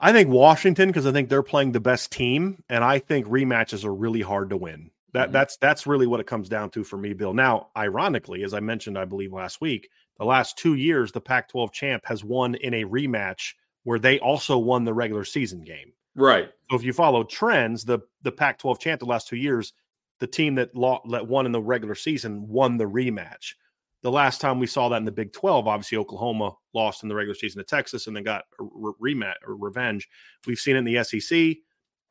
I 0.00 0.12
think 0.12 0.30
Washington 0.30 0.88
because 0.88 1.06
I 1.06 1.12
think 1.12 1.28
they're 1.28 1.42
playing 1.42 1.72
the 1.72 1.80
best 1.80 2.10
team, 2.10 2.62
and 2.68 2.82
I 2.82 2.98
think 2.98 3.26
rematches 3.26 3.84
are 3.84 3.94
really 3.94 4.22
hard 4.22 4.50
to 4.50 4.56
win. 4.56 4.90
That 5.12 5.24
mm-hmm. 5.24 5.32
that's 5.32 5.56
that's 5.58 5.86
really 5.86 6.06
what 6.06 6.20
it 6.20 6.26
comes 6.26 6.48
down 6.48 6.70
to 6.70 6.84
for 6.84 6.96
me, 6.96 7.12
Bill. 7.12 7.34
Now, 7.34 7.68
ironically, 7.76 8.42
as 8.42 8.54
I 8.54 8.60
mentioned, 8.60 8.98
I 8.98 9.04
believe 9.04 9.32
last 9.32 9.60
week, 9.60 9.90
the 10.18 10.24
last 10.24 10.56
two 10.56 10.74
years, 10.74 11.12
the 11.12 11.20
Pac-12 11.20 11.72
champ 11.72 12.02
has 12.06 12.24
won 12.24 12.54
in 12.54 12.74
a 12.74 12.84
rematch 12.84 13.54
where 13.84 13.98
they 13.98 14.18
also 14.18 14.58
won 14.58 14.84
the 14.84 14.94
regular 14.94 15.24
season 15.24 15.62
game. 15.62 15.92
Right. 16.14 16.50
So 16.70 16.76
if 16.76 16.82
you 16.82 16.92
follow 16.92 17.24
trends, 17.24 17.84
the 17.84 18.00
the 18.22 18.32
Pac-12 18.32 18.78
champ 18.78 19.00
the 19.00 19.06
last 19.06 19.28
two 19.28 19.36
years, 19.36 19.72
the 20.18 20.26
team 20.26 20.54
that 20.56 20.74
lost, 20.74 21.10
that 21.10 21.28
won 21.28 21.46
in 21.46 21.52
the 21.52 21.60
regular 21.60 21.94
season 21.94 22.48
won 22.48 22.78
the 22.78 22.84
rematch. 22.84 23.54
The 24.02 24.10
last 24.10 24.40
time 24.40 24.58
we 24.58 24.66
saw 24.66 24.88
that 24.88 24.96
in 24.96 25.04
the 25.04 25.12
Big 25.12 25.32
12, 25.32 25.66
obviously 25.66 25.98
Oklahoma 25.98 26.52
lost 26.72 27.02
in 27.02 27.08
the 27.08 27.14
regular 27.14 27.34
season 27.34 27.58
to 27.58 27.64
Texas 27.64 28.06
and 28.06 28.16
then 28.16 28.22
got 28.22 28.44
a 28.58 28.64
re- 28.64 29.14
rematch 29.14 29.34
or 29.46 29.56
revenge. 29.56 30.08
We've 30.46 30.58
seen 30.58 30.76
it 30.76 30.78
in 30.78 30.84
the 30.84 31.04
SEC 31.04 31.56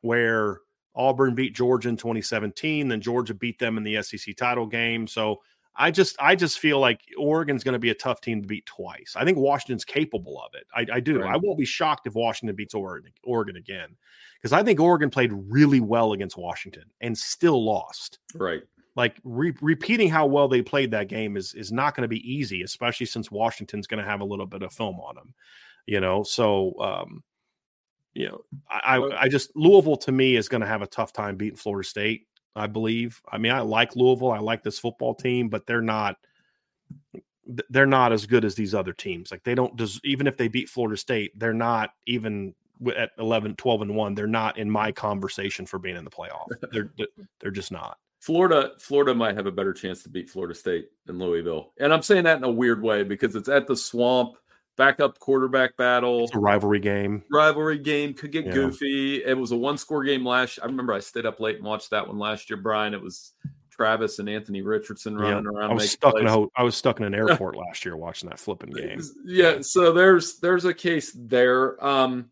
where 0.02 0.60
Auburn 0.94 1.34
beat 1.34 1.54
Georgia 1.54 1.88
in 1.88 1.96
2017, 1.96 2.88
then 2.88 3.00
Georgia 3.00 3.34
beat 3.34 3.58
them 3.58 3.76
in 3.76 3.82
the 3.82 4.02
SEC 4.02 4.36
title 4.36 4.66
game. 4.66 5.06
So 5.06 5.40
I 5.76 5.90
just 5.90 6.16
I 6.20 6.34
just 6.34 6.58
feel 6.58 6.78
like 6.78 7.00
Oregon's 7.16 7.64
going 7.64 7.74
to 7.74 7.78
be 7.78 7.90
a 7.90 7.94
tough 7.94 8.20
team 8.20 8.42
to 8.42 8.48
beat 8.48 8.66
twice. 8.66 9.14
I 9.16 9.24
think 9.24 9.38
Washington's 9.38 9.84
capable 9.84 10.40
of 10.40 10.52
it. 10.54 10.66
I, 10.74 10.96
I 10.96 11.00
do. 11.00 11.20
Right. 11.20 11.34
I 11.34 11.38
won't 11.38 11.58
be 11.58 11.64
shocked 11.64 12.06
if 12.06 12.14
Washington 12.14 12.56
beats 12.56 12.74
Oregon, 12.74 13.12
Oregon 13.24 13.56
again 13.56 13.96
because 14.40 14.52
I 14.52 14.62
think 14.62 14.80
Oregon 14.80 15.10
played 15.10 15.32
really 15.32 15.80
well 15.80 16.12
against 16.12 16.36
Washington 16.36 16.84
and 17.00 17.16
still 17.16 17.64
lost. 17.64 18.18
Right. 18.34 18.62
Like 18.96 19.16
re- 19.24 19.54
repeating 19.60 20.08
how 20.08 20.26
well 20.26 20.48
they 20.48 20.62
played 20.62 20.90
that 20.90 21.08
game 21.08 21.36
is 21.36 21.54
is 21.54 21.70
not 21.70 21.94
going 21.94 22.02
to 22.02 22.08
be 22.08 22.30
easy, 22.30 22.62
especially 22.62 23.06
since 23.06 23.30
Washington's 23.30 23.86
going 23.86 24.02
to 24.02 24.08
have 24.08 24.20
a 24.20 24.24
little 24.24 24.46
bit 24.46 24.62
of 24.62 24.72
film 24.72 24.98
on 25.00 25.14
them. 25.14 25.34
You 25.86 26.00
know, 26.00 26.22
so 26.22 26.74
um, 26.80 27.22
you 28.14 28.28
know, 28.28 28.40
I, 28.68 28.96
I, 28.96 29.22
I 29.22 29.28
just 29.28 29.54
Louisville 29.54 29.96
to 29.98 30.12
me 30.12 30.36
is 30.36 30.48
going 30.48 30.60
to 30.60 30.66
have 30.66 30.82
a 30.82 30.86
tough 30.86 31.12
time 31.12 31.36
beating 31.36 31.56
Florida 31.56 31.88
State. 31.88 32.26
I 32.56 32.66
believe. 32.66 33.22
I 33.30 33.38
mean, 33.38 33.52
I 33.52 33.60
like 33.60 33.94
Louisville. 33.94 34.32
I 34.32 34.40
like 34.40 34.64
this 34.64 34.78
football 34.78 35.14
team, 35.14 35.48
but 35.48 35.66
they're 35.66 35.80
not 35.80 36.16
they're 37.68 37.86
not 37.86 38.12
as 38.12 38.26
good 38.26 38.44
as 38.44 38.54
these 38.54 38.74
other 38.74 38.92
teams. 38.92 39.30
Like 39.30 39.44
they 39.44 39.54
don't 39.54 39.76
just 39.76 40.04
even 40.04 40.26
if 40.26 40.36
they 40.36 40.48
beat 40.48 40.68
Florida 40.68 40.96
State, 40.96 41.38
they're 41.38 41.52
not 41.52 41.90
even 42.06 42.54
at 42.96 43.10
11 43.18 43.56
12 43.56 43.82
and 43.82 43.94
1, 43.94 44.14
they're 44.14 44.26
not 44.26 44.58
in 44.58 44.70
my 44.70 44.90
conversation 44.92 45.66
for 45.66 45.78
being 45.78 45.96
in 45.96 46.04
the 46.04 46.10
playoff. 46.10 46.48
They're 46.72 46.90
they're 47.40 47.50
just 47.50 47.72
not. 47.72 47.98
Florida 48.20 48.72
Florida 48.78 49.14
might 49.14 49.36
have 49.36 49.46
a 49.46 49.52
better 49.52 49.72
chance 49.72 50.02
to 50.02 50.10
beat 50.10 50.28
Florida 50.30 50.54
State 50.54 50.88
than 51.06 51.18
Louisville. 51.18 51.72
And 51.78 51.92
I'm 51.92 52.02
saying 52.02 52.24
that 52.24 52.36
in 52.36 52.44
a 52.44 52.50
weird 52.50 52.82
way 52.82 53.02
because 53.02 53.34
it's 53.34 53.48
at 53.48 53.66
the 53.66 53.76
swamp 53.76 54.36
backup 54.76 55.18
quarterback 55.18 55.76
battle. 55.76 56.24
It's 56.24 56.34
a 56.34 56.38
rivalry 56.38 56.80
game. 56.80 57.22
Rivalry 57.30 57.78
game 57.78 58.14
could 58.14 58.30
get 58.30 58.46
yeah. 58.46 58.52
goofy. 58.52 59.24
It 59.24 59.36
was 59.36 59.52
a 59.52 59.56
one 59.56 59.78
score 59.78 60.04
game 60.04 60.24
last. 60.24 60.58
I 60.62 60.66
remember 60.66 60.92
I 60.92 61.00
stayed 61.00 61.26
up 61.26 61.40
late 61.40 61.56
and 61.56 61.64
watched 61.64 61.90
that 61.90 62.06
one 62.06 62.18
last 62.18 62.50
year. 62.50 62.58
Brian, 62.58 62.92
it 62.92 63.02
was 63.02 63.32
Travis 63.70 64.18
and 64.18 64.28
Anthony 64.28 64.60
Richardson 64.60 65.16
running 65.16 65.44
yeah. 65.44 65.58
around. 65.58 65.70
I 65.70 65.74
was 65.74 65.90
stuck 65.90 66.12
plays. 66.12 66.22
in 66.22 66.28
a 66.28 66.46
I 66.54 66.62
was 66.62 66.76
stuck 66.76 67.00
in 67.00 67.06
an 67.06 67.14
airport 67.14 67.56
last 67.56 67.86
year 67.86 67.96
watching 67.96 68.28
that 68.28 68.38
flipping 68.38 68.70
game. 68.70 69.00
Yeah, 69.24 69.58
so 69.62 69.92
there's 69.92 70.38
there's 70.40 70.66
a 70.66 70.74
case 70.74 71.12
there. 71.14 71.82
Um, 71.82 72.30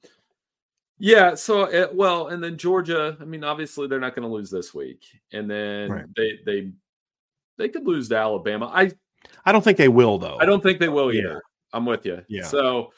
yeah, 0.98 1.34
so 1.34 1.62
it, 1.62 1.94
well, 1.94 2.28
and 2.28 2.42
then 2.42 2.56
Georgia. 2.56 3.16
I 3.20 3.24
mean, 3.24 3.44
obviously 3.44 3.86
they're 3.86 4.00
not 4.00 4.14
going 4.14 4.28
to 4.28 4.34
lose 4.34 4.50
this 4.50 4.74
week, 4.74 5.04
and 5.32 5.50
then 5.50 5.90
right. 5.90 6.04
they 6.16 6.38
they 6.44 6.72
they 7.56 7.68
could 7.68 7.86
lose 7.86 8.08
to 8.08 8.16
Alabama. 8.16 8.70
I 8.72 8.92
I 9.44 9.52
don't 9.52 9.62
think 9.62 9.78
they 9.78 9.88
will 9.88 10.18
though. 10.18 10.38
I 10.40 10.44
don't 10.44 10.62
think 10.62 10.80
they 10.80 10.88
will 10.88 11.12
either. 11.12 11.42
I'm 11.72 11.84
with 11.84 12.06
you. 12.06 12.22
Yeah. 12.28 12.44
So, 12.44 12.92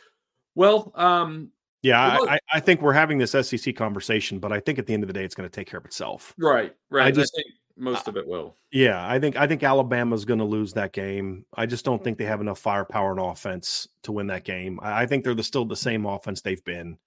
well, 0.54 0.92
um, 0.94 1.50
yeah, 1.82 2.18
I, 2.20 2.38
I, 2.52 2.60
think 2.60 2.82
we're 2.82 2.92
having 2.92 3.18
this 3.18 3.32
SEC 3.32 3.74
conversation, 3.74 4.38
but 4.38 4.52
I 4.52 4.60
think 4.60 4.78
at 4.78 4.86
the 4.86 4.94
end 4.94 5.02
of 5.02 5.06
the 5.08 5.12
day, 5.12 5.24
it's 5.24 5.34
going 5.34 5.48
to 5.48 5.54
take 5.54 5.66
care 5.66 5.78
of 5.78 5.86
itself. 5.86 6.34
Right. 6.38 6.74
Right. 6.90 7.06
I 7.06 7.10
just 7.10 7.34
I 7.34 7.42
think 7.42 7.54
most 7.76 8.06
of 8.06 8.16
it 8.16 8.26
will. 8.26 8.56
Yeah, 8.70 9.08
I 9.08 9.18
think 9.18 9.36
I 9.36 9.46
think 9.46 9.62
Alabama's 9.62 10.24
going 10.24 10.38
to 10.38 10.44
lose 10.44 10.72
that 10.74 10.92
game. 10.92 11.46
I 11.54 11.66
just 11.66 11.84
don't 11.84 12.02
think 12.04 12.18
they 12.18 12.24
have 12.24 12.40
enough 12.40 12.58
firepower 12.58 13.10
and 13.12 13.20
offense 13.20 13.88
to 14.02 14.12
win 14.12 14.26
that 14.28 14.44
game. 14.44 14.78
I, 14.82 15.02
I 15.02 15.06
think 15.06 15.24
they're 15.24 15.34
the, 15.34 15.42
still 15.42 15.64
the 15.64 15.76
same 15.76 16.06
offense 16.06 16.42
they've 16.42 16.64
been. 16.64 16.98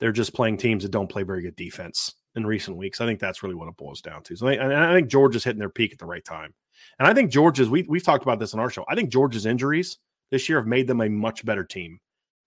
They're 0.00 0.12
just 0.12 0.34
playing 0.34 0.58
teams 0.58 0.82
that 0.82 0.92
don't 0.92 1.08
play 1.08 1.22
very 1.22 1.42
good 1.42 1.56
defense 1.56 2.14
in 2.34 2.46
recent 2.46 2.76
weeks. 2.76 3.00
I 3.00 3.06
think 3.06 3.20
that's 3.20 3.42
really 3.42 3.54
what 3.54 3.68
it 3.68 3.76
boils 3.76 4.00
down 4.00 4.22
to. 4.24 4.36
So 4.36 4.46
I, 4.46 4.92
I 4.92 4.94
think 4.94 5.08
Georgia's 5.08 5.44
hitting 5.44 5.58
their 5.58 5.68
peak 5.68 5.92
at 5.92 5.98
the 5.98 6.06
right 6.06 6.24
time, 6.24 6.54
and 6.98 7.08
I 7.08 7.14
think 7.14 7.30
Georgia's. 7.30 7.68
We 7.68 7.84
we've 7.88 8.02
talked 8.02 8.22
about 8.22 8.38
this 8.38 8.54
on 8.54 8.60
our 8.60 8.70
show. 8.70 8.84
I 8.88 8.94
think 8.94 9.10
Georgia's 9.10 9.46
injuries 9.46 9.98
this 10.30 10.48
year 10.48 10.58
have 10.58 10.66
made 10.66 10.86
them 10.86 11.00
a 11.00 11.08
much 11.08 11.44
better 11.44 11.64
team 11.64 11.98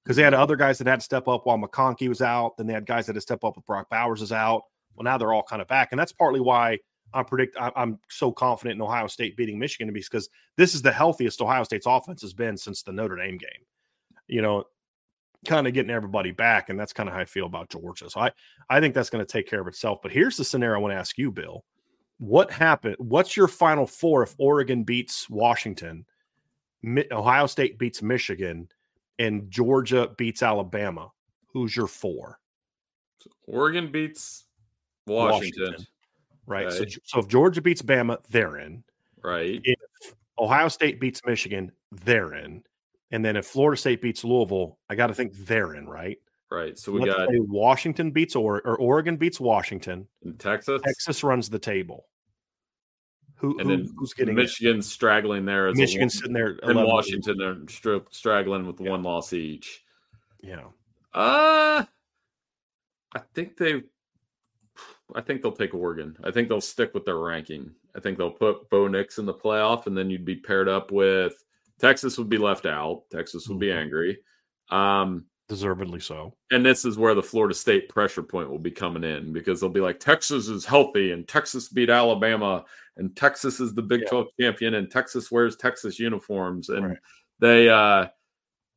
because 0.04 0.16
they 0.16 0.24
had 0.24 0.34
other 0.34 0.56
guys 0.56 0.78
that 0.78 0.88
had 0.88 1.00
to 1.00 1.04
step 1.04 1.28
up 1.28 1.46
while 1.46 1.58
McConkey 1.58 2.08
was 2.08 2.22
out. 2.22 2.58
Then 2.58 2.68
they 2.68 2.74
had 2.74 2.86
guys 2.86 3.06
that 3.06 3.14
had 3.14 3.18
to 3.18 3.22
step 3.22 3.44
up 3.44 3.56
with 3.56 3.66
Brock 3.66 3.90
Bowers 3.90 4.22
is 4.22 4.32
out. 4.32 4.64
Well, 4.96 5.04
now 5.04 5.18
they're 5.18 5.34
all 5.34 5.44
kind 5.44 5.62
of 5.62 5.68
back, 5.68 5.90
and 5.92 6.00
that's 6.00 6.12
partly 6.12 6.40
why 6.40 6.80
I 7.14 7.24
predict 7.24 7.58
I'm 7.60 8.00
so 8.10 8.32
confident 8.32 8.76
in 8.76 8.82
Ohio 8.82 9.08
State 9.08 9.36
beating 9.36 9.60
Michigan 9.60 9.94
because 9.94 10.30
this 10.58 10.74
is 10.74 10.82
the 10.82 10.92
healthiest 10.92 11.42
Ohio 11.42 11.64
State's 11.64 11.86
offense 11.86 12.22
has 12.22 12.34
been 12.34 12.58
since 12.58 12.84
the 12.84 12.94
Notre 12.94 13.18
Dame 13.18 13.38
game. 13.38 13.50
You 14.28 14.42
know, 14.42 14.64
kind 15.46 15.68
of 15.68 15.74
getting 15.74 15.92
everybody 15.92 16.32
back, 16.32 16.70
and 16.70 16.80
that's 16.80 16.94
kind 16.94 17.10
of 17.10 17.16
how 17.16 17.22
I 17.22 17.26
feel 17.26 17.46
about 17.46 17.70
Georgia. 17.70 18.10
So 18.10 18.20
I 18.22 18.32
I 18.70 18.80
think 18.80 18.94
that's 18.94 19.10
going 19.10 19.26
to 19.26 19.32
take 19.32 19.48
care 19.48 19.62
of 19.62 19.68
itself. 19.68 20.00
But 20.02 20.12
here's 20.12 20.38
the 20.38 20.46
scenario 20.46 20.78
I 20.78 20.82
want 20.82 20.94
to 20.94 20.98
ask 20.98 21.18
you, 21.18 21.32
Bill. 21.32 21.64
What 22.20 22.52
happened? 22.52 22.96
What's 23.00 23.36
your 23.36 23.48
final 23.48 23.88
four 23.88 24.24
if 24.24 24.36
Oregon 24.38 24.84
beats 24.84 25.30
Washington 25.30 26.06
Ohio 27.12 27.46
State 27.48 27.78
beats 27.78 28.02
Michigan 28.02 28.68
and 29.20 29.50
Georgia 29.52 30.10
beats 30.18 30.42
Alabama, 30.42 31.12
who's 31.54 31.76
your 31.76 31.88
four? 31.88 32.40
Oregon 33.46 33.92
beats 33.92 34.46
Washington. 35.06 35.64
Washington 35.64 35.88
right. 36.48 36.66
right. 36.66 36.74
So, 36.74 36.86
so 37.04 37.20
if 37.20 37.28
Georgia 37.28 37.62
beats 37.62 37.82
Bama, 37.82 38.18
they're 38.30 38.58
in. 38.58 38.84
Right. 39.24 39.62
If 39.64 40.16
Ohio 40.40 40.68
State 40.70 41.00
beats 41.00 41.22
Michigan, 41.26 41.72
they're 41.92 42.34
in. 42.34 42.64
And 43.12 43.24
then 43.24 43.36
if 43.36 43.46
Florida 43.46 43.80
State 43.80 44.02
beats 44.02 44.24
Louisville, 44.24 44.80
I 44.90 44.96
got 44.96 45.08
to 45.08 45.14
think 45.14 45.34
they're 45.34 45.76
in, 45.76 45.88
right? 45.88 46.18
Right. 46.50 46.78
So 46.78 46.92
we 46.92 47.02
Let's 47.02 47.16
got 47.16 47.30
Washington 47.32 48.12
beats 48.12 48.36
or, 48.36 48.62
or 48.62 48.78
Oregon 48.78 49.18
beats 49.18 49.40
Washington. 49.40 50.08
And 50.24 50.40
Texas. 50.40 50.82
Texas 50.84 51.24
runs 51.24 51.50
the 51.50 51.60
table. 51.60 52.08
Who, 53.36 53.58
and 53.60 53.70
then 53.70 53.90
who's 53.98 54.14
getting 54.14 54.36
Michigan's 54.36 54.86
it? 54.86 54.90
straggling 54.90 55.46
there? 55.46 55.68
As 55.68 55.78
Michigan's 55.78 56.20
sitting 56.20 56.34
there, 56.34 56.60
and 56.62 56.76
Washington 56.76 57.38
they're 57.38 57.56
stri- 57.56 58.06
straggling 58.12 58.68
with 58.68 58.80
yeah. 58.80 58.92
one 58.92 59.02
loss 59.02 59.34
each. 59.34 59.84
Yeah. 60.44 60.66
Uh 61.14 61.86
I 63.14 63.20
think 63.34 63.58
they. 63.58 63.82
I 65.14 65.22
think 65.22 65.42
they'll 65.42 65.52
take 65.52 65.74
Oregon. 65.74 66.16
I 66.24 66.32
think 66.32 66.48
they'll 66.48 66.62
stick 66.62 66.94
with 66.94 67.04
their 67.04 67.18
ranking. 67.18 67.72
I 67.96 68.00
think 68.00 68.18
they'll 68.18 68.32
put 68.32 68.70
Bo 68.70 68.88
Nix 68.88 69.18
in 69.18 69.26
the 69.26 69.34
playoff, 69.34 69.88
and 69.88 69.98
then 69.98 70.10
you'd 70.10 70.24
be 70.24 70.38
paired 70.38 70.70
up 70.70 70.92
with 70.92 71.44
Texas. 71.82 72.18
Would 72.18 72.30
be 72.30 72.38
left 72.38 72.66
out. 72.66 73.04
Texas 73.12 73.48
would 73.48 73.56
mm-hmm. 73.56 73.60
be 73.60 73.72
angry. 73.72 74.20
Um, 74.70 75.26
deservedly 75.52 76.00
so. 76.00 76.34
And 76.52 76.66
this 76.66 76.86
is 76.86 76.98
where 76.98 77.14
the 77.14 77.22
Florida 77.22 77.54
State 77.54 77.90
pressure 77.90 78.24
point 78.24 78.50
will 78.50 78.58
be 78.58 78.72
coming 78.72 79.04
in 79.04 79.34
because 79.34 79.60
they'll 79.60 79.70
be 79.70 79.82
like 79.82 80.00
Texas 80.00 80.48
is 80.48 80.64
healthy 80.64 81.12
and 81.12 81.28
Texas 81.28 81.68
beat 81.68 81.90
Alabama 81.90 82.64
and 82.96 83.14
Texas 83.18 83.60
is 83.60 83.74
the 83.74 83.82
Big 83.82 84.02
yeah. 84.04 84.10
12 84.10 84.28
champion 84.40 84.76
and 84.76 84.90
Texas 84.90 85.30
wears 85.30 85.58
Texas 85.58 86.00
uniforms 86.00 86.70
and 86.70 86.88
right. 86.88 86.98
they 87.40 87.68
uh 87.68 88.08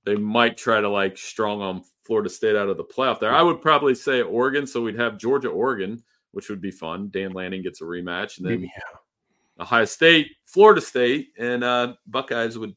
they 0.04 0.16
might 0.16 0.56
try 0.56 0.80
to 0.80 0.88
like 0.88 1.16
strong 1.16 1.62
on 1.62 1.84
Florida 2.04 2.28
State 2.28 2.56
out 2.56 2.68
of 2.68 2.76
the 2.76 2.84
playoff 2.84 3.20
there. 3.20 3.32
I 3.32 3.40
would 3.40 3.62
probably 3.62 3.94
say 3.94 4.22
Oregon 4.22 4.66
so 4.66 4.82
we'd 4.82 4.98
have 4.98 5.16
Georgia 5.16 5.50
Oregon 5.50 6.02
which 6.32 6.50
would 6.50 6.60
be 6.60 6.72
fun. 6.72 7.08
Dan 7.12 7.32
Lanning 7.32 7.62
gets 7.62 7.82
a 7.82 7.84
rematch 7.84 8.38
and 8.38 8.48
then 8.48 8.62
yeah. 8.62 9.60
Ohio 9.60 9.84
State, 9.84 10.32
Florida 10.44 10.80
State 10.80 11.28
and 11.38 11.62
uh 11.62 11.94
Buckeyes 12.08 12.58
would 12.58 12.74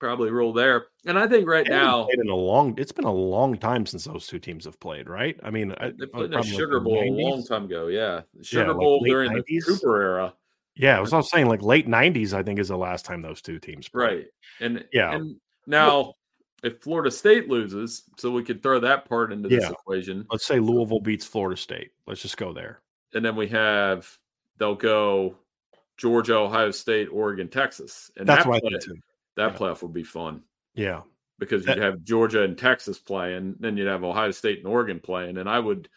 probably 0.00 0.30
rule 0.30 0.52
there. 0.52 0.86
And 1.06 1.18
I 1.18 1.28
think 1.28 1.46
right 1.46 1.66
now, 1.68 2.08
in 2.08 2.28
a 2.28 2.34
long, 2.34 2.74
it's 2.78 2.90
been 2.90 3.04
a 3.04 3.12
long 3.12 3.56
time 3.56 3.86
since 3.86 4.04
those 4.04 4.26
two 4.26 4.38
teams 4.40 4.64
have 4.64 4.80
played, 4.80 5.08
right? 5.08 5.38
I 5.42 5.50
mean, 5.50 5.68
they 5.68 5.74
uh, 5.74 5.90
played 6.12 6.32
in 6.32 6.34
a 6.34 6.42
Sugar 6.42 6.80
Bowl 6.80 7.00
a 7.00 7.10
long 7.10 7.44
time 7.44 7.66
ago. 7.66 7.86
Yeah, 7.86 8.22
Sugar 8.42 8.62
yeah, 8.62 8.68
like 8.72 8.78
Bowl 8.78 9.04
during 9.04 9.30
90s? 9.30 9.44
the 9.46 9.60
Cooper 9.60 10.02
era. 10.02 10.34
Yeah, 10.74 10.96
I 10.96 11.00
was, 11.00 11.12
I 11.12 11.18
was 11.18 11.30
saying 11.30 11.46
like 11.46 11.62
late 11.62 11.86
'90s. 11.86 12.32
I 12.32 12.42
think 12.42 12.58
is 12.58 12.68
the 12.68 12.76
last 12.76 13.04
time 13.04 13.22
those 13.22 13.42
two 13.42 13.58
teams 13.58 13.88
played. 13.88 14.02
Right, 14.02 14.26
and 14.60 14.84
yeah, 14.92 15.14
and 15.14 15.36
now 15.66 16.14
if 16.62 16.80
Florida 16.82 17.10
State 17.10 17.48
loses, 17.48 18.04
so 18.16 18.30
we 18.30 18.42
could 18.42 18.62
throw 18.62 18.80
that 18.80 19.08
part 19.08 19.32
into 19.32 19.48
this 19.48 19.64
Yeah. 19.64 19.70
equation, 19.70 20.26
let's 20.30 20.46
say 20.46 20.58
Louisville 20.58 21.00
beats 21.00 21.26
Florida 21.26 21.56
State. 21.60 21.90
Let's 22.06 22.22
just 22.22 22.36
go 22.36 22.52
there. 22.52 22.80
and 23.14 23.24
then 23.24 23.34
we 23.36 23.48
have 23.48 24.08
they'll 24.58 24.74
go 24.74 25.36
Georgia, 25.96 26.36
Ohio 26.36 26.70
State, 26.70 27.08
Oregon, 27.12 27.48
Texas, 27.48 28.10
and 28.16 28.26
That's 28.26 28.44
that, 28.44 28.48
what 28.48 28.62
I 29.38 29.42
play, 29.42 29.50
think 29.50 29.52
too. 29.52 29.52
that 29.52 29.52
Yeah. 29.52 29.58
playoff 29.58 29.82
would 29.82 29.92
be 29.92 30.04
fun 30.04 30.42
Yeah, 30.74 31.02
because 31.38 31.66
you'd 31.66 31.78
have 31.78 32.02
Georgia 32.04 32.42
and 32.42 32.56
Texas 32.58 32.98
playing, 32.98 33.56
then 33.60 33.76
you'd 33.76 33.88
have 33.88 34.04
Ohio 34.04 34.30
State 34.30 34.58
and 34.58 34.66
Oregon 34.68 35.00
playing, 35.00 35.38
and 35.38 35.48
I 35.48 35.58
would, 35.58 35.88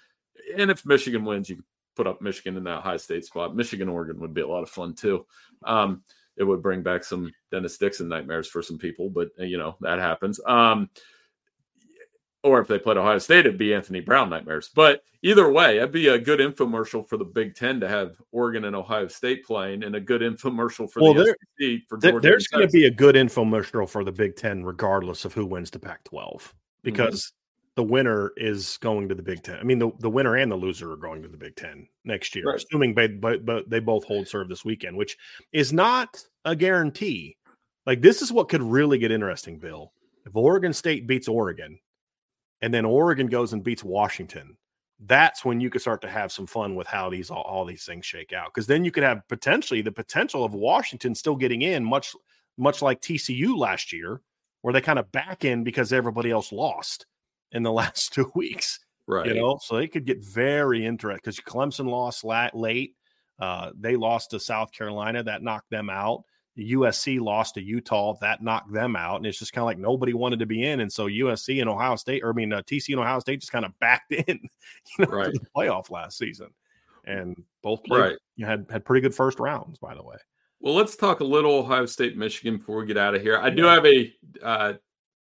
and 0.58 0.72
if 0.72 0.86
Michigan 0.86 1.26
wins, 1.26 1.50
you 1.50 1.58
could 1.58 1.66
put 1.96 2.08
up 2.08 2.22
Michigan 2.22 2.58
in 2.58 2.64
that 2.66 2.80
Ohio 2.80 2.98
State 2.98 3.26
spot. 3.26 3.56
Michigan, 3.56 3.88
Oregon 3.90 4.20
would 4.20 4.34
be 4.34 4.42
a 4.42 4.48
lot 4.48 4.64
of 4.64 4.70
fun 4.70 4.94
too. 4.96 5.26
Um, 5.64 6.04
it 6.36 6.44
would 6.44 6.64
bring 6.64 6.82
back 6.82 7.04
some 7.04 7.32
Dennis 7.52 7.78
Dixon 7.78 8.08
nightmares 8.10 8.48
for 8.48 8.64
some 8.64 8.80
people, 8.80 9.10
but 9.12 9.30
uh, 9.40 9.44
you 9.44 9.58
know 9.58 9.76
that 9.82 10.00
happens. 10.00 10.40
Um, 10.48 10.90
or 12.44 12.60
if 12.60 12.68
they 12.68 12.78
played 12.78 12.98
Ohio 12.98 13.18
State, 13.20 13.46
it'd 13.46 13.58
be 13.58 13.74
Anthony 13.74 14.02
Brown 14.02 14.30
nightmares. 14.30 14.70
But 14.76 15.02
either 15.22 15.50
way, 15.52 15.78
it'd 15.78 15.92
be 15.92 16.10
a 16.10 16.20
good 16.20 16.40
infomercial 16.40 17.08
for 17.08 17.18
the 17.18 17.24
Big 17.26 17.56
Ten 17.56 17.80
to 17.80 17.88
have 17.88 18.16
Oregon 18.32 18.66
and 18.66 18.76
Ohio 18.76 19.08
State 19.08 19.46
playing, 19.46 19.84
and 19.84 19.96
a 19.96 20.00
good 20.00 20.22
infomercial 20.22 20.92
for 20.92 21.02
Well, 21.02 21.14
the 21.14 21.24
there- 21.24 21.38
SEC 21.60 21.82
for 21.88 21.98
Georgia. 21.98 22.20
there's 22.28 22.48
going 22.48 22.68
to 22.68 22.72
be 22.72 22.86
a 22.86 22.92
good 22.92 23.16
infomercial 23.16 23.88
for 23.90 24.04
the 24.04 24.12
Big 24.12 24.36
Ten, 24.36 24.64
regardless 24.64 25.26
of 25.26 25.34
who 25.34 25.46
wins 25.46 25.72
the 25.72 25.80
Pac-12, 25.80 26.36
Mm-hmm. 26.42 26.52
because 26.84 27.32
the 27.76 27.84
winner 27.84 28.32
is 28.38 28.78
going 28.82 29.10
to 29.10 29.16
the 29.16 29.24
Big 29.24 29.42
Ten. 29.42 29.58
I 29.58 29.64
mean, 29.64 29.80
the, 29.80 29.90
the 30.00 30.10
winner 30.10 30.36
and 30.36 30.52
the 30.52 30.56
loser 30.56 30.92
are 30.92 30.98
going 30.98 31.22
to 31.24 31.28
the 31.28 31.38
Big 31.38 31.56
Ten 31.56 31.88
next 32.06 32.36
year, 32.36 32.46
Right. 32.46 32.58
assuming 32.58 32.94
they, 32.94 33.08
but, 33.08 33.46
but 33.46 33.70
they 33.70 33.80
both 33.80 34.04
hold 34.04 34.28
serve 34.28 34.48
this 34.50 34.64
weekend, 34.66 34.96
which 34.98 35.18
is 35.54 35.74
not 35.74 36.22
a 36.46 36.56
guarantee. 36.56 37.38
Like 37.88 38.02
this 38.02 38.22
is 38.22 38.32
what 38.32 38.48
could 38.50 38.62
really 38.62 38.98
get 39.00 39.12
interesting, 39.12 39.58
Bill. 39.60 39.92
If 40.26 40.36
Oregon 40.36 40.72
State 40.72 41.08
beats 41.08 41.28
Oregon, 41.28 41.80
and 42.64 42.74
then 42.74 42.86
Oregon 42.86 43.28
goes 43.28 43.52
and 43.52 43.62
beats 43.62 43.84
Washington, 43.84 44.56
that's 45.02 45.44
when 45.44 45.60
you 45.60 45.70
could 45.70 45.82
start 45.82 46.02
to 46.02 46.10
have 46.10 46.32
some 46.32 46.48
fun 46.48 46.76
with 46.76 46.88
how 46.88 47.10
these 47.10 47.30
all, 47.30 47.42
all 47.42 47.66
these 47.66 47.84
things 47.84 48.06
shake 48.06 48.32
out. 48.32 48.52
Because 48.54 48.68
then 48.68 48.86
you 48.86 48.92
could 48.92 49.04
have 49.04 49.28
potentially 49.28 49.82
the 49.82 49.92
potential 49.92 50.46
of 50.46 50.54
Washington 50.54 51.14
still 51.14 51.36
getting 51.36 51.62
in, 51.62 51.84
much 51.84 52.16
much 52.58 52.82
like 52.82 53.02
TCU 53.02 53.58
last 53.58 53.92
year, 53.92 54.22
where 54.62 54.74
they 54.74 54.80
kind 54.80 54.98
of 54.98 55.12
back 55.12 55.44
in 55.44 55.66
because 55.66 55.92
everybody 55.92 56.32
else 56.32 56.54
lost 56.54 57.06
in 57.52 57.64
the 57.64 57.72
last 57.82 58.14
two 58.14 58.32
weeks. 58.34 58.80
right. 59.08 59.28
You 59.28 59.34
know, 59.34 59.60
so 59.62 59.76
it 59.76 59.92
could 59.92 60.06
get 60.06 60.24
very 60.24 60.86
interesting 60.86 61.20
because 61.22 61.42
Clemson 61.42 61.90
lost 61.90 62.24
late. 62.24 62.96
Uh, 63.40 63.72
they 63.78 63.98
lost 63.98 64.32
to 64.32 64.40
South 64.40 64.72
Carolina, 64.72 65.22
that 65.22 65.44
knocked 65.44 65.70
them 65.70 65.90
out. 65.90 66.24
USC 66.58 67.20
lost 67.20 67.56
to 67.56 67.62
Utah, 67.64 68.16
that 68.22 68.42
knocked 68.44 68.72
them 68.72 68.96
out, 68.96 69.18
and 69.18 69.26
it's 69.26 69.40
just 69.40 69.54
kind 69.54 69.64
of 69.64 69.66
like 69.66 69.80
nobody 69.80 70.14
wanted 70.14 70.40
to 70.40 70.46
be 70.46 70.64
in, 70.64 70.82
and 70.82 70.92
so 70.92 71.08
USC 71.08 71.62
and 71.62 71.70
Ohio 71.70 71.96
State, 71.96 72.22
or 72.24 72.30
I 72.30 72.34
mean 72.34 72.54
uh, 72.54 72.62
TCU 72.62 72.92
and 72.94 73.00
Ohio 73.02 73.20
State, 73.20 73.40
just 73.40 73.52
kind 73.52 73.66
of 73.66 73.72
backed 73.80 74.12
in, 74.12 74.24
you 74.28 75.06
know, 75.06 75.12
Right. 75.12 75.34
to 75.34 75.40
the 75.40 75.46
playoff 75.56 75.90
last 75.90 76.18
season, 76.18 76.50
and 77.06 77.36
both 77.64 77.84
played, 77.84 78.00
Right. 78.00 78.18
you 78.36 78.46
know, 78.46 78.52
had 78.52 78.66
had 78.70 78.86
pretty 78.86 79.02
good 79.02 79.16
first 79.16 79.40
rounds, 79.40 79.80
by 79.80 79.96
the 79.96 80.04
way. 80.04 80.18
Well, 80.60 80.76
let's 80.76 80.96
talk 80.96 81.20
a 81.20 81.26
little 81.26 81.56
Ohio 81.56 81.86
State, 81.88 82.16
Michigan 82.18 82.58
before 82.58 82.78
we 82.78 82.86
get 82.86 82.98
out 82.98 83.16
of 83.16 83.22
here. 83.22 83.38
I 83.38 83.50
do 83.50 83.64
have 83.64 83.86
a 83.86 84.14
uh, 84.42 84.74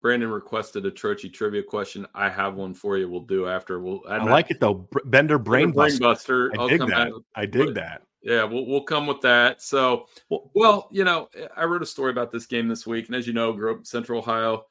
Brandon 0.02 0.30
requested 0.30 0.86
a 0.86 0.92
Trochi 0.92 1.34
trivia 1.34 1.64
question. 1.64 2.06
I 2.14 2.30
have 2.30 2.56
one 2.56 2.74
for 2.74 2.98
you. 2.98 3.10
We'll 3.10 3.22
do 3.22 3.48
after. 3.48 3.80
We'll. 3.80 4.02
I 4.10 4.18
like 4.24 4.52
it 4.52 4.60
though, 4.60 4.88
Bender 5.06 5.40
Brain 5.40 5.72
Buster. 5.72 6.00
Buster. 6.02 6.52
I 6.60 6.68
dig 6.68 6.82
that. 6.82 7.12
I 7.36 7.46
dig 7.46 7.68
But- 7.68 7.76
that. 7.76 8.02
Yeah, 8.24 8.46
we'll 8.46 8.66
we'll 8.66 8.84
come 8.84 9.06
with 9.06 9.22
that. 9.22 9.62
So, 9.62 10.08
Well- 10.30 10.88
you 10.92 11.04
know, 11.04 11.30
I 11.56 11.66
wrote 11.66 11.82
a 11.84 11.86
story 11.86 12.12
about 12.12 12.32
this 12.32 12.46
game 12.46 12.68
this 12.68 12.88
week, 12.88 13.08
and 13.08 13.16
as 13.16 13.28
you 13.28 13.34
know, 13.34 13.52
grew 13.54 13.72
up 13.72 13.80
in 13.80 13.86
Central 13.86 14.20
Ohio. 14.20 14.66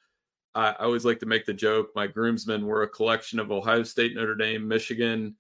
I, 0.55 0.69
I 0.71 0.85
always 0.85 1.05
like 1.05 1.19
to 1.21 1.27
make 1.27 1.45
the 1.47 1.55
joke. 1.55 1.91
My 1.95 2.07
groomsmen 2.07 2.67
were 2.67 2.83
a 2.83 2.89
collection 2.89 3.39
of 3.39 3.51
Ohio 3.51 3.83
State, 3.83 4.15
Notre 4.15 4.35
Dame, 4.35 4.67
Michigan, 4.67 5.35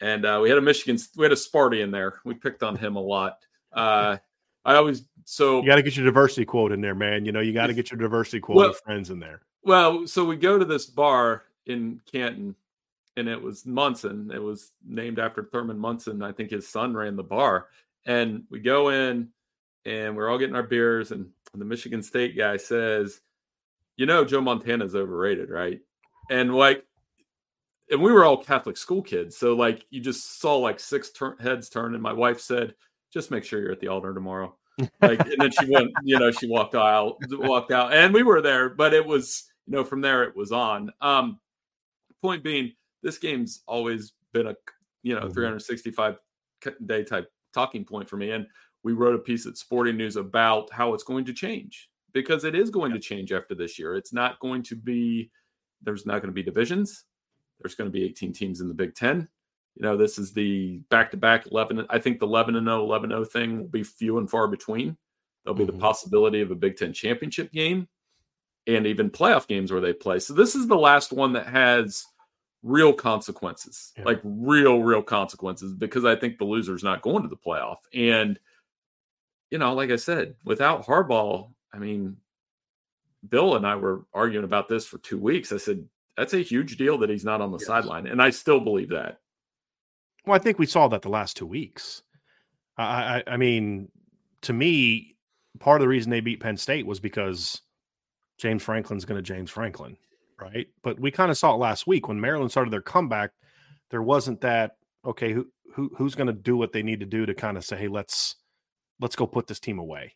and 0.00 0.24
uh, 0.24 0.38
we 0.42 0.48
had 0.48 0.58
a 0.58 0.62
Michigan. 0.62 0.98
We 1.16 1.24
had 1.24 1.32
a 1.32 1.36
Sparty 1.36 1.82
in 1.82 1.90
there. 1.90 2.20
We 2.24 2.34
picked 2.34 2.62
on 2.62 2.76
him 2.76 2.96
a 2.96 3.00
lot. 3.00 3.38
Uh, 3.72 4.16
I 4.64 4.74
always 4.76 5.04
so 5.24 5.60
You 5.60 5.66
got 5.66 5.76
to 5.76 5.82
get 5.82 5.96
your 5.96 6.04
diversity 6.06 6.44
quote 6.44 6.72
in 6.72 6.80
there, 6.80 6.94
man. 6.94 7.24
You 7.24 7.32
know, 7.32 7.40
you 7.40 7.52
got 7.52 7.68
to 7.68 7.74
get 7.74 7.90
your 7.90 7.98
diversity 7.98 8.40
quote 8.40 8.56
Well- 8.56 8.70
of 8.70 8.78
friends 8.80 9.10
in 9.10 9.18
there. 9.20 9.42
Well, 9.62 10.06
so 10.06 10.24
we 10.24 10.36
go 10.36 10.58
to 10.58 10.64
this 10.64 10.86
bar 10.86 11.42
in 11.66 12.00
Canton, 12.10 12.54
and 13.16 13.28
it 13.28 13.40
was 13.40 13.66
Munson. 13.66 14.30
It 14.32 14.42
was 14.42 14.72
named 14.86 15.18
after 15.18 15.44
Thurman 15.44 15.78
Munson. 15.78 16.22
I 16.22 16.32
think 16.32 16.50
his 16.50 16.68
son 16.68 16.94
ran 16.94 17.16
the 17.16 17.22
bar. 17.22 17.68
And 18.06 18.44
we 18.50 18.60
go 18.60 18.88
in, 18.88 19.28
and 19.84 20.16
we're 20.16 20.28
all 20.28 20.38
getting 20.38 20.56
our 20.56 20.62
beers, 20.62 21.12
and 21.12 21.28
the 21.54 21.64
Michigan 21.64 22.02
State 22.02 22.36
guy 22.36 22.56
says, 22.56 23.20
"You 23.96 24.06
know, 24.06 24.24
Joe 24.24 24.40
Montana's 24.40 24.94
overrated, 24.94 25.50
right?" 25.50 25.80
And 26.30 26.54
like, 26.54 26.84
and 27.90 28.00
we 28.00 28.12
were 28.12 28.24
all 28.24 28.36
Catholic 28.36 28.76
school 28.76 29.02
kids, 29.02 29.36
so 29.36 29.54
like, 29.54 29.84
you 29.90 30.00
just 30.00 30.40
saw 30.40 30.56
like 30.56 30.80
six 30.80 31.10
tur- 31.10 31.36
heads 31.40 31.68
turn, 31.68 31.94
and 31.94 32.02
my 32.02 32.12
wife 32.12 32.40
said, 32.40 32.74
"Just 33.12 33.30
make 33.30 33.44
sure 33.44 33.60
you're 33.60 33.72
at 33.72 33.80
the 33.80 33.88
altar 33.88 34.14
tomorrow." 34.14 34.56
like 35.02 35.20
and 35.20 35.36
then 35.38 35.50
she 35.50 35.66
went 35.66 35.90
you 36.04 36.18
know 36.18 36.30
she 36.30 36.46
walked 36.46 36.74
out 36.74 37.16
walked 37.32 37.70
out 37.70 37.92
and 37.92 38.14
we 38.14 38.22
were 38.22 38.40
there 38.40 38.68
but 38.68 38.94
it 38.94 39.04
was 39.04 39.50
you 39.66 39.72
know 39.72 39.84
from 39.84 40.00
there 40.00 40.22
it 40.24 40.34
was 40.34 40.52
on 40.52 40.90
um 41.00 41.38
point 42.22 42.42
being 42.42 42.72
this 43.02 43.18
game's 43.18 43.62
always 43.66 44.12
been 44.32 44.46
a 44.48 44.54
you 45.02 45.14
know 45.14 45.26
Mhm. 45.26 45.34
365 45.34 46.18
day 46.86 47.02
type 47.04 47.30
talking 47.54 47.84
point 47.84 48.08
for 48.08 48.16
me 48.16 48.30
and 48.30 48.46
we 48.82 48.92
wrote 48.92 49.14
a 49.14 49.18
piece 49.18 49.46
at 49.46 49.56
sporting 49.56 49.96
news 49.96 50.16
about 50.16 50.70
how 50.72 50.94
it's 50.94 51.04
going 51.04 51.24
to 51.24 51.32
change 51.32 51.88
because 52.12 52.44
it 52.44 52.54
is 52.54 52.70
going 52.70 52.92
to 52.92 52.98
change 52.98 53.32
after 53.32 53.54
this 53.54 53.78
year 53.78 53.94
it's 53.96 54.12
not 54.12 54.38
going 54.40 54.62
to 54.62 54.76
be 54.76 55.30
there's 55.82 56.06
not 56.06 56.20
going 56.20 56.28
to 56.28 56.32
be 56.32 56.42
divisions 56.42 57.04
there's 57.60 57.74
going 57.74 57.88
to 57.88 57.92
be 57.92 58.04
18 58.04 58.32
teams 58.32 58.60
in 58.60 58.68
the 58.68 58.74
big 58.74 58.94
10 58.94 59.28
you 59.76 59.82
know, 59.82 59.96
this 59.96 60.18
is 60.18 60.32
the 60.32 60.78
back 60.90 61.12
to 61.12 61.16
back 61.16 61.46
11. 61.46 61.86
I 61.88 61.98
think 62.00 62.18
the 62.18 62.26
11 62.26 62.56
and 62.56 62.66
0, 62.66 62.82
11 62.82 63.10
0 63.10 63.24
thing 63.24 63.60
will 63.60 63.68
be 63.68 63.84
few 63.84 64.18
and 64.18 64.28
far 64.28 64.48
between. 64.48 64.96
There'll 65.44 65.56
be 65.56 65.62
Mhm. 65.64 65.68
the 65.68 65.78
possibility 65.78 66.40
of 66.40 66.50
a 66.50 66.56
Big 66.56 66.76
Ten 66.76 66.92
championship 66.92 67.52
game 67.52 67.88
and 68.66 68.84
even 68.84 69.10
playoff 69.10 69.46
games 69.46 69.70
where 69.70 69.80
they 69.80 69.92
play. 69.92 70.18
So 70.18 70.34
this 70.34 70.56
is 70.56 70.66
the 70.66 70.76
last 70.76 71.12
one 71.12 71.32
that 71.34 71.46
has 71.46 72.04
real 72.62 72.92
consequences, 72.92 73.92
Yeah. 73.96 74.04
like 74.04 74.20
real, 74.22 74.80
real 74.82 75.02
consequences, 75.02 75.72
because 75.74 76.04
I 76.04 76.14
think 76.16 76.38
the 76.38 76.44
loser's 76.44 76.84
not 76.84 77.02
going 77.02 77.22
to 77.22 77.28
the 77.28 77.36
playoff. 77.36 77.78
And, 77.94 78.38
you 79.50 79.58
know, 79.58 79.72
like 79.74 79.90
I 79.90 79.96
said, 79.96 80.34
without 80.44 80.84
Harbaugh, 80.86 81.50
I 81.72 81.78
mean, 81.78 82.16
Bill 83.28 83.56
and 83.56 83.66
I 83.66 83.76
were 83.76 84.04
arguing 84.12 84.44
about 84.44 84.68
this 84.68 84.86
for 84.86 84.98
two 84.98 85.18
weeks. 85.18 85.52
I 85.52 85.56
said, 85.56 85.86
that's 86.16 86.34
a 86.34 86.38
huge 86.42 86.76
deal 86.76 86.98
that 86.98 87.10
he's 87.10 87.24
not 87.24 87.40
on 87.40 87.50
the 87.50 87.58
Yes. 87.58 87.66
sideline. 87.66 88.06
And 88.06 88.20
I 88.20 88.30
still 88.30 88.60
believe 88.60 88.90
that. 88.90 89.20
Well, 90.26 90.36
I 90.36 90.38
think 90.38 90.58
we 90.58 90.66
saw 90.66 90.86
that 90.88 91.02
the 91.02 91.08
last 91.08 91.36
two 91.36 91.46
weeks. 91.46 92.02
I, 92.76 92.84
I, 92.84 93.22
I 93.26 93.36
mean, 93.36 93.90
to 94.42 94.52
me, 94.52 95.16
part 95.58 95.80
of 95.80 95.84
the 95.84 95.88
reason 95.88 96.10
they 96.10 96.20
beat 96.20 96.40
Penn 96.40 96.56
State 96.58 96.86
was 96.86 97.00
because 97.00 97.62
James 98.38 98.62
Franklin's 98.62 99.04
going 99.06 99.16
to 99.18 99.22
James 99.22 99.50
Franklin, 99.50 99.96
right? 100.40 100.68
But 100.82 100.98
we 101.00 101.10
kind 101.10 101.30
of 101.30 101.38
saw 101.38 101.54
it 101.54 101.58
last 101.58 101.86
week 101.86 102.08
when 102.08 102.20
Maryland 102.20 102.50
started 102.50 102.72
their 102.72 102.82
comeback. 102.82 103.30
There 103.90 104.02
wasn't 104.02 104.40
that 104.42 104.76
okay. 105.04 105.32
Who 105.32 105.46
who 105.74 105.90
who's 105.96 106.14
going 106.14 106.26
to 106.26 106.32
do 106.32 106.56
what 106.56 106.72
they 106.72 106.82
need 106.82 107.00
to 107.00 107.06
do 107.06 107.26
to 107.26 107.34
kind 107.34 107.56
of 107.56 107.64
say, 107.64 107.76
hey, 107.76 107.88
let's 107.88 108.36
let's 109.00 109.16
go 109.16 109.26
put 109.26 109.46
this 109.46 109.60
team 109.60 109.78
away, 109.78 110.14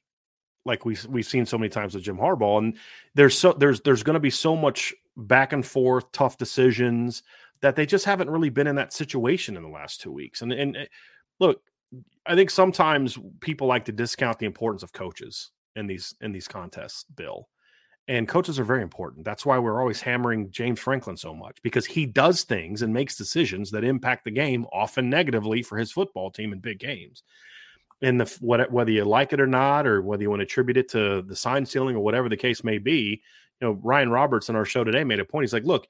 like 0.64 0.85
we 0.85 0.97
we've 1.09 1.27
seen 1.27 1.47
so 1.47 1.59
many 1.59 1.68
times 1.68 1.95
with 1.95 2.05
Jim 2.05 2.18
Harbaugh. 2.18 2.59
And 2.59 2.77
there's 3.14 3.37
so 3.37 3.53
there's 3.53 3.81
there's 3.81 4.03
going 4.03 4.14
to 4.14 4.20
be 4.20 4.31
so 4.31 4.57
much 4.57 4.95
back 5.16 5.53
and 5.53 5.64
forth, 5.64 6.11
tough 6.12 6.39
decisions 6.39 7.22
that 7.62 7.77
they 7.77 7.87
just 7.87 8.05
haven't 8.05 8.31
really 8.31 8.51
been 8.51 8.66
in 8.66 8.77
that 8.77 8.93
situation 8.93 9.57
in 9.57 9.62
the 9.62 9.68
last 9.68 10.01
two 10.01 10.12
weeks. 10.12 10.43
And 10.43 10.53
and 10.53 10.77
uh, 10.77 10.85
look, 11.41 11.61
I 12.27 12.35
think 12.35 12.51
sometimes 12.51 13.18
people 13.41 13.66
like 13.66 13.85
to 13.87 13.93
discount 13.93 14.39
the 14.39 14.47
importance 14.47 14.83
of 14.83 14.93
coaches 14.93 15.51
in 15.77 15.87
these 15.87 16.14
in 16.20 16.33
these 16.33 16.49
contests, 16.49 17.05
Bill. 17.05 17.49
And 18.07 18.29
coaches 18.29 18.59
are 18.59 18.65
very 18.65 18.83
important. 18.83 19.25
That's 19.25 19.47
why 19.47 19.59
we're 19.59 19.81
always 19.81 20.03
hammering 20.03 20.51
James 20.51 20.79
Franklin 20.79 21.17
so 21.17 21.35
much 21.35 21.57
because 21.63 21.87
he 21.87 22.05
does 22.05 22.43
things 22.43 22.83
and 22.83 22.93
makes 22.93 23.17
decisions 23.17 23.71
that 23.71 23.83
impact 23.83 24.25
the 24.25 24.31
game, 24.31 24.67
often 24.73 25.09
negatively 25.09 25.63
for 25.63 25.79
his 25.79 25.91
football 25.91 26.31
team 26.31 26.53
in 26.53 26.59
big 26.59 26.79
games. 26.79 27.23
And 28.03 28.21
the 28.21 28.37
what, 28.41 28.71
whether 28.71 28.91
you 28.91 29.05
like 29.05 29.33
it 29.33 29.41
or 29.41 29.47
not, 29.47 29.87
or 29.87 30.03
whether 30.03 30.23
you 30.23 30.29
want 30.29 30.41
to 30.41 30.45
attribute 30.45 30.77
it 30.77 30.91
to 30.91 31.23
the 31.23 31.35
sign 31.35 31.65
stealing 31.65 31.97
or 31.97 32.01
whatever 32.01 32.29
the 32.29 32.37
case 32.37 32.63
may 32.63 32.77
be, 32.77 33.23
you 33.61 33.67
know, 33.67 33.81
Ryan 33.83 34.11
Roberts 34.11 34.51
in 34.51 34.57
our 34.57 34.67
show 34.67 34.85
today 34.85 35.05
made 35.05 35.21
a 35.21 35.25
point. 35.25 35.45
He's 35.45 35.55
like, 35.55 35.65
look, 35.65 35.87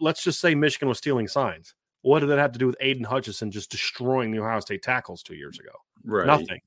let's 0.00 0.22
just 0.22 0.40
say 0.40 0.54
Michigan 0.54 0.88
was 0.88 0.98
stealing 0.98 1.26
signs. 1.26 1.74
What 2.02 2.20
did 2.20 2.28
that 2.28 2.38
have 2.38 2.52
to 2.52 2.58
do 2.58 2.66
with 2.66 2.76
Aidan 2.80 3.04
Hutchinson 3.04 3.50
just 3.50 3.70
destroying 3.70 4.30
the 4.30 4.38
Ohio 4.38 4.60
State 4.60 4.82
tackles 4.82 5.22
two 5.22 5.34
years 5.34 5.58
ago? 5.58 5.72
Right. 6.04 6.26
Nothing. 6.26 6.60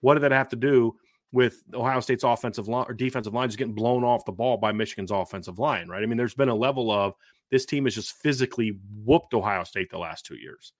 What 0.00 0.14
did 0.14 0.22
that 0.24 0.32
have 0.32 0.50
to 0.50 0.56
do 0.56 0.96
with 1.32 1.62
Ohio 1.74 2.00
State's 2.00 2.24
offensive 2.24 2.68
line 2.68 2.84
or 2.88 2.94
defensive 2.94 3.32
line 3.32 3.48
just 3.48 3.58
getting 3.58 3.74
blown 3.74 4.04
off 4.04 4.24
the 4.24 4.32
ball 4.32 4.58
by 4.58 4.70
Michigan's 4.70 5.10
offensive 5.10 5.58
line, 5.58 5.88
right? 5.88 6.02
I 6.02 6.06
mean, 6.06 6.18
there's 6.18 6.34
been 6.34 6.50
a 6.50 6.54
level 6.54 6.90
of 6.90 7.14
this 7.50 7.64
team 7.64 7.84
has 7.84 7.94
just 7.94 8.16
physically 8.16 8.78
whooped 9.04 9.32
Ohio 9.34 9.64
State 9.64 9.90
the 9.90 9.98
last 9.98 10.26
two 10.26 10.36
years, 10.36 10.72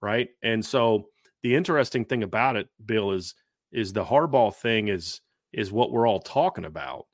right? 0.00 0.28
And 0.42 0.64
so 0.64 1.08
the 1.42 1.54
interesting 1.54 2.04
thing 2.04 2.22
about 2.22 2.56
it, 2.56 2.68
Bill, 2.86 3.12
is 3.12 3.34
is 3.72 3.92
the 3.92 4.04
Harbaugh 4.04 4.54
thing 4.54 4.88
is 4.88 5.20
is 5.52 5.72
what 5.72 5.90
we're 5.90 6.06
all 6.06 6.20
talking 6.20 6.64
about. 6.64 7.06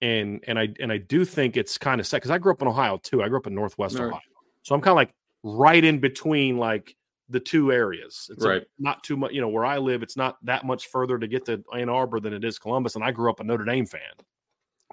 And 0.00 0.44
and 0.46 0.58
I 0.58 0.68
and 0.80 0.92
I 0.92 0.98
do 0.98 1.24
think 1.24 1.56
it's 1.56 1.76
kind 1.76 2.00
of 2.00 2.06
sad 2.06 2.18
because 2.18 2.30
I 2.30 2.38
grew 2.38 2.52
up 2.52 2.62
in 2.62 2.68
Ohio 2.68 2.98
too. 2.98 3.22
I 3.22 3.28
grew 3.28 3.38
up 3.38 3.46
in 3.46 3.54
Northwest 3.54 3.98
right. 3.98 4.06
Ohio, 4.06 4.20
so 4.62 4.74
I'm 4.74 4.80
kind 4.80 4.92
of 4.92 4.96
like 4.96 5.14
right 5.42 5.82
in 5.82 5.98
between 5.98 6.56
like 6.56 6.94
the 7.28 7.40
two 7.40 7.72
areas. 7.72 8.30
It's 8.32 8.44
right. 8.44 8.64
Not 8.78 9.02
too 9.04 9.16
much, 9.16 9.32
you 9.32 9.40
know, 9.40 9.48
where 9.48 9.64
I 9.64 9.78
live, 9.78 10.02
it's 10.02 10.16
not 10.16 10.36
that 10.44 10.64
much 10.64 10.88
further 10.88 11.18
to 11.18 11.26
get 11.26 11.44
to 11.46 11.62
Ann 11.74 11.88
Arbor 11.88 12.20
than 12.20 12.32
it 12.32 12.44
is 12.44 12.58
Columbus. 12.58 12.94
And 12.94 13.04
I 13.04 13.10
grew 13.10 13.30
up 13.30 13.40
a 13.40 13.44
Notre 13.44 13.64
Dame 13.64 13.86
fan, 13.86 14.00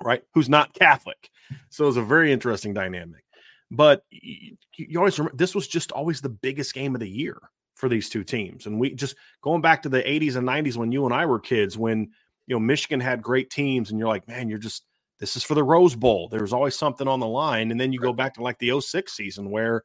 right? 0.03 0.23
Who's 0.33 0.49
not 0.49 0.73
Catholic. 0.73 1.29
So 1.69 1.87
it's 1.87 1.97
a 1.97 2.03
very 2.03 2.31
interesting 2.31 2.73
dynamic. 2.73 3.23
But 3.71 4.03
you, 4.09 4.57
you 4.77 4.99
always 4.99 5.17
remember 5.17 5.37
this 5.37 5.55
was 5.55 5.67
just 5.67 5.91
always 5.91 6.21
the 6.21 6.29
biggest 6.29 6.73
game 6.73 6.93
of 6.95 6.99
the 6.99 7.09
year 7.09 7.39
for 7.75 7.89
these 7.89 8.09
two 8.09 8.23
teams. 8.23 8.65
And 8.65 8.79
we 8.79 8.93
just 8.93 9.15
going 9.41 9.61
back 9.61 9.81
to 9.83 9.89
the 9.89 10.03
80s 10.03 10.35
and 10.35 10.47
90s 10.47 10.77
when 10.77 10.91
you 10.91 11.05
and 11.05 11.13
I 11.13 11.25
were 11.25 11.39
kids, 11.39 11.77
when 11.77 12.11
you 12.47 12.55
know 12.55 12.59
Michigan 12.59 12.99
had 12.99 13.21
great 13.21 13.49
teams, 13.49 13.89
and 13.89 13.99
you're 13.99 14.07
like, 14.07 14.27
man, 14.27 14.49
you're 14.49 14.59
just 14.59 14.85
this 15.19 15.35
is 15.35 15.43
for 15.43 15.55
the 15.55 15.63
Rose 15.63 15.95
Bowl. 15.95 16.27
There's 16.29 16.53
always 16.53 16.75
something 16.75 17.07
on 17.07 17.19
the 17.19 17.27
line. 17.27 17.71
And 17.71 17.79
then 17.79 17.93
you 17.93 17.99
go 17.99 18.13
back 18.13 18.33
to 18.35 18.43
like 18.43 18.59
the 18.59 18.79
06 18.79 19.13
season 19.13 19.49
where 19.49 19.81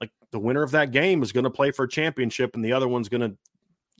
like 0.00 0.10
the 0.32 0.38
winner 0.38 0.62
of 0.62 0.70
that 0.72 0.90
game 0.90 1.22
is 1.22 1.32
going 1.32 1.44
to 1.44 1.50
play 1.50 1.70
for 1.70 1.84
a 1.84 1.88
championship 1.88 2.54
and 2.54 2.64
the 2.64 2.72
other 2.72 2.88
one's 2.88 3.08
going 3.08 3.20
to 3.20 3.36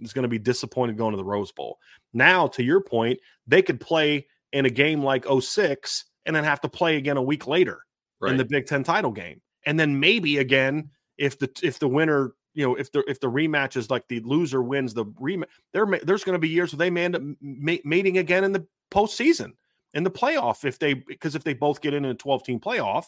is 0.01 0.13
going 0.13 0.25
to 0.25 0.29
be 0.29 0.39
disappointed 0.39 0.97
going 0.97 1.13
to 1.13 1.17
the 1.17 1.25
Rose 1.25 1.53
Bowl. 1.53 1.79
Now, 2.13 2.49
to 2.49 2.63
your 2.65 2.81
point, 2.81 3.21
they 3.47 3.63
could 3.63 3.81
play 3.81 4.27
in 4.53 4.67
a 4.67 4.71
game 4.71 5.03
like 5.03 5.25
06 5.27 6.05
and 6.27 6.35
then 6.35 6.45
have 6.45 6.61
to 6.63 6.69
play 6.69 6.97
again 6.97 7.17
a 7.17 7.23
week 7.23 7.47
later 7.47 7.81
right. 8.21 8.33
in 8.33 8.37
the 8.37 8.45
Big 8.45 8.67
Ten 8.67 8.83
title 8.83 9.13
game. 9.13 9.41
And 9.67 9.79
then 9.79 9.99
maybe 10.01 10.39
again 10.39 10.91
if 11.19 11.39
the 11.39 11.51
if 11.63 11.79
the 11.79 11.89
winner 11.89 12.33
you 12.55 12.67
know 12.67 12.75
if 12.75 12.91
the 12.93 13.05
if 13.09 13.21
the 13.21 13.31
rematch 13.31 13.77
is 13.77 13.91
like 13.91 14.07
the 14.09 14.21
loser 14.21 14.63
wins 14.63 14.95
the 14.95 15.05
rematch 15.05 15.47
there 15.73 15.87
there's 16.03 16.25
going 16.25 16.35
to 16.35 16.41
be 16.41 16.49
years 16.49 16.73
where 16.73 16.79
they 16.79 16.91
may 16.91 17.05
end 17.05 17.17
up 17.17 17.23
meeting 17.41 18.19
again 18.19 18.45
in 18.45 18.53
the 18.53 18.67
postseason 18.91 19.53
in 19.95 20.03
the 20.03 20.11
playoff 20.11 20.65
if 20.65 20.79
they 20.79 20.95
because 20.95 21.35
if 21.35 21.45
they 21.45 21.55
both 21.55 21.81
get 21.81 21.95
in 21.95 22.05
a 22.05 22.15
12 22.15 22.45
team 22.45 22.61
playoff 22.61 23.07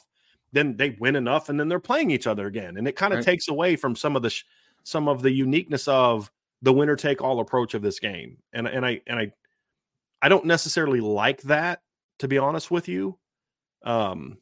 then 0.53 0.77
they 0.77 0.97
win 0.99 1.17
enough 1.17 1.49
and 1.49 1.59
then 1.59 1.69
they're 1.69 1.81
playing 1.81 2.11
each 2.11 2.27
other 2.27 2.47
again 2.47 2.77
and 2.77 2.87
it 2.87 2.97
kind 2.97 3.13
of 3.13 3.19
right. 3.19 3.25
takes 3.25 3.49
away 3.49 3.77
from 3.77 3.97
some 3.97 4.17
of 4.17 4.23
the 4.23 4.31
sh- 4.31 4.45
some 4.85 5.09
of 5.09 5.23
the 5.23 5.31
uniqueness 5.31 5.89
of 5.89 6.31
the 6.63 6.73
winner 6.73 6.97
take 6.97 7.21
all 7.21 7.41
approach 7.41 7.75
of 7.75 7.83
this 7.83 7.99
game 7.99 8.39
and 8.53 8.67
and 8.67 8.85
I 8.85 9.01
and 9.07 9.19
I 9.19 9.33
I 10.23 10.29
don't 10.29 10.47
necessarily 10.47 11.01
like 11.01 11.43
that 11.43 11.81
to 12.21 12.29
be 12.29 12.39
honest 12.39 12.71
with 12.71 12.89
you 12.89 13.19
um 13.85 14.39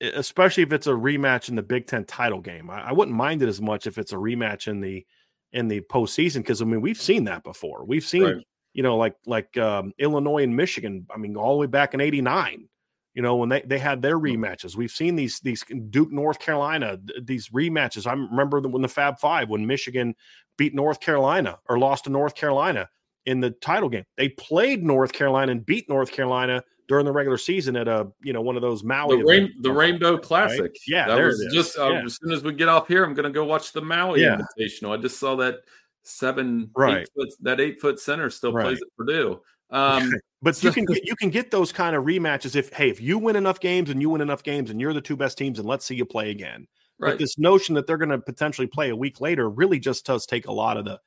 especially 0.00 0.62
if 0.62 0.72
it's 0.72 0.86
a 0.86 0.92
rematch 0.92 1.50
in 1.50 1.56
the 1.56 1.62
Big 1.62 1.86
Ten 1.86 2.04
title 2.04 2.40
game 2.40 2.70
I, 2.70 2.88
I 2.88 2.92
wouldn't 2.92 3.16
mind 3.16 3.42
it 3.42 3.48
as 3.48 3.60
much 3.60 3.86
if 3.86 3.98
it's 3.98 4.12
a 4.12 4.16
rematch 4.16 4.66
in 4.66 4.80
the 4.80 5.06
in 5.52 5.68
the 5.68 5.80
postseason 5.82 6.38
because 6.38 6.62
I 6.62 6.64
mean 6.64 6.80
we've 6.80 7.00
seen 7.00 7.24
that 7.24 7.44
before 7.44 7.84
we've 7.84 8.04
seen 8.04 8.22
right. 8.22 8.46
you 8.72 8.82
know 8.82 8.96
like 8.96 9.16
like 9.26 9.56
um, 9.56 9.92
Illinois 9.98 10.42
and 10.42 10.56
Michigan 10.56 11.06
I 11.14 11.18
mean 11.18 11.36
all 11.36 11.54
the 11.54 11.60
way 11.60 11.66
back 11.66 11.94
in 11.94 12.00
89 12.00 12.68
you 13.14 13.22
know 13.22 13.36
when 13.36 13.48
they, 13.48 13.62
they 13.62 13.78
had 13.78 14.02
their 14.02 14.18
mm. 14.18 14.36
rematches 14.36 14.76
we've 14.76 14.90
seen 14.90 15.16
these 15.16 15.40
these 15.40 15.64
duke 15.90 16.10
north 16.10 16.38
carolina 16.38 16.98
these 17.22 17.48
rematches 17.48 18.06
i 18.06 18.12
remember 18.12 18.60
when 18.60 18.82
the 18.82 18.88
fab 18.88 19.18
five 19.18 19.48
when 19.48 19.66
michigan 19.66 20.14
beat 20.56 20.74
north 20.74 21.00
carolina 21.00 21.58
or 21.68 21.78
lost 21.78 22.04
to 22.04 22.10
north 22.10 22.34
carolina 22.34 22.88
in 23.26 23.40
the 23.40 23.50
title 23.50 23.88
game 23.88 24.04
they 24.16 24.28
played 24.28 24.82
north 24.82 25.12
carolina 25.12 25.52
and 25.52 25.66
beat 25.66 25.88
north 25.88 26.12
carolina 26.12 26.62
during 26.90 27.06
the 27.06 27.12
regular 27.12 27.38
season 27.38 27.76
at 27.76 27.86
a 27.86 28.08
you 28.20 28.32
know 28.32 28.40
one 28.40 28.56
of 28.56 28.62
those 28.62 28.82
Maui 28.82 29.18
the, 29.18 29.24
rain, 29.24 29.54
the 29.60 29.70
Rainbow 29.70 30.18
Classic. 30.18 30.60
Right? 30.60 30.78
Yeah, 30.88 31.06
that 31.06 31.22
was 31.22 31.48
just 31.52 31.78
uh, 31.78 31.88
yeah. 31.88 32.02
as 32.04 32.18
soon 32.20 32.32
as 32.32 32.42
we 32.42 32.52
get 32.52 32.68
off 32.68 32.88
here, 32.88 33.04
I'm 33.04 33.14
going 33.14 33.28
to 33.28 33.30
go 33.30 33.44
watch 33.44 33.72
the 33.72 33.80
Maui 33.80 34.22
yeah. 34.22 34.36
Invitational. 34.36 34.98
I 34.98 35.00
just 35.00 35.20
saw 35.20 35.36
that 35.36 35.60
seven 36.02 36.68
right 36.74 37.02
eight 37.02 37.08
foot, 37.16 37.28
that 37.42 37.60
eight 37.60 37.80
foot 37.80 38.00
center 38.00 38.28
still 38.28 38.52
right. 38.52 38.64
plays 38.64 38.82
at 38.82 38.88
Purdue. 38.96 39.40
Um, 39.70 40.10
but 40.42 40.62
you 40.62 40.72
can 40.72 40.84
get, 40.86 41.04
you 41.04 41.16
can 41.16 41.30
get 41.30 41.50
those 41.50 41.72
kind 41.72 41.94
of 41.96 42.04
rematches 42.04 42.56
if 42.56 42.72
hey 42.72 42.90
if 42.90 43.00
you 43.00 43.18
win 43.18 43.36
enough 43.36 43.60
games 43.60 43.90
and 43.90 44.00
you 44.00 44.10
win 44.10 44.20
enough 44.20 44.42
games 44.42 44.70
and 44.70 44.80
you're 44.80 44.92
the 44.92 45.00
two 45.00 45.16
best 45.16 45.38
teams 45.38 45.58
and 45.58 45.68
let's 45.68 45.84
see 45.84 45.94
you 45.94 46.04
play 46.04 46.30
again. 46.30 46.66
Right. 46.98 47.12
But 47.12 47.18
this 47.18 47.38
notion 47.38 47.74
that 47.76 47.86
they're 47.86 47.96
going 47.96 48.10
to 48.10 48.18
potentially 48.18 48.66
play 48.66 48.90
a 48.90 48.96
week 48.96 49.20
later 49.20 49.48
really 49.48 49.78
just 49.78 50.04
does 50.04 50.26
take 50.26 50.46
a 50.46 50.52
lot 50.52 50.76
of 50.76 50.84
the 50.84 51.00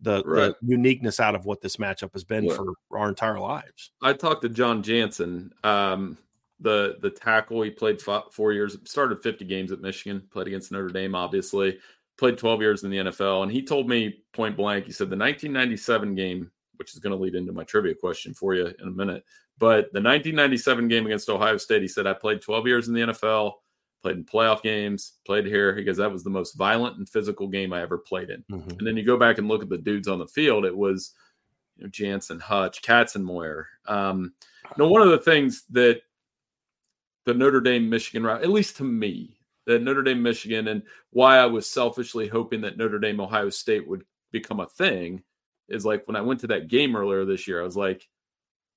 the, 0.00 0.22
right. 0.24 0.54
the 0.60 0.66
uniqueness 0.66 1.20
out 1.20 1.34
of 1.34 1.44
what 1.44 1.60
this 1.60 1.76
matchup 1.76 2.12
has 2.12 2.24
been 2.24 2.44
yeah. 2.44 2.56
for 2.56 2.74
our 2.92 3.08
entire 3.08 3.38
lives. 3.38 3.92
I 4.02 4.12
talked 4.12 4.42
to 4.42 4.48
Jon 4.48 4.82
Jansen, 4.82 5.52
um, 5.62 6.18
the 6.60 6.96
the 7.00 7.10
tackle. 7.10 7.62
He 7.62 7.70
played 7.70 8.00
four 8.00 8.52
years, 8.52 8.76
started 8.84 9.22
50 9.22 9.44
games 9.44 9.72
at 9.72 9.80
Michigan, 9.80 10.22
played 10.30 10.46
against 10.48 10.72
Notre 10.72 10.88
Dame, 10.88 11.14
obviously, 11.14 11.78
played 12.18 12.38
12 12.38 12.60
years 12.60 12.84
in 12.84 12.90
the 12.90 12.98
NFL, 12.98 13.44
and 13.44 13.52
he 13.52 13.62
told 13.62 13.88
me 13.88 14.22
point 14.32 14.56
blank. 14.56 14.86
He 14.86 14.92
said 14.92 15.10
the 15.10 15.16
1997 15.16 16.14
game 16.14 16.50
which 16.76 16.94
is 16.94 17.00
going 17.00 17.16
to 17.16 17.22
lead 17.22 17.34
into 17.34 17.52
my 17.52 17.64
trivia 17.64 17.94
question 17.94 18.34
for 18.34 18.54
you 18.54 18.66
in 18.66 18.88
a 18.88 18.90
minute. 18.90 19.24
But 19.58 19.92
the 19.92 20.00
1997 20.00 20.88
game 20.88 21.06
against 21.06 21.28
Ohio 21.28 21.56
State, 21.56 21.82
he 21.82 21.88
said, 21.88 22.06
I 22.06 22.12
played 22.12 22.40
12 22.40 22.66
years 22.66 22.88
in 22.88 22.94
the 22.94 23.00
NFL, 23.00 23.52
played 24.02 24.16
in 24.16 24.24
playoff 24.24 24.62
games, 24.62 25.14
played 25.24 25.46
here. 25.46 25.74
because 25.74 25.96
that 25.98 26.10
was 26.10 26.24
the 26.24 26.30
most 26.30 26.54
violent 26.54 26.98
and 26.98 27.08
physical 27.08 27.46
game 27.46 27.72
I 27.72 27.82
ever 27.82 27.98
played 27.98 28.30
in. 28.30 28.44
Mm-hmm. 28.50 28.78
And 28.78 28.86
then 28.86 28.96
you 28.96 29.04
go 29.04 29.16
back 29.16 29.38
and 29.38 29.48
look 29.48 29.62
at 29.62 29.68
the 29.68 29.78
dudes 29.78 30.08
on 30.08 30.18
the 30.18 30.26
field, 30.26 30.64
it 30.64 30.76
was 30.76 31.12
you 31.76 31.84
know, 31.84 31.90
Jansen, 31.90 32.40
Hutch, 32.40 32.82
Katzenmoyer. 32.82 33.64
Um, 33.86 34.32
you 34.64 34.84
know, 34.84 34.88
one 34.88 35.02
of 35.02 35.10
the 35.10 35.18
things 35.18 35.64
that 35.70 36.02
the 37.24 37.34
Notre 37.34 37.60
Dame 37.60 37.88
Michigan 37.88 38.24
route, 38.24 38.42
at 38.42 38.50
least 38.50 38.76
to 38.76 38.84
me, 38.84 39.36
that 39.66 39.82
Notre 39.82 40.02
Dame 40.02 40.22
Michigan 40.22 40.68
and 40.68 40.82
why 41.10 41.38
I 41.38 41.46
was 41.46 41.66
selfishly 41.66 42.28
hoping 42.28 42.60
that 42.62 42.76
Notre 42.76 42.98
Dame 42.98 43.20
Ohio 43.20 43.50
State 43.50 43.88
would 43.88 44.04
become 44.30 44.60
a 44.60 44.66
thing 44.66 45.22
is 45.68 45.84
like 45.84 46.06
when 46.06 46.16
I 46.16 46.22
went 46.22 46.40
to 46.40 46.48
that 46.48 46.68
game 46.68 46.96
earlier 46.96 47.24
this 47.24 47.46
year, 47.48 47.60
I 47.60 47.64
was 47.64 47.76
like, 47.76 48.08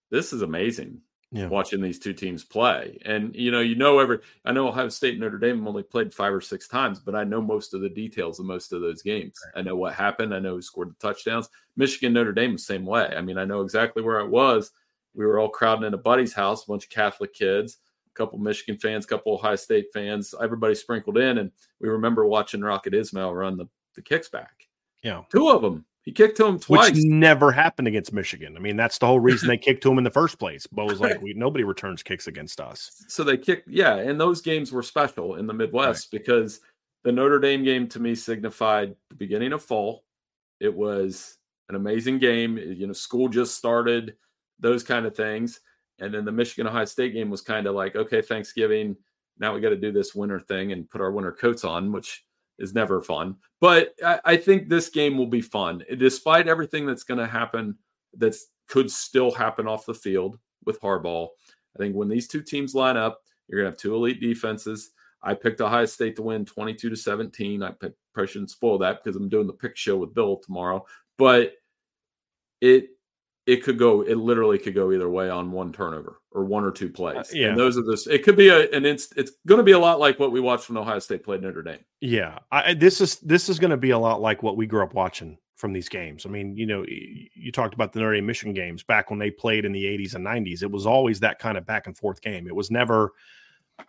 this 0.09 0.33
is 0.33 0.41
amazing 0.41 1.01
yeah. 1.31 1.47
watching 1.47 1.81
these 1.81 1.99
two 1.99 2.13
teams 2.13 2.43
play. 2.43 2.97
And 3.05 3.35
you 3.35 3.51
know, 3.51 3.59
you 3.59 3.75
know, 3.75 3.99
every 3.99 4.19
I 4.45 4.51
know 4.51 4.69
Ohio 4.69 4.89
State 4.89 5.13
and 5.13 5.21
Notre 5.21 5.37
Dame 5.37 5.67
only 5.67 5.83
played 5.83 6.13
five 6.13 6.33
or 6.33 6.41
six 6.41 6.67
times, 6.67 6.99
but 6.99 7.15
I 7.15 7.23
know 7.23 7.41
most 7.41 7.73
of 7.73 7.81
the 7.81 7.89
details 7.89 8.39
of 8.39 8.45
most 8.45 8.71
of 8.71 8.81
those 8.81 9.01
games. 9.01 9.39
Right. 9.45 9.59
I 9.59 9.63
know 9.63 9.75
what 9.75 9.93
happened. 9.93 10.33
I 10.33 10.39
know 10.39 10.55
who 10.55 10.61
scored 10.61 10.89
the 10.89 11.07
touchdowns. 11.07 11.49
Michigan, 11.75 12.13
Notre 12.13 12.33
Dame, 12.33 12.53
the 12.53 12.59
same 12.59 12.85
way. 12.85 13.13
I 13.15 13.21
mean, 13.21 13.37
I 13.37 13.45
know 13.45 13.61
exactly 13.61 14.01
where 14.01 14.19
I 14.19 14.25
was. 14.25 14.71
We 15.13 15.25
were 15.25 15.39
all 15.39 15.49
crowding 15.49 15.85
in 15.85 15.93
a 15.93 15.97
buddy's 15.97 16.33
house, 16.33 16.63
a 16.63 16.67
bunch 16.67 16.85
of 16.85 16.91
Catholic 16.91 17.33
kids, 17.33 17.77
a 18.09 18.17
couple 18.17 18.39
Michigan 18.39 18.79
fans, 18.79 19.05
a 19.05 19.07
couple 19.07 19.33
Ohio 19.33 19.55
State 19.55 19.87
fans, 19.93 20.33
everybody 20.41 20.75
sprinkled 20.75 21.17
in, 21.17 21.39
and 21.39 21.51
we 21.81 21.89
remember 21.89 22.25
watching 22.25 22.61
Rocket 22.61 22.93
Ismail 22.93 23.33
run 23.33 23.57
the 23.57 23.67
the 23.95 24.01
kicks 24.01 24.29
back. 24.29 24.67
Yeah, 25.03 25.23
two 25.31 25.49
of 25.49 25.61
them 25.63 25.85
he 26.07 26.13
kicked 26.13 26.37
to 26.37 26.45
him 26.45 26.57
twice. 26.57 26.91
Which 26.91 27.03
never 27.03 27.51
happened 27.51 27.89
against 27.89 28.13
Michigan. 28.13 28.55
I 28.55 28.61
mean, 28.61 28.77
that's 28.77 28.97
the 28.97 29.05
whole 29.05 29.19
reason 29.19 29.49
they 29.49 29.57
kicked 29.57 29.83
to 29.83 29.91
him 29.91 29.97
in 29.97 30.05
the 30.05 30.09
first 30.09 30.39
place. 30.39 30.65
Bo 30.65 30.85
was 30.85 31.01
like, 31.01 31.21
we, 31.21 31.33
nobody 31.33 31.65
returns 31.65 32.01
kicks 32.01 32.27
against 32.27 32.61
us. 32.61 33.03
So 33.09 33.25
they 33.25 33.35
kicked, 33.35 33.67
yeah. 33.67 33.95
And 33.95 34.17
those 34.17 34.39
games 34.39 34.71
were 34.71 34.83
special 34.83 35.35
in 35.35 35.47
the 35.47 35.53
Midwest 35.53 36.07
right. 36.13 36.17
because 36.17 36.61
the 37.03 37.11
Notre 37.11 37.39
Dame 37.39 37.61
game 37.61 37.89
to 37.89 37.99
me 37.99 38.15
signified 38.15 38.95
the 39.09 39.17
beginning 39.17 39.51
of 39.51 39.61
fall. 39.61 40.05
It 40.61 40.73
was 40.73 41.39
an 41.67 41.75
amazing 41.75 42.19
game. 42.19 42.57
You 42.57 42.87
know, 42.87 42.93
school 42.93 43.27
just 43.27 43.57
started, 43.57 44.15
those 44.61 44.85
kind 44.85 45.05
of 45.05 45.13
things. 45.13 45.59
And 45.99 46.13
then 46.13 46.23
the 46.23 46.31
Michigan 46.31 46.67
Ohio 46.67 46.85
State 46.85 47.15
game 47.15 47.29
was 47.29 47.41
kind 47.41 47.67
of 47.67 47.75
like, 47.75 47.97
okay, 47.97 48.21
Thanksgiving. 48.21 48.95
Now 49.39 49.53
we 49.53 49.59
got 49.59 49.71
to 49.71 49.75
do 49.75 49.91
this 49.91 50.15
winter 50.15 50.39
thing 50.39 50.71
and 50.71 50.89
put 50.89 51.01
our 51.01 51.11
winter 51.11 51.33
coats 51.33 51.65
on, 51.65 51.91
which 51.91 52.23
is 52.59 52.73
never 52.73 53.01
fun. 53.01 53.35
But 53.61 53.93
I, 54.03 54.19
I 54.25 54.37
think 54.37 54.69
this 54.69 54.89
game 54.89 55.17
will 55.17 55.27
be 55.27 55.41
fun, 55.41 55.83
despite 55.97 56.47
everything 56.47 56.85
that's 56.85 57.03
going 57.03 57.19
to 57.19 57.27
happen. 57.27 57.75
That 58.13 58.35
could 58.67 58.89
still 58.89 59.31
happen 59.31 59.67
off 59.67 59.85
the 59.85 59.93
field 59.93 60.39
with 60.65 60.81
Harbaugh. 60.81 61.27
I 61.75 61.79
think 61.79 61.95
when 61.95 62.09
these 62.09 62.27
two 62.27 62.41
teams 62.41 62.73
line 62.73 62.97
up, 62.97 63.21
you're 63.47 63.61
going 63.61 63.71
to 63.71 63.71
have 63.71 63.79
two 63.79 63.95
elite 63.95 64.19
defenses. 64.19 64.91
I 65.21 65.33
picked 65.33 65.61
Ohio 65.61 65.85
State 65.85 66.15
to 66.17 66.21
win 66.21 66.45
22 66.45 66.89
to 66.89 66.95
17. 66.95 67.63
I 67.63 67.71
probably 67.71 68.27
shouldn't 68.27 68.51
spoil 68.51 68.77
that 68.79 69.03
because 69.03 69.15
I'm 69.15 69.29
doing 69.29 69.47
the 69.47 69.53
pick 69.53 69.75
show 69.75 69.97
with 69.97 70.13
Bill 70.13 70.37
tomorrow. 70.37 70.85
But 71.17 71.53
it 72.61 72.89
it 73.47 73.63
could 73.63 73.79
go 73.79 74.01
it 74.01 74.15
literally 74.15 74.59
could 74.59 74.75
go 74.75 74.91
either 74.91 75.09
way 75.09 75.29
on 75.29 75.51
one 75.51 75.71
turnover 75.71 76.19
or 76.31 76.43
one 76.43 76.65
or 76.65 76.71
two 76.71 76.89
plays. 76.89 77.15
Uh, 77.17 77.23
yeah. 77.31 77.47
And 77.47 77.57
those 77.57 77.77
are 77.77 77.83
this 77.83 78.05
it 78.05 78.23
could 78.23 78.35
be 78.35 78.49
a, 78.49 78.69
and 78.71 78.85
it's 78.85 79.11
it's 79.15 79.31
going 79.47 79.57
to 79.57 79.63
be 79.63 79.71
a 79.71 79.79
lot 79.79 79.99
like 79.99 80.19
what 80.19 80.33
we 80.33 80.41
watched 80.41 80.69
when 80.69 80.77
Ohio 80.77 80.99
State 80.99 81.23
played 81.23 81.41
Notre 81.41 81.63
Dame. 81.63 81.79
Yeah. 82.01 82.39
I, 82.51 82.73
this 82.73 82.99
is 82.99 83.15
this 83.21 83.47
is 83.47 83.57
going 83.57 83.71
to 83.71 83.77
be 83.77 83.91
a 83.91 83.97
lot 83.97 84.21
like 84.21 84.43
what 84.43 84.57
we 84.57 84.67
grew 84.67 84.83
up 84.83 84.93
watching 84.93 85.37
from 85.55 85.71
these 85.73 85.89
games. 85.89 86.25
I 86.25 86.29
mean, 86.29 86.55
you 86.57 86.67
know, 86.67 86.85
you 86.87 87.51
talked 87.51 87.73
about 87.73 87.93
the 87.93 88.01
Notre 88.01 88.15
Dame 88.15 88.25
Michigan 88.25 88.53
games 88.53 88.83
back 88.83 89.09
when 89.09 89.17
they 89.17 89.31
played 89.31 89.63
in 89.63 89.71
the 89.71 89.85
80s 89.85 90.13
and 90.13 90.25
90s. 90.25 90.61
It 90.61 90.69
was 90.69 90.85
always 90.85 91.21
that 91.21 91.39
kind 91.39 91.57
of 91.57 91.65
back 91.65 91.87
and 91.87 91.97
forth 91.97 92.21
game. 92.21 92.47
It 92.47 92.55
was 92.55 92.69
never 92.69 93.13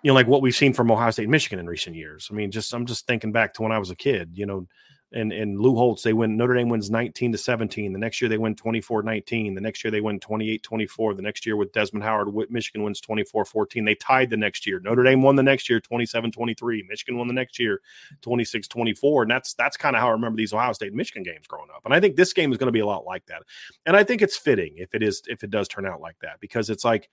you 0.02 0.10
know 0.10 0.14
like 0.14 0.28
what 0.28 0.42
we've 0.42 0.54
seen 0.54 0.72
from 0.72 0.90
Ohio 0.90 1.10
State 1.10 1.28
Michigan 1.28 1.58
in 1.58 1.66
recent 1.66 1.96
years. 1.96 2.28
I 2.30 2.34
mean, 2.34 2.52
just 2.52 2.72
I'm 2.72 2.86
just 2.86 3.08
thinking 3.08 3.32
back 3.32 3.54
to 3.54 3.62
when 3.62 3.72
I 3.72 3.78
was 3.78 3.90
a 3.90 3.96
kid, 3.96 4.30
you 4.34 4.46
know, 4.46 4.68
and 5.12 5.32
and 5.32 5.58
Lou 5.58 5.74
Holtz, 5.74 6.02
they 6.02 6.12
win 6.12 6.36
Notre 6.36 6.54
Dame 6.54 6.68
wins 6.68 6.90
19 6.90 7.32
to 7.32 7.38
17. 7.38 7.92
The 7.92 7.98
next 7.98 8.20
year 8.20 8.28
they 8.28 8.36
win 8.36 8.54
24-19. 8.54 9.54
The 9.54 9.60
next 9.60 9.82
year 9.82 9.90
they 9.90 10.00
win 10.00 10.20
28-24. 10.20 11.16
The 11.16 11.22
next 11.22 11.46
year 11.46 11.56
with 11.56 11.72
Desmond 11.72 12.04
Howard, 12.04 12.28
Michigan 12.50 12.82
wins 12.82 13.00
24-14. 13.00 13.84
They 13.84 13.94
tied 13.94 14.28
the 14.28 14.36
next 14.36 14.66
year. 14.66 14.80
Notre 14.80 15.02
Dame 15.02 15.22
won 15.22 15.36
the 15.36 15.42
next 15.42 15.70
year 15.70 15.80
27-23. 15.80 16.82
Michigan 16.88 17.16
won 17.16 17.26
the 17.26 17.34
next 17.34 17.58
year 17.58 17.80
26-24. 18.22 19.22
And 19.22 19.30
that's 19.30 19.54
that's 19.54 19.76
kind 19.76 19.96
of 19.96 20.00
how 20.02 20.08
I 20.08 20.12
remember 20.12 20.36
these 20.36 20.52
Ohio 20.52 20.72
State 20.72 20.92
Michigan 20.92 21.22
games 21.22 21.46
growing 21.46 21.70
up. 21.74 21.82
And 21.86 21.94
I 21.94 22.00
think 22.00 22.16
this 22.16 22.32
game 22.32 22.52
is 22.52 22.58
going 22.58 22.68
to 22.68 22.72
be 22.72 22.80
a 22.80 22.86
lot 22.86 23.06
like 23.06 23.24
that. 23.26 23.42
And 23.86 23.96
I 23.96 24.04
think 24.04 24.20
it's 24.20 24.36
fitting 24.36 24.74
if 24.76 24.94
it 24.94 25.02
is 25.02 25.22
if 25.26 25.42
it 25.42 25.50
does 25.50 25.68
turn 25.68 25.86
out 25.86 26.00
like 26.00 26.18
that 26.20 26.40
because 26.40 26.68
it's 26.68 26.84
like 26.84 27.08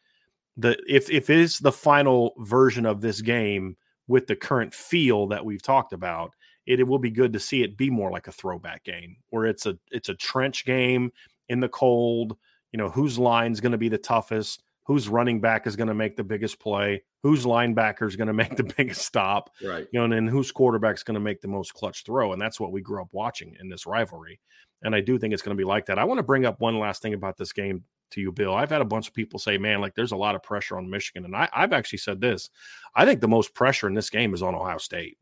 the 0.57 0.77
if 0.87 1.09
if 1.09 1.29
it 1.29 1.37
is 1.37 1.59
the 1.59 1.71
final 1.71 2.33
version 2.39 2.85
of 2.85 2.99
this 2.99 3.21
game 3.21 3.77
with 4.07 4.27
the 4.27 4.35
current 4.35 4.73
feel 4.73 5.27
that 5.27 5.43
we've 5.43 5.61
talked 5.61 5.93
about 5.93 6.31
it, 6.65 6.79
it 6.79 6.87
will 6.87 6.99
be 6.99 7.11
good 7.11 7.33
to 7.33 7.39
see 7.39 7.63
it 7.63 7.77
be 7.77 7.89
more 7.89 8.11
like 8.11 8.27
a 8.27 8.31
throwback 8.31 8.83
game 8.83 9.17
where 9.29 9.45
it's 9.45 9.65
a 9.65 9.77
it's 9.91 10.09
a 10.09 10.15
trench 10.15 10.65
game 10.65 11.11
in 11.49 11.59
the 11.59 11.69
cold. 11.69 12.37
You 12.71 12.77
know, 12.77 12.89
whose 12.89 13.17
line's 13.17 13.61
going 13.61 13.71
to 13.71 13.77
be 13.77 13.87
the 13.87 13.97
toughest, 13.97 14.63
whose 14.83 15.07
running 15.07 15.39
back 15.39 15.65
is 15.65 15.75
going 15.75 15.87
to 15.87 15.93
make 15.93 16.17
the 16.17 16.23
biggest 16.23 16.59
play, 16.59 17.01
whose 17.23 17.45
linebacker 17.45 18.07
is 18.07 18.15
going 18.15 18.27
to 18.27 18.33
make 18.33 18.55
the 18.55 18.71
biggest 18.77 19.01
stop, 19.01 19.49
right? 19.63 19.87
You 19.91 19.99
know, 19.99 20.05
and 20.05 20.13
then 20.13 20.27
whose 20.27 20.51
quarterback 20.51 20.95
is 20.95 21.03
going 21.03 21.15
to 21.15 21.21
make 21.21 21.41
the 21.41 21.47
most 21.47 21.73
clutch 21.73 22.03
throw, 22.03 22.33
and 22.33 22.41
that's 22.41 22.59
what 22.59 22.71
we 22.71 22.81
grew 22.81 23.01
up 23.01 23.09
watching 23.11 23.55
in 23.59 23.69
this 23.69 23.85
rivalry. 23.85 24.39
And 24.81 24.93
I 24.93 25.01
do 25.01 25.17
think 25.17 25.33
it's 25.33 25.41
going 25.41 25.55
to 25.55 25.61
be 25.61 25.67
like 25.67 25.85
that. 25.87 25.97
I 25.97 26.03
want 26.03 26.19
to 26.19 26.23
bring 26.23 26.45
up 26.45 26.59
one 26.59 26.77
last 26.77 27.01
thing 27.01 27.13
about 27.13 27.37
this 27.37 27.53
game 27.53 27.83
to 28.11 28.21
you, 28.21 28.31
Bill. 28.31 28.53
I've 28.53 28.69
had 28.69 28.81
a 28.81 28.85
bunch 28.85 29.07
of 29.07 29.13
people 29.13 29.39
say, 29.39 29.57
"Man, 29.57 29.81
like 29.81 29.95
there's 29.95 30.11
a 30.11 30.17
lot 30.17 30.35
of 30.35 30.43
pressure 30.43 30.77
on 30.77 30.89
Michigan," 30.89 31.25
and 31.25 31.35
I, 31.35 31.49
I've 31.53 31.73
actually 31.73 31.99
said 31.99 32.21
this. 32.21 32.49
I 32.95 33.05
think 33.05 33.21
the 33.21 33.27
most 33.27 33.53
pressure 33.53 33.87
in 33.87 33.93
this 33.93 34.09
game 34.09 34.33
is 34.33 34.43
on 34.43 34.53
Ohio 34.53 34.77
State. 34.77 35.17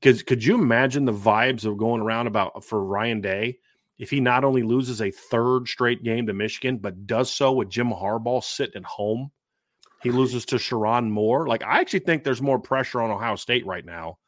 Because 0.00 0.22
could 0.22 0.44
you 0.44 0.54
imagine 0.54 1.04
the 1.04 1.12
vibes 1.12 1.64
of 1.64 1.78
going 1.78 2.02
around 2.02 2.26
about 2.26 2.52
uh, 2.56 2.60
for 2.60 2.84
Ryan 2.84 3.20
Day 3.20 3.58
if 3.98 4.10
he 4.10 4.20
not 4.20 4.44
only 4.44 4.62
loses 4.62 5.00
a 5.00 5.10
third 5.10 5.68
straight 5.68 6.02
game 6.02 6.26
to 6.26 6.32
Michigan, 6.32 6.78
but 6.78 7.06
does 7.06 7.32
so 7.32 7.52
with 7.52 7.70
Jim 7.70 7.90
Harbaugh 7.90 8.42
sitting 8.42 8.82
at 8.82 8.84
home? 8.84 9.30
He 10.02 10.10
loses 10.10 10.44
to 10.46 10.56
Sherrone 10.56 11.08
Moore. 11.08 11.46
Like 11.46 11.62
I 11.62 11.80
actually 11.80 12.00
think 12.00 12.24
there's 12.24 12.42
more 12.42 12.58
pressure 12.58 13.00
on 13.00 13.10
Ohio 13.10 13.36
State 13.36 13.66
right 13.66 13.84
now. 13.84 14.18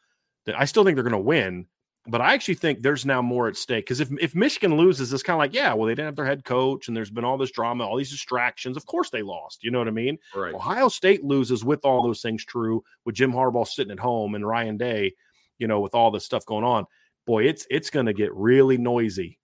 That 0.47 0.59
I 0.59 0.65
still 0.65 0.85
think 0.85 0.97
they're 0.97 1.03
going 1.03 1.13
to 1.13 1.19
win, 1.19 1.67
but 2.07 2.21
I 2.21 2.35
actually 2.35 2.55
think 2.55 2.83
there's 2.83 3.05
now 3.05 3.21
more 3.21 3.49
at 3.49 3.57
stake 3.57 3.85
because 3.85 4.01
if 4.01 4.09
if 4.21 4.35
Michigan 4.35 4.77
loses, 4.77 5.13
it's 5.13 5.23
kind 5.23 5.35
of 5.35 5.39
like 5.39 5.53
yeah, 5.53 5.75
well 5.75 5.87
they 5.87 5.93
didn't 5.93 6.07
have 6.07 6.17
their 6.17 6.25
head 6.25 6.45
coach 6.45 6.89
and 6.89 6.97
there's 6.97 7.11
been 7.11 7.25
all 7.25 7.37
this 7.37 7.51
drama, 7.51 7.85
all 7.85 7.97
these 7.97 8.11
distractions. 8.11 8.77
Of 8.77 8.87
course 8.87 9.11
they 9.11 9.23
lost. 9.23 9.65
You 9.65 9.71
know 9.71 9.79
what 9.79 9.89
I 9.89 9.93
mean? 9.93 10.19
Right. 10.35 10.55
Ohio 10.55 10.89
State 10.89 11.25
loses 11.25 11.65
with 11.65 11.85
all 11.85 12.03
those 12.03 12.23
things 12.23 12.45
true 12.45 12.85
with 13.05 13.17
Jim 13.17 13.33
Harbaugh 13.33 13.67
sitting 13.67 13.93
at 13.93 13.99
home 13.99 14.35
and 14.35 14.47
Ryan 14.47 14.77
Day 14.77 15.15
you 15.59 15.67
know, 15.67 15.81
with 15.81 15.95
all 15.95 16.11
this 16.11 16.25
stuff 16.25 16.45
going 16.47 16.65
on, 16.65 16.87
boy, 17.27 17.45
it's 17.45 17.67
it's 17.71 17.91
going 17.91 18.07
to 18.07 18.13
get 18.13 18.35
really 18.35 18.79
noisy 18.79 19.39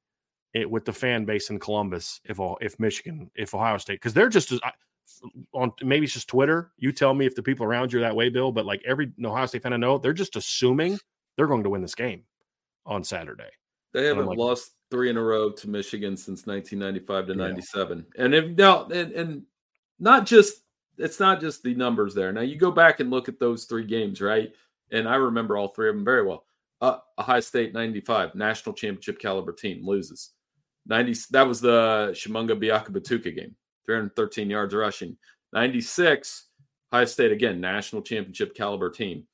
it, 0.54 0.70
with 0.70 0.84
the 0.84 0.92
fan 0.92 1.24
base 1.24 1.50
in 1.50 1.58
Columbus 1.58 2.20
if 2.24 2.38
if 2.60 2.78
Michigan, 2.78 3.30
if 3.34 3.54
Ohio 3.54 3.78
State, 3.78 3.94
because 3.94 4.14
they're 4.14 4.28
just 4.28 4.52
on 5.52 5.72
maybe 5.82 6.04
it's 6.04 6.14
just 6.14 6.28
Twitter. 6.28 6.72
You 6.78 6.92
tell 6.92 7.14
me 7.14 7.26
if 7.26 7.34
the 7.34 7.42
people 7.42 7.66
around 7.66 7.92
you 7.92 7.98
are 7.98 8.02
that 8.02 8.16
way, 8.16 8.28
Bill. 8.28 8.52
But 8.52 8.66
like 8.66 8.82
every 8.86 9.12
Ohio 9.24 9.46
State 9.46 9.62
fan 9.62 9.72
I 9.72 9.76
know, 9.76 9.98
they're 9.98 10.12
just 10.12 10.36
assuming 10.36 10.98
they're 11.36 11.46
going 11.46 11.64
to 11.64 11.70
win 11.70 11.82
this 11.82 11.94
game 11.94 12.24
on 12.86 13.04
Saturday. 13.04 13.50
They 13.92 14.06
haven't 14.06 14.26
like, 14.26 14.38
lost 14.38 14.72
three 14.90 15.10
in 15.10 15.16
a 15.16 15.22
row 15.22 15.50
to 15.50 15.68
Michigan 15.68 16.16
since 16.16 16.46
1995 16.46 17.26
to 17.26 17.32
yeah. 17.32 17.48
97, 17.48 18.06
and 18.16 18.34
if 18.34 18.56
now 18.56 18.86
and, 18.86 19.12
and 19.12 19.42
not 19.98 20.26
just 20.26 20.62
it's 20.98 21.20
not 21.20 21.40
just 21.40 21.62
the 21.62 21.74
numbers 21.74 22.14
there. 22.14 22.32
Now 22.32 22.42
you 22.42 22.56
go 22.56 22.70
back 22.70 23.00
and 23.00 23.10
look 23.10 23.28
at 23.28 23.38
those 23.38 23.64
three 23.64 23.84
games, 23.84 24.20
right? 24.20 24.52
And 24.92 25.08
I 25.08 25.16
remember 25.16 25.56
all 25.56 25.68
three 25.68 25.88
of 25.88 25.96
them 25.96 26.04
very 26.04 26.24
well. 26.24 26.44
Uh, 26.80 26.98
Ohio 27.18 27.40
State 27.40 27.72
95, 27.72 28.34
national 28.34 28.74
championship 28.74 29.18
caliber 29.18 29.52
team 29.52 29.86
loses. 29.86 30.30
90, 30.86 31.14
that 31.30 31.46
was 31.46 31.60
the 31.60 32.10
Tshimanga 32.12 32.60
Biakabutuka 32.60 33.34
game, 33.34 33.54
313 33.86 34.50
yards 34.50 34.74
rushing. 34.74 35.16
96, 35.52 36.46
Ohio 36.92 37.04
State 37.04 37.32
again, 37.32 37.60
national 37.60 38.02
championship 38.02 38.54
caliber 38.54 38.90
team. 38.90 39.24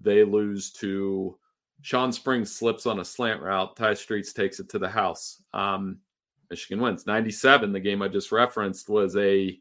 They 0.00 0.24
lose 0.24 0.72
to 0.72 1.38
Shawn 1.82 2.12
Springs 2.12 2.54
slips 2.54 2.86
on 2.86 3.00
a 3.00 3.04
slant 3.04 3.40
route. 3.40 3.76
Tai 3.76 3.94
Streets 3.94 4.32
takes 4.32 4.60
it 4.60 4.68
to 4.70 4.78
the 4.78 4.88
house. 4.88 5.42
Um, 5.54 5.98
Michigan 6.50 6.80
wins. 6.80 7.06
97, 7.06 7.72
the 7.72 7.80
game 7.80 8.02
I 8.02 8.08
just 8.08 8.32
referenced 8.32 8.88
was 8.88 9.16
a 9.16 9.58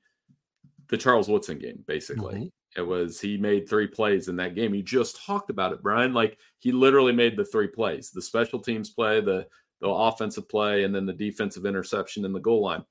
the 0.88 0.98
Charles 0.98 1.28
Woodson 1.30 1.60
game, 1.60 1.84
basically. 1.88 2.52
It 2.76 2.82
was 2.82 3.22
he 3.22 3.38
made 3.38 3.70
three 3.70 3.88
plays 3.88 4.28
in 4.28 4.36
that 4.38 4.56
game. 4.56 4.74
He 4.74 4.82
just 4.82 5.24
talked 5.26 5.50
about 5.50 5.72
it, 5.72 5.82
Brian. 5.82 6.14
Like 6.14 6.38
he 6.60 6.72
literally 6.72 7.14
made 7.14 7.38
the 7.38 7.46
three 7.46 7.68
plays: 7.68 8.12
the 8.12 8.22
special 8.22 8.60
teams 8.60 8.90
play, 8.90 9.22
the 9.22 9.48
the 9.82 9.88
offensive 9.88 10.50
play, 10.50 10.84
and 10.84 10.94
then 10.94 11.06
the 11.06 11.14
defensive 11.14 11.66
interception 11.66 12.26
in 12.26 12.34
the 12.34 12.40
goal 12.40 12.64
line. 12.64 12.84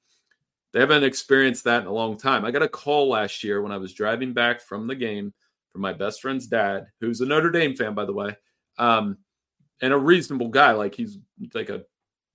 They 0.73 0.81
haven't 0.81 1.05
experienced 1.05 1.65
that 1.65 1.83
in 1.83 1.87
a 1.87 1.93
long 1.93 2.17
time. 2.17 2.45
I 2.45 2.51
got 2.51 2.63
a 2.63 2.69
call 2.69 3.09
last 3.09 3.45
year 3.45 3.63
when 3.63 3.73
I 3.73 3.77
was 3.77 3.93
driving 3.93 4.33
back 4.33 4.61
from 4.61 4.87
the 4.87 4.95
game 4.95 5.33
from 5.71 5.83
my 5.83 5.93
best 5.93 6.21
friend's 6.21 6.47
dad, 6.47 6.87
who's 7.01 7.21
a 7.21 7.27
Notre 7.27 7.51
Dame 7.51 7.77
fan, 7.77 7.95
by 7.95 8.05
the 8.05 8.13
way, 8.13 8.37
um, 8.79 9.19
and 9.83 9.93
a 9.93 9.99
reasonable 9.99 10.49
guy. 10.49 10.73
Like 10.73 10.95
he's 10.95 11.19
like 11.53 11.69
a 11.69 11.85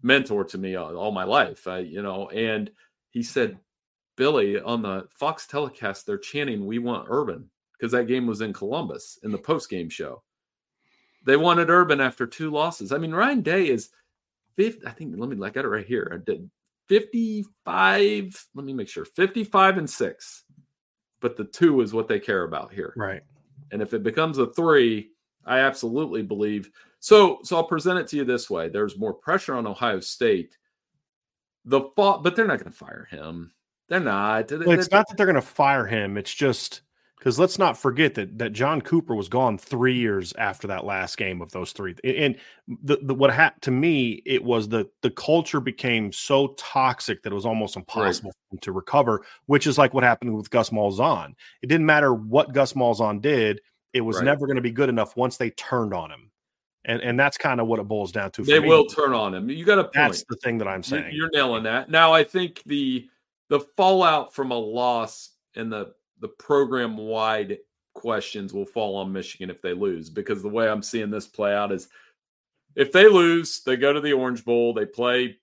mentor 0.01 0.43
to 0.45 0.57
me 0.57 0.75
all, 0.75 0.95
all 0.95 1.11
my 1.11 1.23
life, 1.23 1.67
I, 1.67 1.79
you 1.79 2.01
know. 2.01 2.29
And 2.29 2.69
he 3.11 3.23
said, 3.23 3.57
Billy 4.19 4.59
on 4.59 4.81
the 4.81 5.07
Fox 5.09 5.47
telecast, 5.47 6.05
they're 6.05 6.17
chanting, 6.17 6.65
We 6.65 6.77
want 6.77 7.07
Urban 7.09 7.49
because 7.71 7.93
that 7.93 8.07
game 8.07 8.27
was 8.27 8.41
in 8.41 8.51
Columbus 8.51 9.17
in 9.23 9.31
the 9.31 9.37
post 9.37 9.69
game 9.69 9.87
show. 9.87 10.21
They 11.25 11.37
wanted 11.37 11.69
Urban 11.69 12.01
after 12.01 12.27
two 12.27 12.51
losses. 12.51 12.91
I 12.91 12.97
mean, 12.97 13.13
Ryan 13.13 13.41
Day 13.41 13.69
is 13.69 13.91
50, 14.57 14.85
I 14.85 14.91
think, 14.91 15.15
let 15.15 15.29
me, 15.29 15.37
I 15.41 15.49
got 15.49 15.63
it 15.63 15.69
right 15.69 15.85
here. 15.85 16.11
I 16.13 16.17
did 16.17 16.49
55, 16.89 18.47
let 18.55 18.65
me 18.65 18.73
make 18.73 18.89
sure 18.89 19.05
55 19.05 19.77
and 19.77 19.89
six. 19.89 20.43
But 21.21 21.37
the 21.37 21.45
two 21.45 21.79
is 21.79 21.93
what 21.93 22.09
they 22.09 22.19
care 22.19 22.43
about 22.43 22.73
here. 22.73 22.93
Right. 22.97 23.21
And 23.71 23.81
if 23.81 23.93
it 23.93 24.03
becomes 24.03 24.37
a 24.37 24.47
three, 24.47 25.11
I 25.45 25.59
absolutely 25.59 26.23
believe. 26.23 26.69
So, 26.99 27.39
so 27.43 27.55
I'll 27.55 27.63
present 27.63 27.99
it 27.99 28.07
to 28.09 28.17
you 28.17 28.25
this 28.25 28.49
way 28.49 28.67
there's 28.67 28.99
more 28.99 29.13
pressure 29.13 29.55
on 29.55 29.65
Ohio 29.65 30.01
State. 30.01 30.57
The 31.63 31.83
fall, 31.95 32.19
but 32.19 32.35
they're 32.35 32.47
not 32.47 32.59
going 32.59 32.71
to 32.71 32.77
fire 32.77 33.07
him. 33.09 33.53
They're 33.89 33.99
not. 33.99 34.51
Well, 34.51 34.71
it's 34.71 34.91
not 34.91 35.07
that 35.07 35.17
they're 35.17 35.25
going 35.25 35.35
to 35.35 35.41
fire 35.41 35.85
him. 35.85 36.15
It's 36.15 36.33
just 36.33 36.81
because 37.17 37.37
let's 37.37 37.59
not 37.59 37.77
forget 37.77 38.15
that 38.15 38.37
that 38.37 38.53
John 38.53 38.81
Cooper 38.81 39.13
was 39.13 39.27
gone 39.27 39.57
three 39.57 39.95
years 39.95 40.31
after 40.37 40.67
that 40.67 40.85
last 40.85 41.17
game 41.17 41.41
of 41.41 41.51
those 41.51 41.73
three. 41.73 41.95
And 42.03 42.37
the, 42.83 42.97
the 43.01 43.13
what 43.13 43.33
happened 43.33 43.63
to 43.63 43.71
me, 43.71 44.21
it 44.25 44.43
was 44.43 44.69
the 44.69 44.89
the 45.01 45.09
culture 45.09 45.59
became 45.59 46.11
so 46.13 46.49
toxic 46.57 47.23
that 47.23 47.31
it 47.31 47.35
was 47.35 47.47
almost 47.47 47.75
impossible 47.75 48.31
right. 48.51 48.61
to 48.61 48.71
recover. 48.71 49.25
Which 49.47 49.67
is 49.67 49.77
like 49.77 49.93
what 49.93 50.03
happened 50.03 50.35
with 50.35 50.49
Gus 50.49 50.69
Malzahn. 50.69 51.33
It 51.61 51.67
didn't 51.67 51.87
matter 51.87 52.13
what 52.13 52.53
Gus 52.53 52.73
Malzahn 52.73 53.21
did; 53.21 53.59
it 53.93 54.01
was 54.01 54.17
right. 54.17 54.25
never 54.25 54.45
going 54.45 54.55
to 54.55 54.61
be 54.61 54.71
good 54.71 54.89
enough 54.89 55.17
once 55.17 55.37
they 55.37 55.49
turned 55.51 55.93
on 55.93 56.11
him. 56.11 56.31
And 56.85 57.01
and 57.01 57.19
that's 57.19 57.37
kind 57.37 57.59
of 57.59 57.67
what 57.67 57.79
it 57.79 57.87
boils 57.87 58.11
down 58.11 58.31
to. 58.31 58.43
they 58.43 58.59
me. 58.59 58.69
will 58.69 58.85
turn 58.85 59.13
on 59.13 59.33
him. 59.33 59.49
You 59.49 59.65
got 59.65 59.79
a 59.79 59.83
point. 59.83 59.93
That's 59.95 60.23
the 60.29 60.37
thing 60.37 60.59
that 60.59 60.67
I'm 60.67 60.83
saying. 60.83 61.09
You're 61.11 61.29
nailing 61.33 61.63
that. 61.63 61.89
Now 61.89 62.13
I 62.13 62.23
think 62.23 62.63
the 62.65 63.09
the 63.49 63.59
fallout 63.75 64.33
from 64.33 64.51
a 64.51 64.57
loss 64.57 65.31
and 65.55 65.71
the 65.71 65.93
the 66.21 66.27
program 66.27 66.97
wide 66.97 67.57
questions 67.93 68.53
will 68.53 68.65
fall 68.65 68.95
on 68.95 69.11
Michigan 69.11 69.49
if 69.49 69.61
they 69.61 69.73
lose 69.73 70.09
because 70.09 70.41
the 70.41 70.49
way 70.49 70.69
I'm 70.69 70.83
seeing 70.83 71.09
this 71.09 71.27
play 71.27 71.53
out 71.53 71.71
is 71.71 71.89
if 72.75 72.91
they 72.91 73.07
lose, 73.07 73.61
they 73.63 73.75
go 73.75 73.91
to 73.91 74.01
the 74.01 74.13
Orange 74.13 74.45
Bowl, 74.45 74.73
they 74.73 74.85
play 74.85 75.37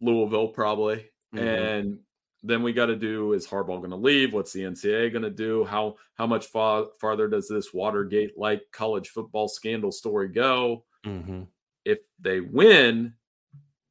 Louisville 0.00 0.48
probably, 0.48 1.10
mm-hmm. 1.34 1.38
and 1.38 1.98
then 2.42 2.62
we 2.62 2.72
got 2.72 2.86
to 2.86 2.96
do 2.96 3.32
is 3.32 3.46
Harbaugh 3.46 3.78
going 3.78 3.90
to 3.90 3.96
leave? 3.96 4.32
What's 4.32 4.52
the 4.52 4.62
NCAA 4.62 5.12
going 5.12 5.22
to 5.22 5.30
do? 5.30 5.64
How 5.64 5.96
how 6.14 6.26
much 6.26 6.46
far, 6.46 6.86
farther 7.00 7.28
does 7.28 7.48
this 7.48 7.72
Watergate 7.72 8.38
like 8.38 8.62
college 8.72 9.10
football 9.10 9.48
scandal 9.48 9.92
story 9.92 10.28
go? 10.28 10.84
Mm-hmm. 11.06 11.42
If 11.84 11.98
they 12.18 12.40
win, 12.40 13.14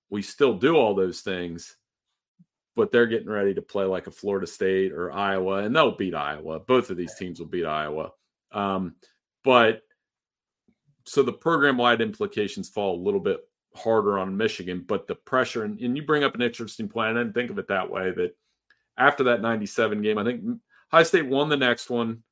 we 0.10 0.22
still 0.22 0.54
do 0.54 0.76
all 0.76 0.96
those 0.96 1.22
things 1.22 1.76
but 2.76 2.92
they're 2.92 3.08
getting 3.08 3.30
ready 3.30 3.54
to 3.54 3.62
play 3.62 3.86
like 3.86 4.08
a 4.08 4.12
Florida 4.12 4.48
State 4.48 4.92
or 4.92 5.12
Iowa, 5.12 5.58
and 5.58 5.76
they'll 5.76 5.96
beat 5.96 6.16
Iowa. 6.16 6.60
Both 6.60 6.90
of 6.90 6.98
these 6.98 7.16
teams 7.16 7.40
will 7.40 7.48
beat 7.48 7.66
Iowa. 7.66 8.12
Um, 8.52 8.96
but 9.44 9.82
so 11.06 11.24
the 11.24 11.34
program 11.34 11.78
wide 11.78 12.02
implications 12.02 12.70
fall 12.70 12.96
a 12.96 13.04
little 13.04 13.20
bit 13.20 13.42
harder 13.76 14.18
on 14.18 14.38
Michigan, 14.38 14.84
but 14.88 15.08
the 15.08 15.16
pressure, 15.16 15.64
and, 15.64 15.80
and, 15.80 15.98
you 15.98 16.04
bring 16.06 16.24
up 16.24 16.36
an 16.36 16.42
interesting 16.42 16.88
point. 16.88 17.10
I 17.10 17.20
didn't 17.20 17.34
think 17.34 17.52
of 17.52 17.60
it 17.60 17.68
that 17.68 17.90
way. 17.90 18.12
That 18.12 18.36
after 18.98 19.26
that 19.26 19.42
97 19.42 20.02
game, 20.02 20.18
I 20.18 20.24
think 20.24 20.44
High 20.90 21.04
State 21.04 21.28
won 21.28 21.50
the 21.50 21.58
next 21.58 21.90
one, 21.90 22.24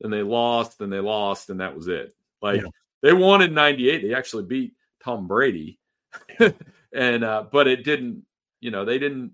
then 0.00 0.10
they 0.10 0.22
lost, 0.22 0.78
then 0.78 0.90
they 0.90 1.00
lost, 1.00 1.50
and 1.50 1.60
that 1.60 1.74
was 1.74 1.88
it. 1.88 2.12
Like 2.42 2.62
yeah. 2.62 2.68
they 3.02 3.12
won 3.12 3.42
in 3.42 3.54
98. 3.54 4.02
They 4.02 4.14
actually 4.14 4.44
beat 4.44 4.74
Tom 5.02 5.26
Brady. 5.26 5.78
and, 6.92 7.24
uh, 7.24 7.44
but 7.50 7.68
it 7.68 7.84
didn't, 7.84 8.24
you 8.60 8.70
know, 8.70 8.84
they 8.84 8.98
didn't 8.98 9.32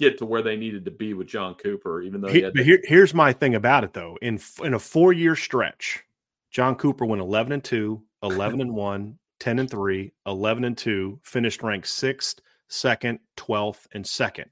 get 0.00 0.18
to 0.18 0.26
where 0.26 0.42
they 0.42 0.56
needed 0.56 0.84
to 0.86 0.90
be 0.90 1.14
with 1.14 1.28
John 1.28 1.54
Cooper, 1.54 2.02
even 2.02 2.20
though 2.20 2.28
he, 2.28 2.40
but 2.40 2.64
here, 2.64 2.80
here's 2.84 3.14
my 3.14 3.32
thing 3.32 3.54
about 3.54 3.84
it 3.84 3.92
though. 3.92 4.16
In 4.22 4.40
in 4.64 4.74
a 4.74 4.78
four 4.78 5.12
year 5.12 5.36
stretch, 5.36 6.02
John 6.50 6.74
Cooper 6.74 7.04
went 7.04 7.22
11 7.22 7.52
and 7.52 7.62
2, 7.62 8.02
11 8.22 8.60
and 8.60 8.74
1, 8.74 9.18
10 9.38 9.58
and 9.58 9.70
3, 9.70 10.12
11 10.26 10.64
and 10.64 10.76
2, 10.76 11.20
finished 11.22 11.62
ranked 11.62 11.86
sixth, 11.86 12.40
second, 12.68 13.20
12th, 13.36 13.86
and 13.92 14.06
second. 14.06 14.50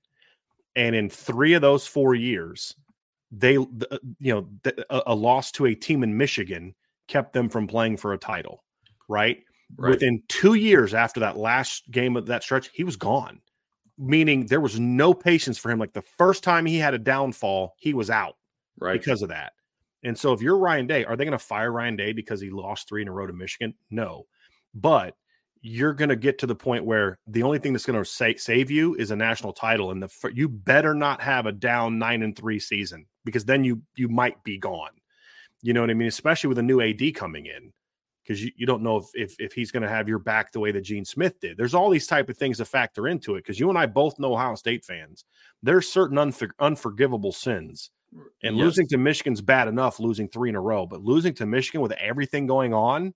And 0.77 0.95
in 0.95 1.11
three 1.11 1.55
of 1.55 1.63
those 1.63 1.87
four 1.87 2.15
years, 2.15 2.75
they, 3.33 3.57
uh, 3.57 3.99
you 4.21 4.35
know, 4.35 4.49
a, 4.91 5.03
a 5.09 5.15
loss 5.15 5.51
to 5.53 5.67
a 5.67 5.75
team 5.75 6.03
in 6.03 6.17
Michigan 6.17 6.75
kept 7.09 7.33
them 7.33 7.49
from 7.49 7.67
playing 7.67 7.97
for 7.97 8.13
a 8.13 8.19
title, 8.19 8.63
right? 9.09 9.43
right? 9.77 9.91
Within 9.91 10.23
two 10.29 10.55
years 10.55 10.95
after 10.95 11.21
that 11.21 11.37
last 11.37 11.91
game 11.91 12.17
of 12.17 12.27
that 12.27 12.43
stretch, 12.43 12.71
he 12.73 12.85
was 12.85 12.97
gone, 12.97 13.41
meaning 13.99 14.47
there 14.47 14.61
was 14.61 14.79
no 14.79 15.13
patience 15.13 15.59
for 15.59 15.71
him. 15.71 15.79
Like 15.79 15.93
the 15.93 16.03
first 16.03 16.45
time 16.45 16.65
he 16.67 16.79
had 16.79 16.95
a 16.95 16.99
downfall, 16.99 17.75
he 17.79 17.95
was 17.95 18.11
out 18.11 18.37
right. 18.81 18.99
because 18.99 19.23
of 19.23 19.31
that. 19.31 19.53
And 20.05 20.17
so 20.17 20.33
if 20.33 20.41
you're 20.41 20.59
Ryan 20.59 20.87
Day, 20.87 21.05
are 21.05 21.17
they 21.17 21.25
going 21.25 21.33
to 21.33 21.45
fire 21.45 21.73
Ryan 21.73 21.97
Day 21.97 22.13
because 22.13 22.41
he 22.41 22.51
lost 22.51 22.89
three 22.89 23.03
in 23.03 23.09
a 23.09 23.13
row 23.13 23.27
to 23.27 23.33
Michigan? 23.33 23.75
No. 23.91 24.27
But 24.75 25.15
you're 25.61 25.93
going 25.93 26.09
to 26.09 26.17
get 26.17 26.39
to 26.39 26.47
the 26.47 26.55
point 26.55 26.85
where 26.85 27.19
the 27.27 27.43
only 27.43 27.59
thing 27.59 27.73
that's 27.73 27.85
going 27.85 28.01
to 28.01 28.09
sa- 28.09 28.31
save 28.37 28.71
you 28.71 28.95
is 28.95 29.11
a 29.11 29.17
national 29.17 29.53
title 29.53 29.91
and 29.91 30.01
the 30.01 30.31
you 30.33 30.49
better 30.49 30.95
not 30.95 31.21
have 31.21 31.47
a 31.47 31.53
down 31.53 31.99
9 31.99 32.23
and 32.23 32.37
3 32.37 32.61
season 32.61 33.07
because 33.25 33.45
then 33.45 33.65
you 33.65 33.83
you 33.97 34.09
might 34.09 34.43
be 34.45 34.57
gone. 34.57 34.91
You 35.63 35.73
know 35.73 35.81
what 35.81 35.91
I 35.91 35.95
mean? 35.95 36.07
Especially 36.07 36.47
with 36.47 36.59
a 36.59 36.63
new 36.63 36.81
AD 36.81 37.15
coming 37.17 37.47
in 37.47 37.73
because 38.29 38.45
you, 38.45 38.51
you 38.57 38.67
don't 38.67 38.83
know 38.83 38.99
if, 38.99 39.07
if, 39.15 39.41
if 39.41 39.53
he's 39.55 39.71
going 39.71 39.83
to 39.83 39.89
have 39.89 40.07
your 40.07 40.19
back 40.19 40.53
the 40.53 40.61
way 40.61 40.71
that 40.71 40.83
Gene 40.83 41.05
Smith 41.05 41.41
did. 41.41 41.57
There's 41.57 41.75
all 41.75 41.89
these 41.89 42.07
type 42.07 42.29
of 42.29 42.37
things 42.37 42.59
to 42.59 42.67
factor 42.67 43.09
into 43.09 43.37
it 43.37 43.39
because 43.39 43.59
you 43.59 43.71
and 43.71 43.79
I 43.79 43.87
both 43.87 44.19
know 44.19 44.35
Ohio 44.35 44.55
State 44.55 44.85
fans. 44.85 45.25
There's 45.63 45.91
certain 45.91 46.19
unfor- 46.19 46.51
unforgivable 46.61 47.33
sins 47.33 47.91
and 48.43 48.57
yes. 48.57 48.65
losing 48.65 48.87
to 48.89 48.99
Michigan's 48.99 49.41
bad 49.41 49.67
enough, 49.67 49.99
losing 49.99 50.29
three 50.29 50.51
in 50.51 50.57
a 50.57 50.61
row, 50.61 50.87
but 50.87 51.03
losing 51.03 51.33
to 51.35 51.47
Michigan 51.47 51.81
with 51.81 51.93
everything 51.93 52.47
going 52.47 52.75
on, 52.75 53.15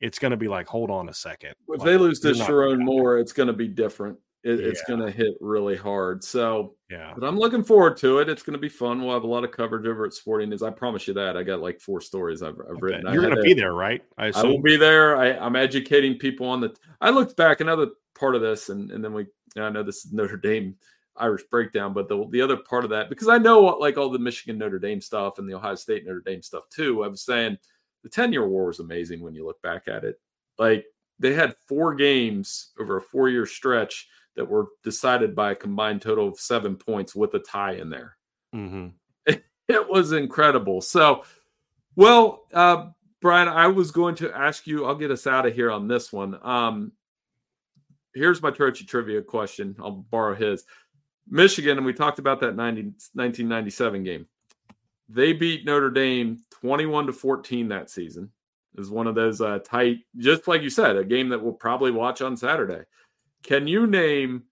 it's 0.00 0.18
going 0.18 0.30
to 0.30 0.36
be 0.36 0.48
like, 0.48 0.68
hold 0.68 0.90
on 0.90 1.08
a 1.08 1.14
second. 1.14 1.54
If 1.68 1.80
like, 1.80 1.86
they 1.86 1.96
lose 1.96 2.20
to 2.20 2.28
Sherrone 2.28 2.84
Moore, 2.84 3.18
it's 3.18 3.32
going 3.32 3.48
to 3.48 3.52
be 3.52 3.66
different. 3.66 4.18
It, 4.46 4.60
yeah. 4.60 4.66
It's 4.68 4.82
going 4.84 5.00
to 5.00 5.10
hit 5.10 5.34
really 5.40 5.74
hard. 5.74 6.22
So, 6.22 6.76
yeah, 6.88 7.12
but 7.18 7.26
I'm 7.26 7.36
looking 7.36 7.64
forward 7.64 7.96
to 7.96 8.20
it. 8.20 8.28
It's 8.28 8.44
going 8.44 8.54
to 8.54 8.60
be 8.60 8.68
fun. 8.68 9.02
We'll 9.02 9.12
have 9.12 9.24
a 9.24 9.26
lot 9.26 9.42
of 9.42 9.50
coverage 9.50 9.86
over 9.86 10.06
at 10.06 10.14
Sporting 10.14 10.50
News. 10.50 10.62
I 10.62 10.70
promise 10.70 11.08
you 11.08 11.14
that. 11.14 11.36
I 11.36 11.42
got 11.42 11.60
like 11.60 11.80
four 11.80 12.00
stories 12.00 12.44
I've, 12.44 12.54
I've 12.70 12.80
written. 12.80 13.12
You're 13.12 13.22
going 13.22 13.34
to 13.34 13.42
be 13.42 13.54
there, 13.54 13.72
right? 13.72 14.04
I, 14.16 14.30
I, 14.32 14.44
will 14.44 14.62
be 14.62 14.76
there. 14.76 15.16
I, 15.16 15.30
am 15.44 15.56
educating 15.56 16.16
people 16.16 16.46
on 16.46 16.60
the. 16.60 16.72
I 17.00 17.10
looked 17.10 17.36
back 17.36 17.60
another 17.60 17.88
part 18.16 18.36
of 18.36 18.40
this, 18.40 18.68
and 18.68 18.92
and 18.92 19.04
then 19.04 19.12
we. 19.12 19.26
I 19.58 19.68
know 19.68 19.82
this 19.82 20.04
is 20.04 20.12
Notre 20.12 20.36
Dame 20.36 20.76
Irish 21.16 21.42
breakdown, 21.50 21.92
but 21.92 22.08
the 22.08 22.28
the 22.30 22.40
other 22.40 22.56
part 22.56 22.84
of 22.84 22.90
that 22.90 23.08
because 23.08 23.26
I 23.26 23.38
know 23.38 23.62
like 23.62 23.98
all 23.98 24.10
the 24.10 24.18
Michigan 24.20 24.58
Notre 24.58 24.78
Dame 24.78 25.00
stuff 25.00 25.38
and 25.38 25.48
the 25.48 25.54
Ohio 25.54 25.74
State 25.74 26.06
Notre 26.06 26.20
Dame 26.20 26.42
stuff 26.42 26.68
too. 26.68 27.02
I 27.02 27.08
was 27.08 27.22
saying 27.22 27.58
the 28.04 28.10
10 28.10 28.32
year 28.32 28.46
war 28.46 28.66
was 28.66 28.78
amazing 28.78 29.22
when 29.22 29.34
you 29.34 29.44
look 29.44 29.60
back 29.62 29.88
at 29.88 30.04
it. 30.04 30.20
Like 30.56 30.84
they 31.18 31.34
had 31.34 31.56
four 31.66 31.94
games 31.94 32.72
over 32.78 32.98
a 32.98 33.02
four 33.02 33.28
year 33.28 33.46
stretch 33.46 34.08
that 34.36 34.48
were 34.48 34.68
decided 34.84 35.34
by 35.34 35.52
a 35.52 35.56
combined 35.56 36.02
total 36.02 36.28
of 36.28 36.38
seven 36.38 36.76
points 36.76 37.14
with 37.14 37.34
a 37.34 37.38
tie 37.38 37.74
in 37.74 37.90
there. 37.90 38.16
Mm-hmm. 38.54 38.88
It, 39.26 39.44
it, 39.68 39.88
was 39.88 40.12
incredible. 40.12 40.80
So, 40.80 41.24
well, 41.96 42.44
uh, 42.52 42.88
Brian, 43.20 43.48
I 43.48 43.66
was 43.68 43.90
going 43.90 44.14
to 44.16 44.32
ask 44.32 44.66
you, 44.66 44.84
I'll 44.84 44.94
get 44.94 45.10
us 45.10 45.26
out 45.26 45.46
of 45.46 45.54
here 45.54 45.70
on 45.70 45.88
this 45.88 46.12
one. 46.12 46.38
Um, 46.42 46.92
here's 48.14 48.42
my 48.42 48.50
Turkey 48.50 48.84
trivia 48.84 49.22
question. 49.22 49.76
I'll 49.80 49.90
borrow 49.90 50.34
his. 50.34 50.64
Michigan, 51.28 51.76
and 51.76 51.86
we 51.86 51.92
talked 51.92 52.18
about 52.18 52.40
that 52.40 52.54
90, 52.54 52.82
1997 53.14 54.04
game. 54.04 54.26
They 55.08 55.32
beat 55.32 55.64
Notre 55.64 55.90
Dame 55.90 56.40
21 56.50 57.06
to 57.06 57.12
14 57.12 57.68
that 57.68 57.90
season. 57.90 58.30
It 58.74 58.80
was 58.80 58.90
one 58.90 59.06
of 59.06 59.14
those 59.14 59.40
uh, 59.40 59.60
tight, 59.64 60.00
just 60.18 60.46
like 60.46 60.62
you 60.62 60.70
said, 60.70 60.96
a 60.96 61.04
game 61.04 61.30
that 61.30 61.42
we'll 61.42 61.52
probably 61.52 61.90
watch 61.90 62.20
on 62.20 62.36
Saturday. 62.36 62.82
Can 63.46 63.68
you 63.68 63.86
name 63.86 64.42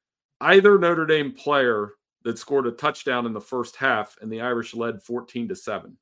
either 0.40 0.78
Notre 0.78 1.04
Dame 1.04 1.32
player 1.32 1.94
that 2.22 2.38
scored 2.38 2.68
a 2.68 2.70
touchdown 2.70 3.26
in 3.26 3.32
the 3.32 3.40
first 3.40 3.74
half 3.74 4.16
and 4.22 4.30
the 4.30 4.40
Irish 4.40 4.72
led 4.72 5.02
14 5.02 5.48
to 5.48 5.56
7? 5.56 5.96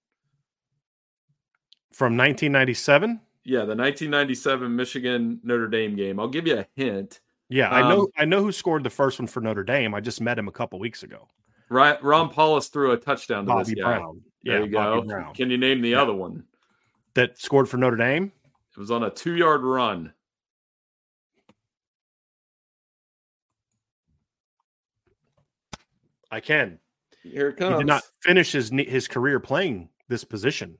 From 1.94 2.16
1997? 2.18 3.18
Yeah, 3.44 3.60
the 3.60 3.74
1997 3.74 4.76
Michigan 4.76 5.40
Notre 5.42 5.68
Dame 5.68 5.96
game. 5.96 6.20
I'll 6.20 6.28
give 6.28 6.46
you 6.46 6.58
a 6.58 6.66
hint. 6.76 7.20
Yeah, 7.48 7.70
I 7.70 7.80
know. 7.88 8.02
Um, 8.02 8.08
I 8.18 8.24
know 8.26 8.42
who 8.42 8.52
scored 8.52 8.84
the 8.84 8.90
first 8.90 9.18
one 9.18 9.26
for 9.26 9.40
Notre 9.40 9.64
Dame. 9.64 9.94
I 9.94 10.00
just 10.00 10.20
met 10.20 10.38
him 10.38 10.48
a 10.48 10.52
couple 10.52 10.78
weeks 10.78 11.02
ago. 11.02 11.28
Right, 11.70 12.02
Ron 12.02 12.30
Powlus 12.30 12.70
threw 12.70 12.92
a 12.92 12.96
touchdown 12.96 13.44
to 13.44 13.48
Bobby 13.48 13.74
this 13.74 13.82
guy. 13.82 13.98
Brown. 13.98 14.20
There 14.44 14.58
yeah, 14.58 14.64
you 14.64 14.70
go. 14.70 15.02
Brown. 15.02 15.34
Can 15.34 15.50
you 15.50 15.58
name 15.58 15.80
the 15.80 15.90
yeah. 15.90 16.02
other 16.02 16.14
one 16.14 16.44
that 17.14 17.38
scored 17.38 17.68
for 17.68 17.78
Notre 17.78 17.96
Dame? 17.96 18.32
It 18.76 18.78
was 18.78 18.90
on 18.90 19.02
a 19.02 19.10
two-yard 19.10 19.62
run. 19.62 20.12
I 26.32 26.40
can. 26.40 26.78
Here 27.22 27.50
it 27.50 27.56
comes. 27.58 27.74
He 27.74 27.78
did 27.78 27.86
not 27.86 28.02
finish 28.20 28.52
his 28.52 28.70
his 28.70 29.06
career 29.06 29.38
playing 29.38 29.90
this 30.08 30.24
position 30.24 30.78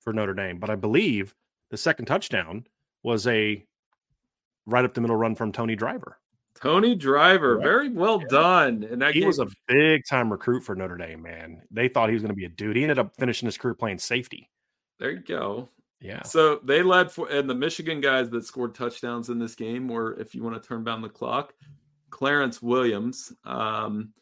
for 0.00 0.12
Notre 0.12 0.34
Dame, 0.34 0.58
but 0.58 0.68
I 0.68 0.74
believe 0.74 1.34
the 1.70 1.78
second 1.78 2.06
touchdown 2.06 2.66
was 3.02 3.26
a 3.26 3.64
right 4.66 4.84
up 4.84 4.92
the 4.92 5.00
middle 5.00 5.16
run 5.16 5.34
from 5.34 5.52
Tony 5.52 5.76
Driver. 5.76 6.18
Tony 6.60 6.94
Driver, 6.96 7.56
right. 7.56 7.64
very 7.64 7.88
well 7.88 8.20
yeah. 8.20 8.26
done. 8.28 8.86
And 8.90 9.00
that 9.00 9.14
he 9.14 9.20
game- 9.20 9.28
was 9.28 9.38
a 9.38 9.46
big 9.68 10.02
time 10.04 10.30
recruit 10.30 10.62
for 10.62 10.74
Notre 10.74 10.96
Dame, 10.96 11.22
man. 11.22 11.62
They 11.70 11.88
thought 11.88 12.08
he 12.08 12.14
was 12.14 12.22
going 12.22 12.34
to 12.34 12.36
be 12.36 12.44
a 12.44 12.50
dude. 12.50 12.76
He 12.76 12.82
ended 12.82 12.98
up 12.98 13.14
finishing 13.16 13.46
his 13.46 13.56
career 13.56 13.74
playing 13.74 13.98
safety. 13.98 14.50
There 14.98 15.12
you 15.12 15.20
go. 15.20 15.68
Yeah. 16.00 16.22
So 16.22 16.60
they 16.64 16.82
led 16.82 17.10
for, 17.10 17.28
and 17.28 17.48
the 17.48 17.54
Michigan 17.54 18.00
guys 18.00 18.30
that 18.30 18.44
scored 18.44 18.74
touchdowns 18.74 19.30
in 19.30 19.38
this 19.38 19.54
game 19.54 19.88
were, 19.88 20.18
if 20.20 20.34
you 20.34 20.42
want 20.42 20.60
to 20.60 20.68
turn 20.68 20.84
down 20.84 21.00
the 21.00 21.08
clock, 21.08 21.54
Clarence 22.10 22.60
Williams. 22.60 23.32
Um, 23.44 24.12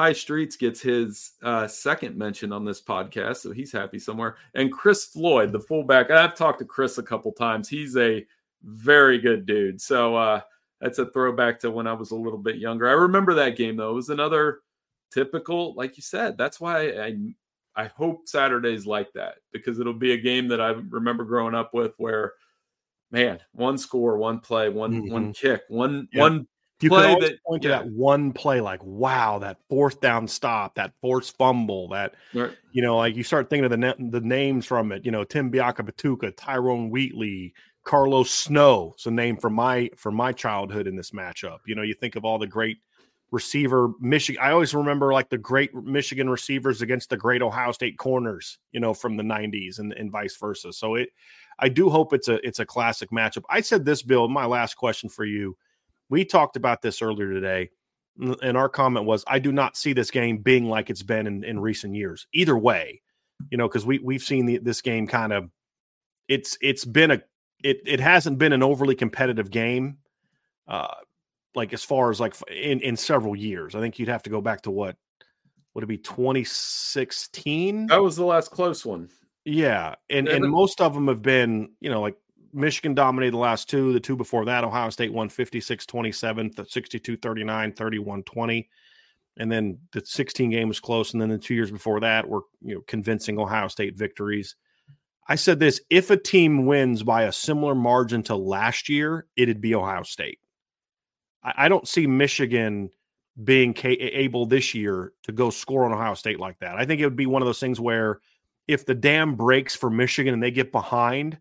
Tai 0.00 0.14
Streets 0.14 0.56
gets 0.56 0.80
his 0.80 1.32
uh, 1.42 1.66
second 1.66 2.16
mention 2.16 2.54
on 2.54 2.64
this 2.64 2.80
podcast, 2.80 3.36
so 3.36 3.52
he's 3.52 3.70
happy 3.70 3.98
somewhere. 3.98 4.36
And 4.54 4.72
Chris 4.72 5.04
Floyd, 5.04 5.52
the 5.52 5.60
fullback. 5.60 6.10
I've 6.10 6.34
talked 6.34 6.60
to 6.60 6.64
Chris 6.64 6.96
a 6.96 7.02
couple 7.02 7.32
times. 7.32 7.68
He's 7.68 7.98
a 7.98 8.24
very 8.62 9.18
good 9.18 9.44
dude. 9.44 9.78
So 9.78 10.16
uh, 10.16 10.40
that's 10.80 10.98
a 11.00 11.10
throwback 11.10 11.60
to 11.60 11.70
when 11.70 11.86
I 11.86 11.92
was 11.92 12.12
a 12.12 12.16
little 12.16 12.38
bit 12.38 12.56
younger. 12.56 12.88
I 12.88 12.92
remember 12.92 13.34
that 13.34 13.58
game 13.58 13.76
though. 13.76 13.90
It 13.90 13.96
was 13.96 14.08
another 14.08 14.60
typical, 15.12 15.74
like 15.74 15.98
you 15.98 16.02
said. 16.02 16.38
That's 16.38 16.58
why 16.58 16.92
I 16.92 17.16
I 17.76 17.88
hope 17.88 18.26
Saturdays 18.26 18.86
like 18.86 19.12
that 19.12 19.34
because 19.52 19.80
it'll 19.80 19.92
be 19.92 20.12
a 20.12 20.16
game 20.16 20.48
that 20.48 20.62
I 20.62 20.70
remember 20.70 21.24
growing 21.24 21.54
up 21.54 21.74
with 21.74 21.92
where 21.98 22.32
man, 23.10 23.38
one 23.52 23.76
score, 23.76 24.16
one 24.16 24.40
play, 24.40 24.70
one 24.70 24.92
mm-hmm. 25.02 25.12
one 25.12 25.32
kick, 25.34 25.60
one 25.68 26.08
yeah. 26.10 26.22
one 26.22 26.48
you 26.84 26.90
play 26.90 27.12
can 27.12 27.20
that, 27.20 27.44
point 27.44 27.62
to 27.62 27.68
yeah. 27.68 27.78
that 27.78 27.90
one 27.90 28.32
play 28.32 28.60
like 28.60 28.82
wow 28.82 29.38
that 29.38 29.58
fourth 29.68 30.00
down 30.00 30.26
stop 30.26 30.74
that 30.74 30.92
forced 31.00 31.36
fumble 31.36 31.88
that 31.88 32.14
right. 32.34 32.56
you 32.72 32.82
know 32.82 32.96
like 32.96 33.16
you 33.16 33.22
start 33.22 33.50
thinking 33.50 33.64
of 33.64 33.70
the 33.70 34.10
the 34.10 34.20
names 34.20 34.66
from 34.66 34.92
it 34.92 35.04
you 35.04 35.10
know 35.10 35.24
Tim 35.24 35.50
Biakabutuka 35.50 36.32
Tyrone 36.36 36.90
Wheatley 36.90 37.52
Carlos 37.84 38.30
Snow 38.30 38.94
is 38.98 39.06
a 39.06 39.10
name 39.10 39.36
from 39.36 39.54
my 39.54 39.90
from 39.96 40.14
my 40.14 40.32
childhood 40.32 40.86
in 40.86 40.96
this 40.96 41.10
matchup. 41.12 41.58
You 41.66 41.74
know, 41.74 41.82
you 41.82 41.94
think 41.94 42.16
of 42.16 42.24
all 42.24 42.38
the 42.38 42.46
great 42.46 42.78
receiver 43.30 43.92
Michigan. 44.00 44.42
I 44.42 44.50
always 44.50 44.74
remember 44.74 45.12
like 45.12 45.30
the 45.30 45.38
great 45.38 45.74
Michigan 45.74 46.28
receivers 46.28 46.82
against 46.82 47.10
the 47.10 47.16
great 47.16 47.42
Ohio 47.42 47.72
State 47.72 47.96
corners, 47.96 48.58
you 48.72 48.80
know, 48.80 48.92
from 48.92 49.16
the 49.16 49.22
90s 49.22 49.78
and, 49.78 49.92
and 49.92 50.10
vice 50.10 50.36
versa. 50.36 50.72
So 50.72 50.96
it 50.96 51.10
I 51.58 51.68
do 51.68 51.88
hope 51.90 52.12
it's 52.12 52.28
a 52.28 52.44
it's 52.46 52.58
a 52.58 52.66
classic 52.66 53.10
matchup. 53.10 53.44
I 53.48 53.60
said 53.60 53.84
this, 53.84 54.02
Bill, 54.02 54.28
my 54.28 54.46
last 54.46 54.74
question 54.74 55.08
for 55.08 55.24
you. 55.24 55.56
We 56.10 56.24
talked 56.24 56.56
about 56.56 56.82
this 56.82 57.00
earlier 57.00 57.32
today, 57.32 57.70
and 58.42 58.56
our 58.56 58.68
comment 58.68 59.06
was 59.06 59.24
I 59.26 59.38
do 59.38 59.52
not 59.52 59.76
see 59.76 59.92
this 59.92 60.10
game 60.10 60.38
being 60.38 60.68
like 60.68 60.90
it's 60.90 61.02
been 61.02 61.26
in, 61.26 61.44
in 61.44 61.60
recent 61.60 61.94
years. 61.94 62.26
Either 62.32 62.58
way, 62.58 63.00
you 63.50 63.56
know, 63.56 63.68
because 63.68 63.86
we 63.86 63.98
we've 64.00 64.22
seen 64.22 64.46
the, 64.46 64.58
this 64.58 64.82
game 64.82 65.06
kind 65.06 65.32
of 65.32 65.50
it's 66.28 66.58
it's 66.60 66.84
been 66.84 67.12
a 67.12 67.22
it 67.62 67.80
it 67.86 68.00
hasn't 68.00 68.38
been 68.38 68.52
an 68.52 68.62
overly 68.62 68.94
competitive 68.94 69.50
game, 69.50 69.98
uh, 70.68 70.94
like 71.54 71.72
as 71.72 71.82
far 71.82 72.10
as 72.10 72.20
like 72.20 72.34
in 72.50 72.80
in 72.80 72.96
several 72.96 73.36
years. 73.36 73.74
I 73.74 73.80
think 73.80 73.98
you'd 73.98 74.08
have 74.08 74.22
to 74.24 74.30
go 74.30 74.40
back 74.40 74.62
to 74.62 74.70
what 74.70 74.96
would 75.74 75.84
it 75.84 75.88
be 75.88 75.98
2016? 75.98 77.86
That 77.86 78.02
was 78.02 78.16
the 78.16 78.24
last 78.24 78.50
close 78.50 78.84
one. 78.84 79.08
Yeah, 79.44 79.94
and 80.08 80.28
and 80.28 80.50
most 80.50 80.80
of 80.80 80.94
them 80.94 81.08
have 81.08 81.22
been 81.22 81.70
you 81.80 81.90
know 81.90 82.00
like 82.00 82.16
Michigan 82.52 82.94
dominated 82.94 83.32
the 83.32 83.38
last 83.38 83.68
two. 83.68 83.92
The 83.92 84.00
two 84.00 84.16
before 84.16 84.44
that, 84.46 84.64
Ohio 84.64 84.90
State 84.90 85.12
won 85.12 85.28
56 85.28 85.86
27, 85.86 86.66
62 86.66 87.16
39, 87.16 87.72
31 87.72 88.22
20. 88.22 88.68
And 89.36 89.50
then 89.50 89.78
the 89.92 90.02
16 90.04 90.50
game 90.50 90.68
was 90.68 90.80
close. 90.80 91.12
And 91.12 91.20
then 91.20 91.30
the 91.30 91.38
two 91.38 91.54
years 91.54 91.70
before 91.70 92.00
that 92.00 92.28
were 92.28 92.42
you 92.62 92.74
know 92.74 92.82
convincing 92.86 93.38
Ohio 93.38 93.68
State 93.68 93.96
victories. 93.96 94.56
I 95.28 95.36
said 95.36 95.60
this 95.60 95.80
if 95.90 96.10
a 96.10 96.16
team 96.16 96.66
wins 96.66 97.02
by 97.02 97.22
a 97.22 97.32
similar 97.32 97.74
margin 97.74 98.22
to 98.24 98.36
last 98.36 98.88
year, 98.88 99.26
it'd 99.36 99.60
be 99.60 99.74
Ohio 99.74 100.02
State. 100.02 100.40
I, 101.42 101.54
I 101.56 101.68
don't 101.68 101.86
see 101.86 102.06
Michigan 102.06 102.90
being 103.42 103.72
ca- 103.74 103.96
able 104.00 104.46
this 104.46 104.74
year 104.74 105.12
to 105.22 105.32
go 105.32 105.50
score 105.50 105.84
on 105.84 105.92
Ohio 105.92 106.14
State 106.14 106.40
like 106.40 106.58
that. 106.58 106.76
I 106.76 106.84
think 106.84 107.00
it 107.00 107.04
would 107.04 107.16
be 107.16 107.26
one 107.26 107.42
of 107.42 107.46
those 107.46 107.60
things 107.60 107.80
where 107.80 108.20
if 108.66 108.86
the 108.86 108.94
dam 108.94 109.36
breaks 109.36 109.74
for 109.74 109.90
Michigan 109.90 110.34
and 110.34 110.42
they 110.42 110.50
get 110.50 110.72
behind, 110.72 111.38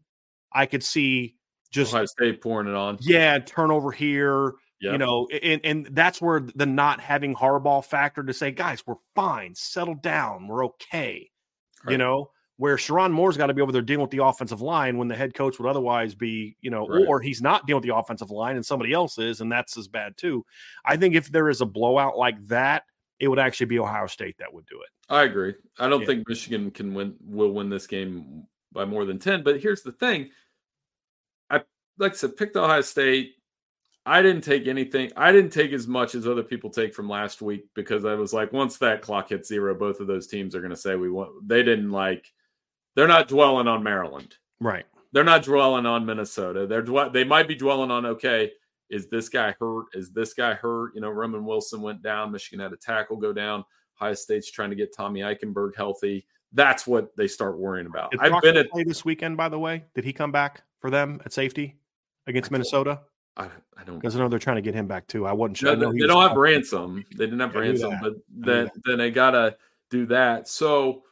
I 0.52 0.66
could 0.66 0.84
see 0.84 1.36
just 1.72 1.94
Ohio 1.94 2.06
State 2.06 2.42
pouring 2.42 2.68
it 2.68 2.76
on. 2.76 2.98
yeah, 3.02 3.40
turnover 3.40 3.92
here. 3.92 4.54
Yep. 4.82 4.92
You 4.94 4.98
know, 4.98 5.28
and 5.28 5.60
and 5.66 5.88
that's 5.92 6.22
where 6.22 6.40
the 6.40 6.66
not 6.66 7.02
having 7.02 7.36
Harbaugh 7.36 7.84
factor 7.84 8.24
to 8.24 8.34
say, 8.34 8.52
guys, 8.52 8.82
we're 8.88 8.96
fine, 9.14 9.54
settle 9.56 9.96
down, 9.96 10.48
we're 10.48 10.66
okay. 10.68 11.30
You 11.88 11.98
know, 11.98 12.32
where 12.58 12.76
Sherrone 12.78 13.12
Moore's 13.12 13.36
got 13.38 13.48
to 13.48 13.54
be 13.54 13.62
over 13.62 13.72
there 13.74 13.82
dealing 13.82 14.02
with 14.02 14.12
the 14.12 14.24
offensive 14.24 14.62
line 14.62 14.98
when 14.98 15.08
the 15.10 15.16
head 15.16 15.34
coach 15.34 15.60
would 15.60 15.68
otherwise 15.70 16.14
be, 16.16 16.56
you 16.62 16.70
know, 16.70 16.88
Right. 16.88 17.06
or 17.08 17.20
he's 17.22 17.42
not 17.42 17.66
dealing 17.68 17.82
with 17.82 17.90
the 17.90 17.96
offensive 17.96 18.32
line 18.32 18.56
and 18.58 18.66
somebody 18.66 18.92
else 18.94 19.18
is, 19.18 19.40
and 19.42 19.52
that's 19.52 19.78
as 19.78 19.88
bad 19.90 20.18
too. 20.18 20.46
I 20.86 20.96
think 20.98 21.16
if 21.16 21.30
there 21.32 21.50
is 21.50 21.62
a 21.62 21.66
blowout 21.66 22.18
like 22.18 22.42
that, 22.48 22.84
it 23.20 23.28
would 23.28 23.40
actually 23.40 23.66
be 23.68 23.80
Ohio 23.80 24.08
State 24.08 24.38
that 24.40 24.54
would 24.54 24.66
do 24.66 24.82
it. 24.82 24.90
I 25.10 25.24
agree. 25.24 25.56
I 25.78 25.88
don't 25.90 26.02
Yeah. 26.02 26.08
think 26.08 26.28
Michigan 26.30 26.72
can 26.72 26.94
win 26.94 27.16
will 27.22 27.52
win 27.52 27.70
this 27.70 27.88
game 27.88 28.46
by 28.72 28.86
more 28.86 29.06
than 29.06 29.20
10. 29.20 29.44
But 29.44 29.62
here's 29.62 29.82
the 29.82 29.92
thing. 29.92 30.30
I 31.50 31.62
like 31.98 32.14
I 32.14 32.16
said, 32.16 32.38
picked 32.38 32.56
Ohio 32.56 32.82
State. 32.82 33.36
I 34.06 34.22
didn't 34.22 34.44
take 34.44 34.68
anything. 34.68 35.12
I 35.16 35.32
didn't 35.32 35.52
take 35.52 35.72
as 35.72 35.88
much 35.88 36.16
as 36.16 36.26
other 36.28 36.44
people 36.44 36.70
take 36.70 36.96
from 36.96 37.10
last 37.10 37.42
week 37.42 37.66
because 37.76 38.06
I 38.06 38.16
was 38.16 38.34
like, 38.34 38.52
once 38.52 38.78
that 38.78 39.02
clock 39.02 39.30
hits 39.30 39.50
zero, 39.50 39.76
both 39.76 40.00
of 40.00 40.08
those 40.08 40.28
teams 40.28 40.56
are 40.56 40.62
going 40.62 40.72
to 40.72 40.76
say 40.76 40.96
we 40.96 41.10
want. 41.10 41.48
They 41.48 41.64
didn't 41.64 41.92
like. 41.92 42.32
They're 42.96 43.08
not 43.08 43.28
dwelling 43.28 43.68
on 43.68 43.84
Maryland. 43.84 44.36
Right. 44.60 44.86
They're 45.12 45.24
not 45.24 45.44
dwelling 45.44 45.86
on 45.86 46.06
Minnesota. 46.06 46.66
They're 46.66 46.84
dwe- 46.84 47.14
they 47.14 47.24
might 47.24 47.48
be 47.48 47.56
dwelling 47.56 47.92
on 47.92 48.06
okay, 48.06 48.52
is 48.90 49.08
this 49.08 49.30
guy 49.30 49.56
hurt? 49.60 49.88
Is 49.94 50.12
this 50.12 50.34
guy 50.34 50.54
hurt? 50.54 50.94
You 50.96 51.02
know, 51.02 51.10
Roman 51.10 51.46
Wilson 51.46 51.82
went 51.82 52.02
down. 52.02 52.32
Michigan 52.32 52.60
had 52.60 52.74
a 52.74 52.78
tackle 52.78 53.18
go 53.18 53.34
down. 53.34 53.64
Ohio 54.00 54.14
State's 54.14 54.52
trying 54.52 54.70
to 54.70 54.76
get 54.76 54.96
Tommy 54.96 55.22
Eichenberg 55.22 55.76
healthy. 55.76 56.26
That's 56.54 56.88
what 56.88 57.16
they 57.16 57.28
start 57.28 57.58
worrying 57.58 57.86
about. 57.86 58.12
Did 58.12 58.22
I've 58.22 58.42
been 58.42 58.58
at 58.58 58.72
play 58.72 58.84
this 58.84 59.06
weekend, 59.06 59.38
by 59.38 59.50
the 59.50 59.60
way? 59.60 59.86
Did 59.94 60.04
he 60.04 60.14
come 60.14 60.32
back 60.32 60.64
for 60.80 60.90
them 60.90 61.22
at 61.26 61.34
safety 61.34 61.78
against 62.28 62.50
Minnesota? 62.52 63.02
I, 63.38 63.46
I 63.78 63.84
don't 63.86 64.00
Because 64.00 64.16
I 64.16 64.20
know 64.20 64.28
they're 64.28 64.40
trying 64.40 64.58
to 64.58 64.62
get 64.62 64.74
him 64.74 64.88
back 64.88 65.08
too. 65.08 65.26
I 65.26 65.32
wasn't 65.32 65.58
sure. 65.58 65.68
No, 65.68 65.74
I 65.74 65.76
know 65.76 65.94
they, 65.94 66.00
they 66.00 66.08
don't 66.08 66.28
have 66.28 66.36
ransom. 66.36 67.06
They 67.16 67.26
didn't 67.26 67.40
have 67.40 67.56
I 67.56 67.60
ransom, 67.60 67.98
but 68.02 68.14
then 68.30 68.70
then 68.86 68.98
they 68.98 69.12
gotta 69.12 69.58
do 69.90 70.06
that. 70.08 70.48
So 70.48 71.04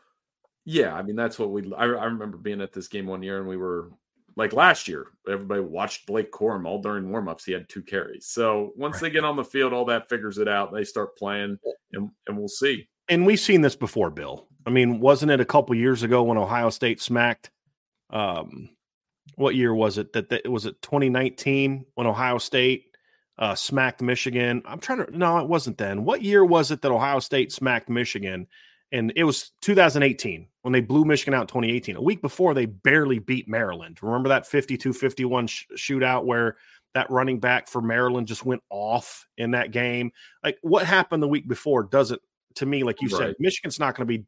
yeah, 0.65 0.93
I 0.93 1.01
mean 1.03 1.15
that's 1.15 1.39
what 1.39 1.51
we. 1.51 1.71
I, 1.73 1.85
I 1.85 2.05
remember 2.05 2.37
being 2.37 2.61
at 2.61 2.73
this 2.73 2.87
game 2.87 3.05
one 3.05 3.23
year, 3.23 3.39
and 3.39 3.47
we 3.47 3.55
were 3.55 3.91
like 4.35 4.51
last 4.51 4.87
year. 4.87 5.07
Everybody 5.29 5.61
watched 5.61 6.05
Blake 6.05 6.31
Corum 6.31 6.65
all 6.65 6.81
during 6.81 7.05
warmups. 7.05 7.45
He 7.45 7.53
had 7.53 7.69
two 7.69 7.81
carries. 7.81 8.25
So 8.25 8.73
once 8.75 8.99
they 8.99 9.09
get 9.09 9.23
on 9.23 9.37
the 9.37 9.43
field, 9.45 9.71
all 9.71 9.85
that 9.85 10.09
figures 10.09 10.37
it 10.37 10.47
out. 10.47 10.73
They 10.73 10.83
start 10.83 11.17
playing, 11.17 11.57
and 11.93 12.09
and 12.27 12.37
we'll 12.37 12.49
see. 12.49 12.89
and 13.07 13.25
we've 13.25 13.39
seen 13.39 13.61
this 13.61 13.75
before, 13.75 14.09
Bill. 14.09 14.46
I 14.67 14.69
mean, 14.69 14.99
wasn't 14.99 15.31
it 15.31 15.39
a 15.39 15.45
couple 15.45 15.73
years 15.75 16.03
ago 16.03 16.23
when 16.23 16.37
Ohio 16.37 16.69
State 16.69 16.99
smacked? 17.01 17.51
Um, 18.09 18.69
what 19.35 19.55
year 19.55 19.73
was 19.73 19.97
it? 19.97 20.11
That, 20.11 20.27
that 20.29 20.51
was 20.51 20.65
it 20.65 20.81
2019 20.81 21.85
when 21.95 22.05
Ohio 22.05 22.37
State 22.37 22.83
uh, 23.39 23.55
smacked 23.55 24.01
Michigan. 24.01 24.61
I'm 24.65 24.79
trying 24.79 25.05
to. 25.05 25.17
No, 25.17 25.37
it 25.37 25.47
wasn't 25.47 25.77
then. 25.77 26.03
What 26.03 26.21
year 26.21 26.43
was 26.43 26.69
it 26.69 26.81
that 26.81 26.91
Ohio 26.91 27.19
State 27.19 27.53
smacked 27.53 27.87
Michigan? 27.87 28.45
And 28.91 29.13
it 29.15 29.23
was 29.23 29.51
2018 29.61 30.47
when 30.63 30.73
they 30.73 30.81
blew 30.81 31.05
Michigan 31.05 31.33
out 31.33 31.41
in 31.41 31.47
2018. 31.47 31.95
A 31.95 32.01
week 32.01 32.21
before, 32.21 32.53
they 32.53 32.65
barely 32.65 33.19
beat 33.19 33.47
Maryland. 33.47 33.99
Remember 34.01 34.29
that 34.29 34.47
52 34.47 34.91
51 34.91 35.47
sh- 35.47 35.65
shootout 35.75 36.25
where 36.25 36.57
that 36.93 37.09
running 37.09 37.39
back 37.39 37.69
for 37.69 37.81
Maryland 37.81 38.27
just 38.27 38.45
went 38.45 38.63
off 38.69 39.27
in 39.37 39.51
that 39.51 39.71
game? 39.71 40.11
Like 40.43 40.57
what 40.61 40.85
happened 40.85 41.23
the 41.23 41.27
week 41.27 41.47
before 41.47 41.83
doesn't, 41.83 42.21
to 42.55 42.65
me, 42.65 42.83
like 42.83 43.01
you 43.01 43.09
said, 43.09 43.35
Michigan's 43.39 43.79
not 43.79 43.95
going 43.95 44.07
to 44.07 44.17
be 44.17 44.25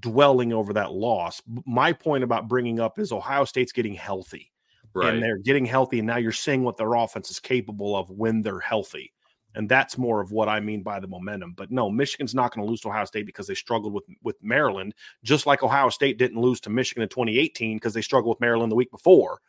dwelling 0.00 0.52
over 0.52 0.72
that 0.72 0.92
loss. 0.92 1.42
My 1.64 1.92
point 1.92 2.24
about 2.24 2.48
bringing 2.48 2.80
up 2.80 2.98
is 2.98 3.12
Ohio 3.12 3.44
State's 3.44 3.72
getting 3.72 3.94
healthy 3.94 4.52
Right. 4.94 5.12
and 5.12 5.22
they're 5.22 5.36
getting 5.38 5.66
healthy. 5.66 5.98
And 5.98 6.06
now 6.06 6.16
you're 6.16 6.32
seeing 6.32 6.62
what 6.62 6.78
their 6.78 6.94
offense 6.94 7.30
is 7.30 7.38
capable 7.38 7.94
of 7.94 8.08
when 8.10 8.40
they're 8.40 8.60
healthy. 8.60 9.12
And 9.54 9.68
that's 9.68 9.96
more 9.98 10.20
of 10.20 10.32
what 10.32 10.48
I 10.48 10.60
mean 10.60 10.82
by 10.82 11.00
the 11.00 11.06
momentum. 11.06 11.54
But 11.54 11.70
no, 11.70 11.90
Michigan's 11.90 12.34
not 12.34 12.54
going 12.54 12.66
to 12.66 12.70
lose 12.70 12.80
to 12.82 12.88
Ohio 12.88 13.04
State 13.04 13.26
because 13.26 13.46
they 13.46 13.54
struggled 13.54 13.92
with 13.92 14.04
with 14.22 14.36
Maryland, 14.42 14.94
just 15.22 15.46
like 15.46 15.62
Ohio 15.62 15.88
State 15.88 16.18
didn't 16.18 16.40
lose 16.40 16.60
to 16.62 16.70
Michigan 16.70 17.02
in 17.02 17.08
2018 17.08 17.76
because 17.76 17.94
they 17.94 18.02
struggled 18.02 18.36
with 18.36 18.40
Maryland 18.40 18.70
the 18.70 18.76
week 18.76 18.90
before. 18.90 19.40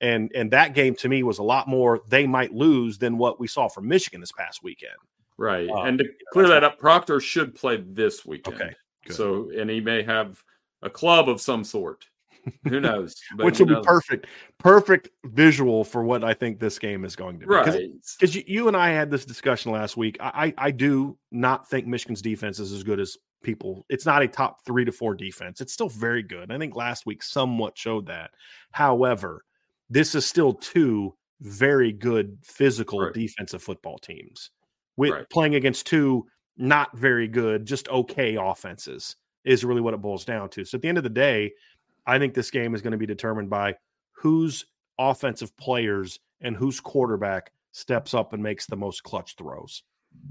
And 0.00 0.32
and 0.34 0.50
that 0.50 0.74
game 0.74 0.96
to 0.96 1.08
me 1.08 1.22
was 1.22 1.38
a 1.38 1.44
lot 1.44 1.68
more 1.68 2.00
they 2.08 2.26
might 2.26 2.52
lose 2.52 2.98
than 2.98 3.18
what 3.18 3.38
we 3.38 3.46
saw 3.46 3.68
from 3.68 3.86
Michigan 3.86 4.20
this 4.20 4.32
past 4.32 4.64
weekend. 4.64 4.94
Right. 5.38 5.68
Uh, 5.68 5.82
and 5.82 5.98
to 5.98 6.04
you 6.04 6.10
know, 6.10 6.16
clear 6.32 6.48
that 6.48 6.64
up, 6.64 6.78
Proctor 6.78 7.20
should 7.20 7.54
play 7.54 7.76
this 7.76 8.26
weekend. 8.26 8.60
Okay, 8.60 8.74
good. 9.04 9.16
So, 9.16 9.50
and 9.56 9.68
he 9.70 9.80
may 9.80 10.02
have 10.02 10.42
a 10.82 10.90
club 10.90 11.28
of 11.28 11.40
some 11.40 11.64
sort. 11.64 12.06
Who 12.68 12.80
knows? 12.80 13.14
But 13.36 13.44
Which 13.46 13.58
who 13.58 13.66
will 13.66 13.80
be 13.80 13.86
perfect, 13.86 14.26
perfect 14.58 15.10
visual 15.24 15.84
for 15.84 16.02
what 16.04 16.24
I 16.24 16.34
think 16.34 16.58
this 16.58 16.78
game 16.78 17.04
is 17.04 17.14
going 17.14 17.38
to 17.40 17.46
be. 17.46 17.54
Right. 17.54 17.90
because 18.18 18.34
you, 18.34 18.42
you 18.46 18.68
and 18.68 18.76
I 18.76 18.90
had 18.90 19.10
this 19.10 19.24
discussion 19.24 19.72
last 19.72 19.96
week. 19.96 20.16
I, 20.20 20.54
I 20.58 20.66
I 20.66 20.70
do 20.70 21.16
not 21.30 21.68
think 21.68 21.86
Michigan's 21.86 22.22
defense 22.22 22.58
is 22.58 22.72
as 22.72 22.82
good 22.82 22.98
as 23.00 23.16
people. 23.42 23.84
It's 23.88 24.06
not 24.06 24.22
a 24.22 24.28
top 24.28 24.64
three 24.64 24.84
to 24.84 24.92
four 24.92 25.14
defense. 25.14 25.60
It's 25.60 25.72
still 25.72 25.88
very 25.88 26.22
good. 26.22 26.50
I 26.50 26.58
think 26.58 26.74
last 26.74 27.06
week 27.06 27.22
somewhat 27.22 27.76
showed 27.76 28.06
that. 28.06 28.30
However, 28.72 29.44
this 29.90 30.14
is 30.14 30.24
still 30.26 30.52
two 30.54 31.14
very 31.40 31.92
good 31.92 32.38
physical 32.44 33.00
Right. 33.00 33.14
defensive 33.14 33.62
football 33.62 33.98
teams 33.98 34.50
with 34.96 35.10
Right. 35.10 35.28
playing 35.30 35.54
against 35.56 35.86
two 35.86 36.26
not 36.56 36.96
very 36.96 37.28
good, 37.28 37.66
just 37.66 37.88
okay 37.88 38.36
offenses 38.36 39.16
is 39.44 39.64
really 39.64 39.80
what 39.80 39.94
it 39.94 40.00
boils 40.02 40.24
down 40.24 40.48
to. 40.50 40.64
So 40.64 40.76
at 40.76 40.82
the 40.82 40.88
end 40.88 40.98
of 40.98 41.04
the 41.04 41.10
day, 41.10 41.52
I 42.06 42.18
think 42.18 42.34
this 42.34 42.50
game 42.50 42.74
is 42.74 42.82
going 42.82 42.92
to 42.92 42.98
be 42.98 43.06
determined 43.06 43.50
by 43.50 43.76
whose 44.12 44.64
offensive 44.98 45.56
players 45.56 46.20
and 46.40 46.56
whose 46.56 46.80
quarterback 46.80 47.52
steps 47.72 48.14
up 48.14 48.32
and 48.32 48.42
makes 48.42 48.66
the 48.66 48.76
most 48.76 49.02
clutch 49.02 49.34
throws. 49.36 49.82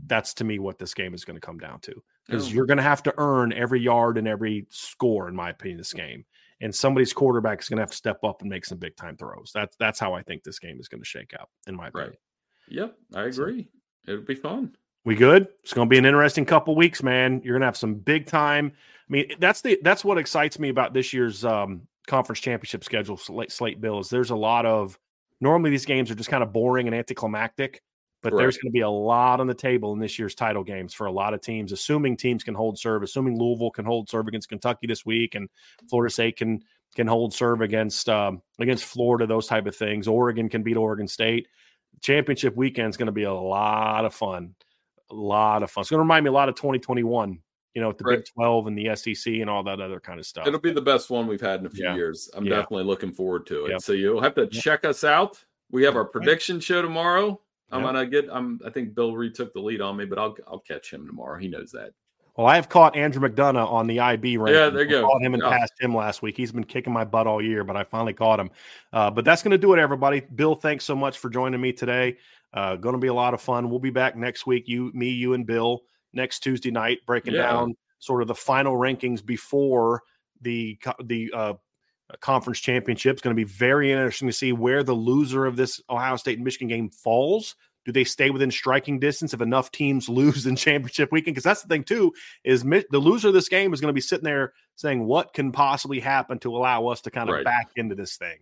That's 0.06 0.34
to 0.36 0.44
me 0.44 0.60
what 0.60 0.78
this 0.78 0.94
game 0.94 1.14
is 1.14 1.26
going 1.26 1.36
to 1.40 1.46
come 1.46 1.58
down 1.58 1.80
to. 1.82 1.94
Because 2.28 2.48
Yeah. 2.48 2.52
Oh. 2.52 2.56
you're 2.56 2.66
going 2.68 2.78
to 2.78 2.84
have 2.84 3.02
to 3.04 3.14
earn 3.18 3.52
every 3.54 3.82
yard 3.82 4.18
and 4.18 4.28
every 4.28 4.68
score, 4.70 5.28
in 5.28 5.36
my 5.36 5.50
opinion, 5.50 5.78
this 5.80 5.94
game. 5.94 6.24
And 6.62 6.74
somebody's 6.74 7.12
quarterback 7.14 7.62
is 7.62 7.68
going 7.70 7.78
to 7.78 7.82
have 7.82 7.90
to 7.90 7.98
step 7.98 8.24
up 8.24 8.42
and 8.42 8.50
make 8.50 8.64
some 8.66 8.78
big 8.78 8.96
time 8.96 9.18
throws. 9.18 9.52
That's 9.54 9.76
that's 9.78 10.00
how 10.00 10.14
I 10.14 10.22
think 10.22 10.44
this 10.44 10.60
game 10.60 10.80
is 10.80 10.88
going 10.88 11.02
to 11.02 11.06
shake 11.06 11.34
out, 11.40 11.50
in 11.66 11.76
my 11.76 11.88
opinion. 11.88 12.12
Right. 12.12 12.20
Yep. 12.70 12.96
I 13.16 13.30
So- 13.32 13.42
agree. 13.44 13.68
It'll 14.08 14.22
be 14.22 14.36
fun. 14.36 14.76
We 15.04 15.16
good? 15.16 15.48
It's 15.64 15.74
going 15.74 15.88
to 15.88 15.90
be 15.90 15.98
an 15.98 16.06
interesting 16.06 16.46
couple 16.46 16.76
weeks, 16.76 17.02
man. 17.02 17.42
You're 17.44 17.54
going 17.54 17.62
to 17.62 17.68
have 17.68 17.78
some 17.78 17.96
big 17.96 18.28
time. 18.28 18.72
I 18.76 19.12
mean, 19.12 19.32
that's 19.40 19.62
the 19.62 19.80
that's 19.82 20.06
what 20.06 20.18
excites 20.18 20.60
me 20.60 20.70
about 20.70 20.94
this 20.94 21.12
year's 21.12 21.44
um, 21.44 21.88
conference 22.08 22.40
championship 22.40 22.84
schedule 22.84 23.18
slate, 23.18 23.52
slate 23.52 23.82
bill 23.82 24.00
is 24.00 24.10
there's 24.10 24.30
a 24.30 24.36
lot 24.36 24.66
of 24.66 24.98
normally 25.40 25.72
these 25.72 25.86
games 25.86 26.12
are 26.12 26.16
just 26.16 26.30
kind 26.30 26.44
of 26.44 26.54
boring 26.54 26.88
and 26.88 26.96
anticlimactic, 26.96 27.82
but 28.22 28.36
there's 28.36 28.58
going 28.58 28.72
to 28.72 28.74
be 28.74 28.82
a 28.82 28.90
lot 28.90 29.40
on 29.40 29.48
the 29.48 29.56
table 29.56 29.92
in 29.94 30.00
this 30.00 30.20
year's 30.20 30.36
title 30.36 30.64
games 30.64 30.94
for 30.94 31.08
a 31.08 31.12
lot 31.12 31.34
of 31.34 31.42
teams, 31.42 31.72
assuming 31.72 32.16
teams 32.16 32.44
can 32.44 32.54
hold 32.54 32.78
serve, 32.78 33.02
assuming 33.02 33.40
Louisville 33.40 33.72
can 33.72 33.86
hold 33.86 34.08
serve 34.08 34.28
against 34.28 34.50
Kentucky 34.50 34.86
this 34.86 35.04
week 35.04 35.34
and 35.34 35.50
Florida 35.90 36.14
State 36.14 36.38
can 36.38 36.62
can 36.96 37.08
hold 37.08 37.34
serve 37.34 37.62
against 37.62 38.08
um, 38.08 38.42
against 38.60 38.86
Florida, 38.86 39.26
those 39.26 39.48
type 39.48 39.66
of 39.66 39.76
things. 39.76 40.08
Oregon 40.08 40.48
can 40.48 40.62
beat 40.62 40.78
Oregon 40.78 41.08
State. 41.08 41.48
Championship 42.02 42.56
weekend 42.56 42.90
is 42.90 42.98
going 42.98 43.08
to 43.08 43.12
be 43.12 43.24
a 43.24 43.34
lot 43.34 44.06
of 44.06 44.14
fun 44.14 44.54
a 45.12 45.16
lot 45.16 45.64
of 45.64 45.72
fun. 45.72 45.82
It's 45.82 45.90
going 45.90 45.98
to 46.00 46.04
remind 46.04 46.24
me 46.24 46.30
a 46.30 46.34
lot 46.34 46.50
of 46.50 46.56
2021, 46.56 47.40
you 47.76 47.82
know, 47.82 47.90
with 47.90 47.98
the 47.98 48.04
Big 48.04 48.24
12 48.34 48.68
and 48.68 48.78
the 48.78 48.96
SEC 48.96 49.34
and 49.36 49.50
all 49.50 49.64
that 49.64 49.80
other 49.82 50.00
kind 50.00 50.20
of 50.20 50.26
stuff. 50.26 50.48
It'll 50.48 50.60
be 50.60 50.72
the 50.72 50.82
best 50.82 51.10
one 51.10 51.28
we've 51.28 51.42
had 51.42 51.60
in 51.60 51.66
a 51.66 51.70
few 51.70 51.84
Yeah. 51.86 51.96
years. 51.96 52.30
I'm 52.34 52.46
Yeah. 52.46 52.58
definitely 52.58 52.86
looking 52.86 53.12
forward 53.12 53.46
to 53.48 53.66
it. 53.66 53.72
Yep. 53.72 53.82
So 53.82 53.94
you'll 53.94 54.22
have 54.22 54.36
to 54.36 54.48
check 54.48 54.86
us 54.86 55.04
out. 55.04 55.44
We 55.72 55.84
have 55.84 55.96
our 55.96 56.04
Right. 56.04 56.12
prediction 56.12 56.60
show 56.60 56.82
tomorrow. 56.82 57.42
I'm 57.72 57.82
Yep. 57.84 57.88
gonna 57.94 58.06
get. 58.06 58.28
I'm. 58.30 58.60
I 58.66 58.70
think 58.70 58.94
Bill 58.94 59.16
retook 59.16 59.54
the 59.54 59.62
lead 59.62 59.80
on 59.80 59.96
me, 59.96 60.04
but 60.06 60.20
I'll. 60.20 60.36
I'll 60.48 60.60
catch 60.60 60.92
him 60.92 61.08
tomorrow. 61.08 61.40
He 61.40 61.48
knows 61.48 61.72
that. 61.72 61.94
Well, 62.36 62.48
I 62.48 62.56
have 62.56 62.70
caught 62.70 62.96
Andrew 62.96 63.28
McDonough 63.28 63.70
on 63.70 63.88
the 63.88 64.00
IB 64.00 64.38
rank. 64.38 64.56
Yeah, 64.56 64.70
there 64.70 64.84
you 64.84 64.90
go. 64.90 65.02
Caught 65.08 65.22
him 65.22 65.34
and 65.34 65.44
Yeah. 65.44 65.58
passed 65.58 65.74
him 65.80 65.96
last 65.96 66.22
week. 66.22 66.38
He's 66.38 66.52
been 66.52 66.64
kicking 66.64 66.94
my 66.94 67.04
butt 67.04 67.28
all 67.28 67.42
year, 67.42 67.64
but 67.64 67.76
I 67.76 67.84
finally 67.84 68.14
caught 68.14 68.40
him. 68.40 68.50
Uh, 68.94 69.12
but 69.12 69.26
that's 69.26 69.44
going 69.44 69.52
to 69.52 69.58
do 69.58 69.74
it, 69.74 69.80
everybody. 69.80 70.22
Bill, 70.36 70.56
thanks 70.56 70.86
so 70.86 70.96
much 70.96 71.18
for 71.18 71.30
joining 71.30 71.60
me 71.60 71.74
today. 71.74 72.18
Uh, 72.54 72.76
going 72.76 72.94
to 72.94 73.00
be 73.00 73.08
a 73.08 73.14
lot 73.14 73.34
of 73.34 73.42
fun. 73.42 73.70
We'll 73.70 73.80
be 73.80 73.90
back 73.92 74.16
next 74.16 74.46
week. 74.46 74.68
You, 74.68 74.92
me, 74.94 75.10
you, 75.10 75.34
and 75.34 75.46
Bill 75.46 75.82
next 76.14 76.40
Tuesday 76.40 76.72
night, 76.72 77.00
breaking 77.06 77.34
Yeah. 77.34 77.44
down 77.52 77.76
sort 78.00 78.22
of 78.22 78.28
the 78.28 78.36
final 78.36 78.76
rankings 78.76 79.26
before 79.26 80.02
the 80.42 80.78
the 81.04 81.32
uh, 81.34 81.54
conference 82.20 82.60
championship. 82.60 83.14
It's 83.14 83.22
going 83.22 83.36
to 83.36 83.40
be 83.40 83.50
very 83.50 83.92
interesting 83.92 84.28
to 84.28 84.34
see 84.34 84.52
where 84.52 84.84
the 84.84 84.94
loser 84.94 85.46
of 85.46 85.56
this 85.56 85.80
Ohio 85.90 86.16
State 86.18 86.38
and 86.38 86.44
Michigan 86.44 86.68
game 86.68 86.90
falls. 86.90 87.56
Do 87.86 87.92
they 87.92 88.04
stay 88.04 88.30
within 88.30 88.52
striking 88.52 89.00
distance 89.00 89.34
if 89.34 89.42
enough 89.42 89.72
teams 89.72 90.08
lose 90.10 90.46
in 90.46 90.56
championship 90.56 91.12
weekend? 91.12 91.36
Because 91.36 91.44
that's 91.44 91.62
the 91.62 91.68
thing 91.68 91.84
too 91.84 92.14
is 92.44 92.64
the 92.64 93.00
loser 93.00 93.30
of 93.30 93.34
this 93.34 93.50
game 93.50 93.74
is 93.74 93.82
going 93.82 93.90
to 93.90 93.94
be 93.94 94.02
sitting 94.02 94.26
there 94.26 94.54
saying, 94.76 95.06
"What 95.06 95.34
can 95.34 95.52
possibly 95.52 96.00
happen 96.00 96.40
to 96.40 96.56
allow 96.56 96.88
us 96.88 97.02
to 97.02 97.12
kind 97.12 97.30
of 97.30 97.36
Right. 97.36 97.46
back 97.46 97.72
into 97.76 97.96
this 97.96 98.18
thing?" 98.18 98.38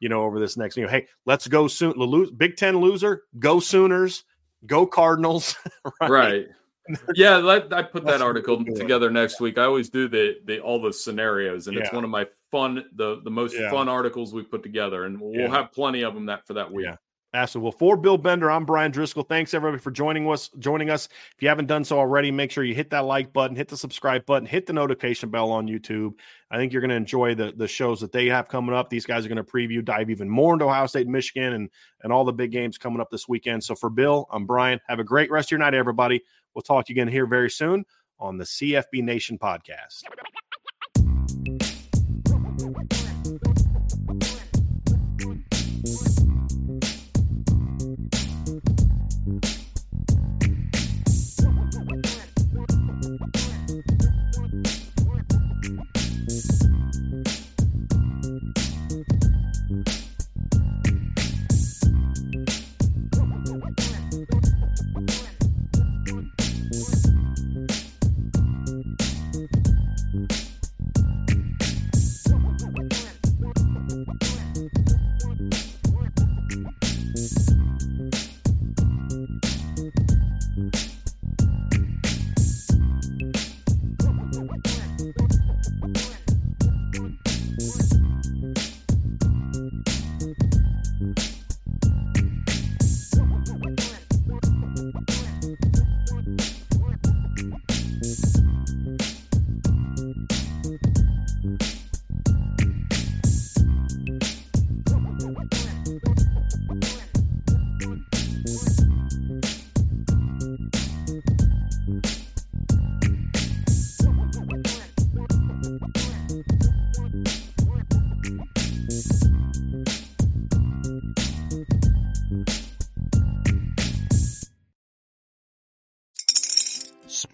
You 0.00 0.08
know, 0.08 0.22
over 0.22 0.38
this 0.38 0.56
next, 0.56 0.76
you 0.76 0.84
know, 0.84 0.90
hey, 0.90 1.06
let's 1.24 1.46
go 1.48 1.68
soon. 1.68 1.98
The 1.98 2.04
lo- 2.04 2.30
Big 2.36 2.56
Ten 2.56 2.78
loser, 2.78 3.22
go 3.38 3.60
Sooners, 3.60 4.24
go 4.66 4.86
Cardinals, 4.86 5.56
right? 6.00 6.10
Right. 6.10 6.46
yeah, 7.14 7.36
let, 7.36 7.72
I 7.72 7.82
put 7.82 8.04
that 8.04 8.20
article 8.20 8.62
together 8.62 9.10
next 9.10 9.40
week. 9.40 9.56
I 9.56 9.64
always 9.64 9.88
do 9.88 10.06
the 10.08 10.36
the 10.44 10.60
all 10.60 10.80
the 10.80 10.92
scenarios, 10.92 11.66
and 11.66 11.76
yeah. 11.76 11.82
it's 11.82 11.92
one 11.92 12.04
of 12.04 12.10
my 12.10 12.26
fun 12.50 12.84
the 12.94 13.20
the 13.24 13.30
most 13.30 13.56
yeah. 13.58 13.70
fun 13.70 13.88
articles 13.88 14.34
we 14.34 14.42
put 14.42 14.62
together, 14.62 15.04
and 15.04 15.18
we'll 15.18 15.32
yeah. 15.32 15.48
have 15.48 15.72
plenty 15.72 16.02
of 16.02 16.14
them 16.14 16.26
that 16.26 16.46
for 16.46 16.54
that 16.54 16.70
week. 16.70 16.86
Absolutely. 17.34 17.64
Well, 17.64 17.72
for 17.72 17.96
Bill 17.96 18.16
Bender, 18.16 18.48
I'm 18.48 18.64
Bryan 18.64 18.92
Driskell. 18.92 19.28
Thanks 19.28 19.54
everybody 19.54 19.80
for 19.80 19.90
joining 19.90 20.30
us. 20.30 20.50
Joining 20.60 20.88
us. 20.88 21.08
If 21.34 21.42
you 21.42 21.48
haven't 21.48 21.66
done 21.66 21.82
so 21.82 21.98
already, 21.98 22.30
make 22.30 22.52
sure 22.52 22.62
you 22.62 22.76
hit 22.76 22.90
that 22.90 23.06
like 23.06 23.32
button, 23.32 23.56
hit 23.56 23.66
the 23.66 23.76
subscribe 23.76 24.24
button, 24.24 24.46
hit 24.46 24.66
the 24.66 24.72
notification 24.72 25.30
bell 25.30 25.50
on 25.50 25.66
YouTube. 25.66 26.14
I 26.52 26.56
think 26.56 26.72
you're 26.72 26.80
going 26.80 26.90
to 26.90 26.96
enjoy 26.96 27.34
the 27.34 27.52
the 27.56 27.66
shows 27.66 28.00
that 28.02 28.12
they 28.12 28.26
have 28.26 28.48
coming 28.48 28.72
up. 28.72 28.88
These 28.88 29.04
guys 29.04 29.26
are 29.26 29.28
going 29.28 29.36
to 29.36 29.42
preview, 29.44 29.84
dive 29.84 30.10
even 30.10 30.30
more 30.30 30.52
into 30.52 30.66
Ohio 30.66 30.86
State, 30.86 31.08
Michigan, 31.08 31.54
and 31.54 31.70
and 32.04 32.12
all 32.12 32.24
the 32.24 32.32
big 32.32 32.52
games 32.52 32.78
coming 32.78 33.00
up 33.00 33.10
this 33.10 33.26
weekend. 33.26 33.64
So 33.64 33.74
for 33.74 33.90
Bill, 33.90 34.28
I'm 34.30 34.46
Bryan. 34.46 34.80
Have 34.86 35.00
a 35.00 35.04
great 35.04 35.32
rest 35.32 35.48
of 35.48 35.50
your 35.50 35.58
night, 35.58 35.74
everybody. 35.74 36.22
We'll 36.54 36.62
talk 36.62 36.86
to 36.86 36.92
you 36.92 36.94
again 36.94 37.12
here 37.12 37.26
very 37.26 37.50
soon 37.50 37.84
on 38.20 38.38
the 38.38 38.44
CFB 38.44 39.02
Nation 39.02 39.38
podcast. 39.38 40.04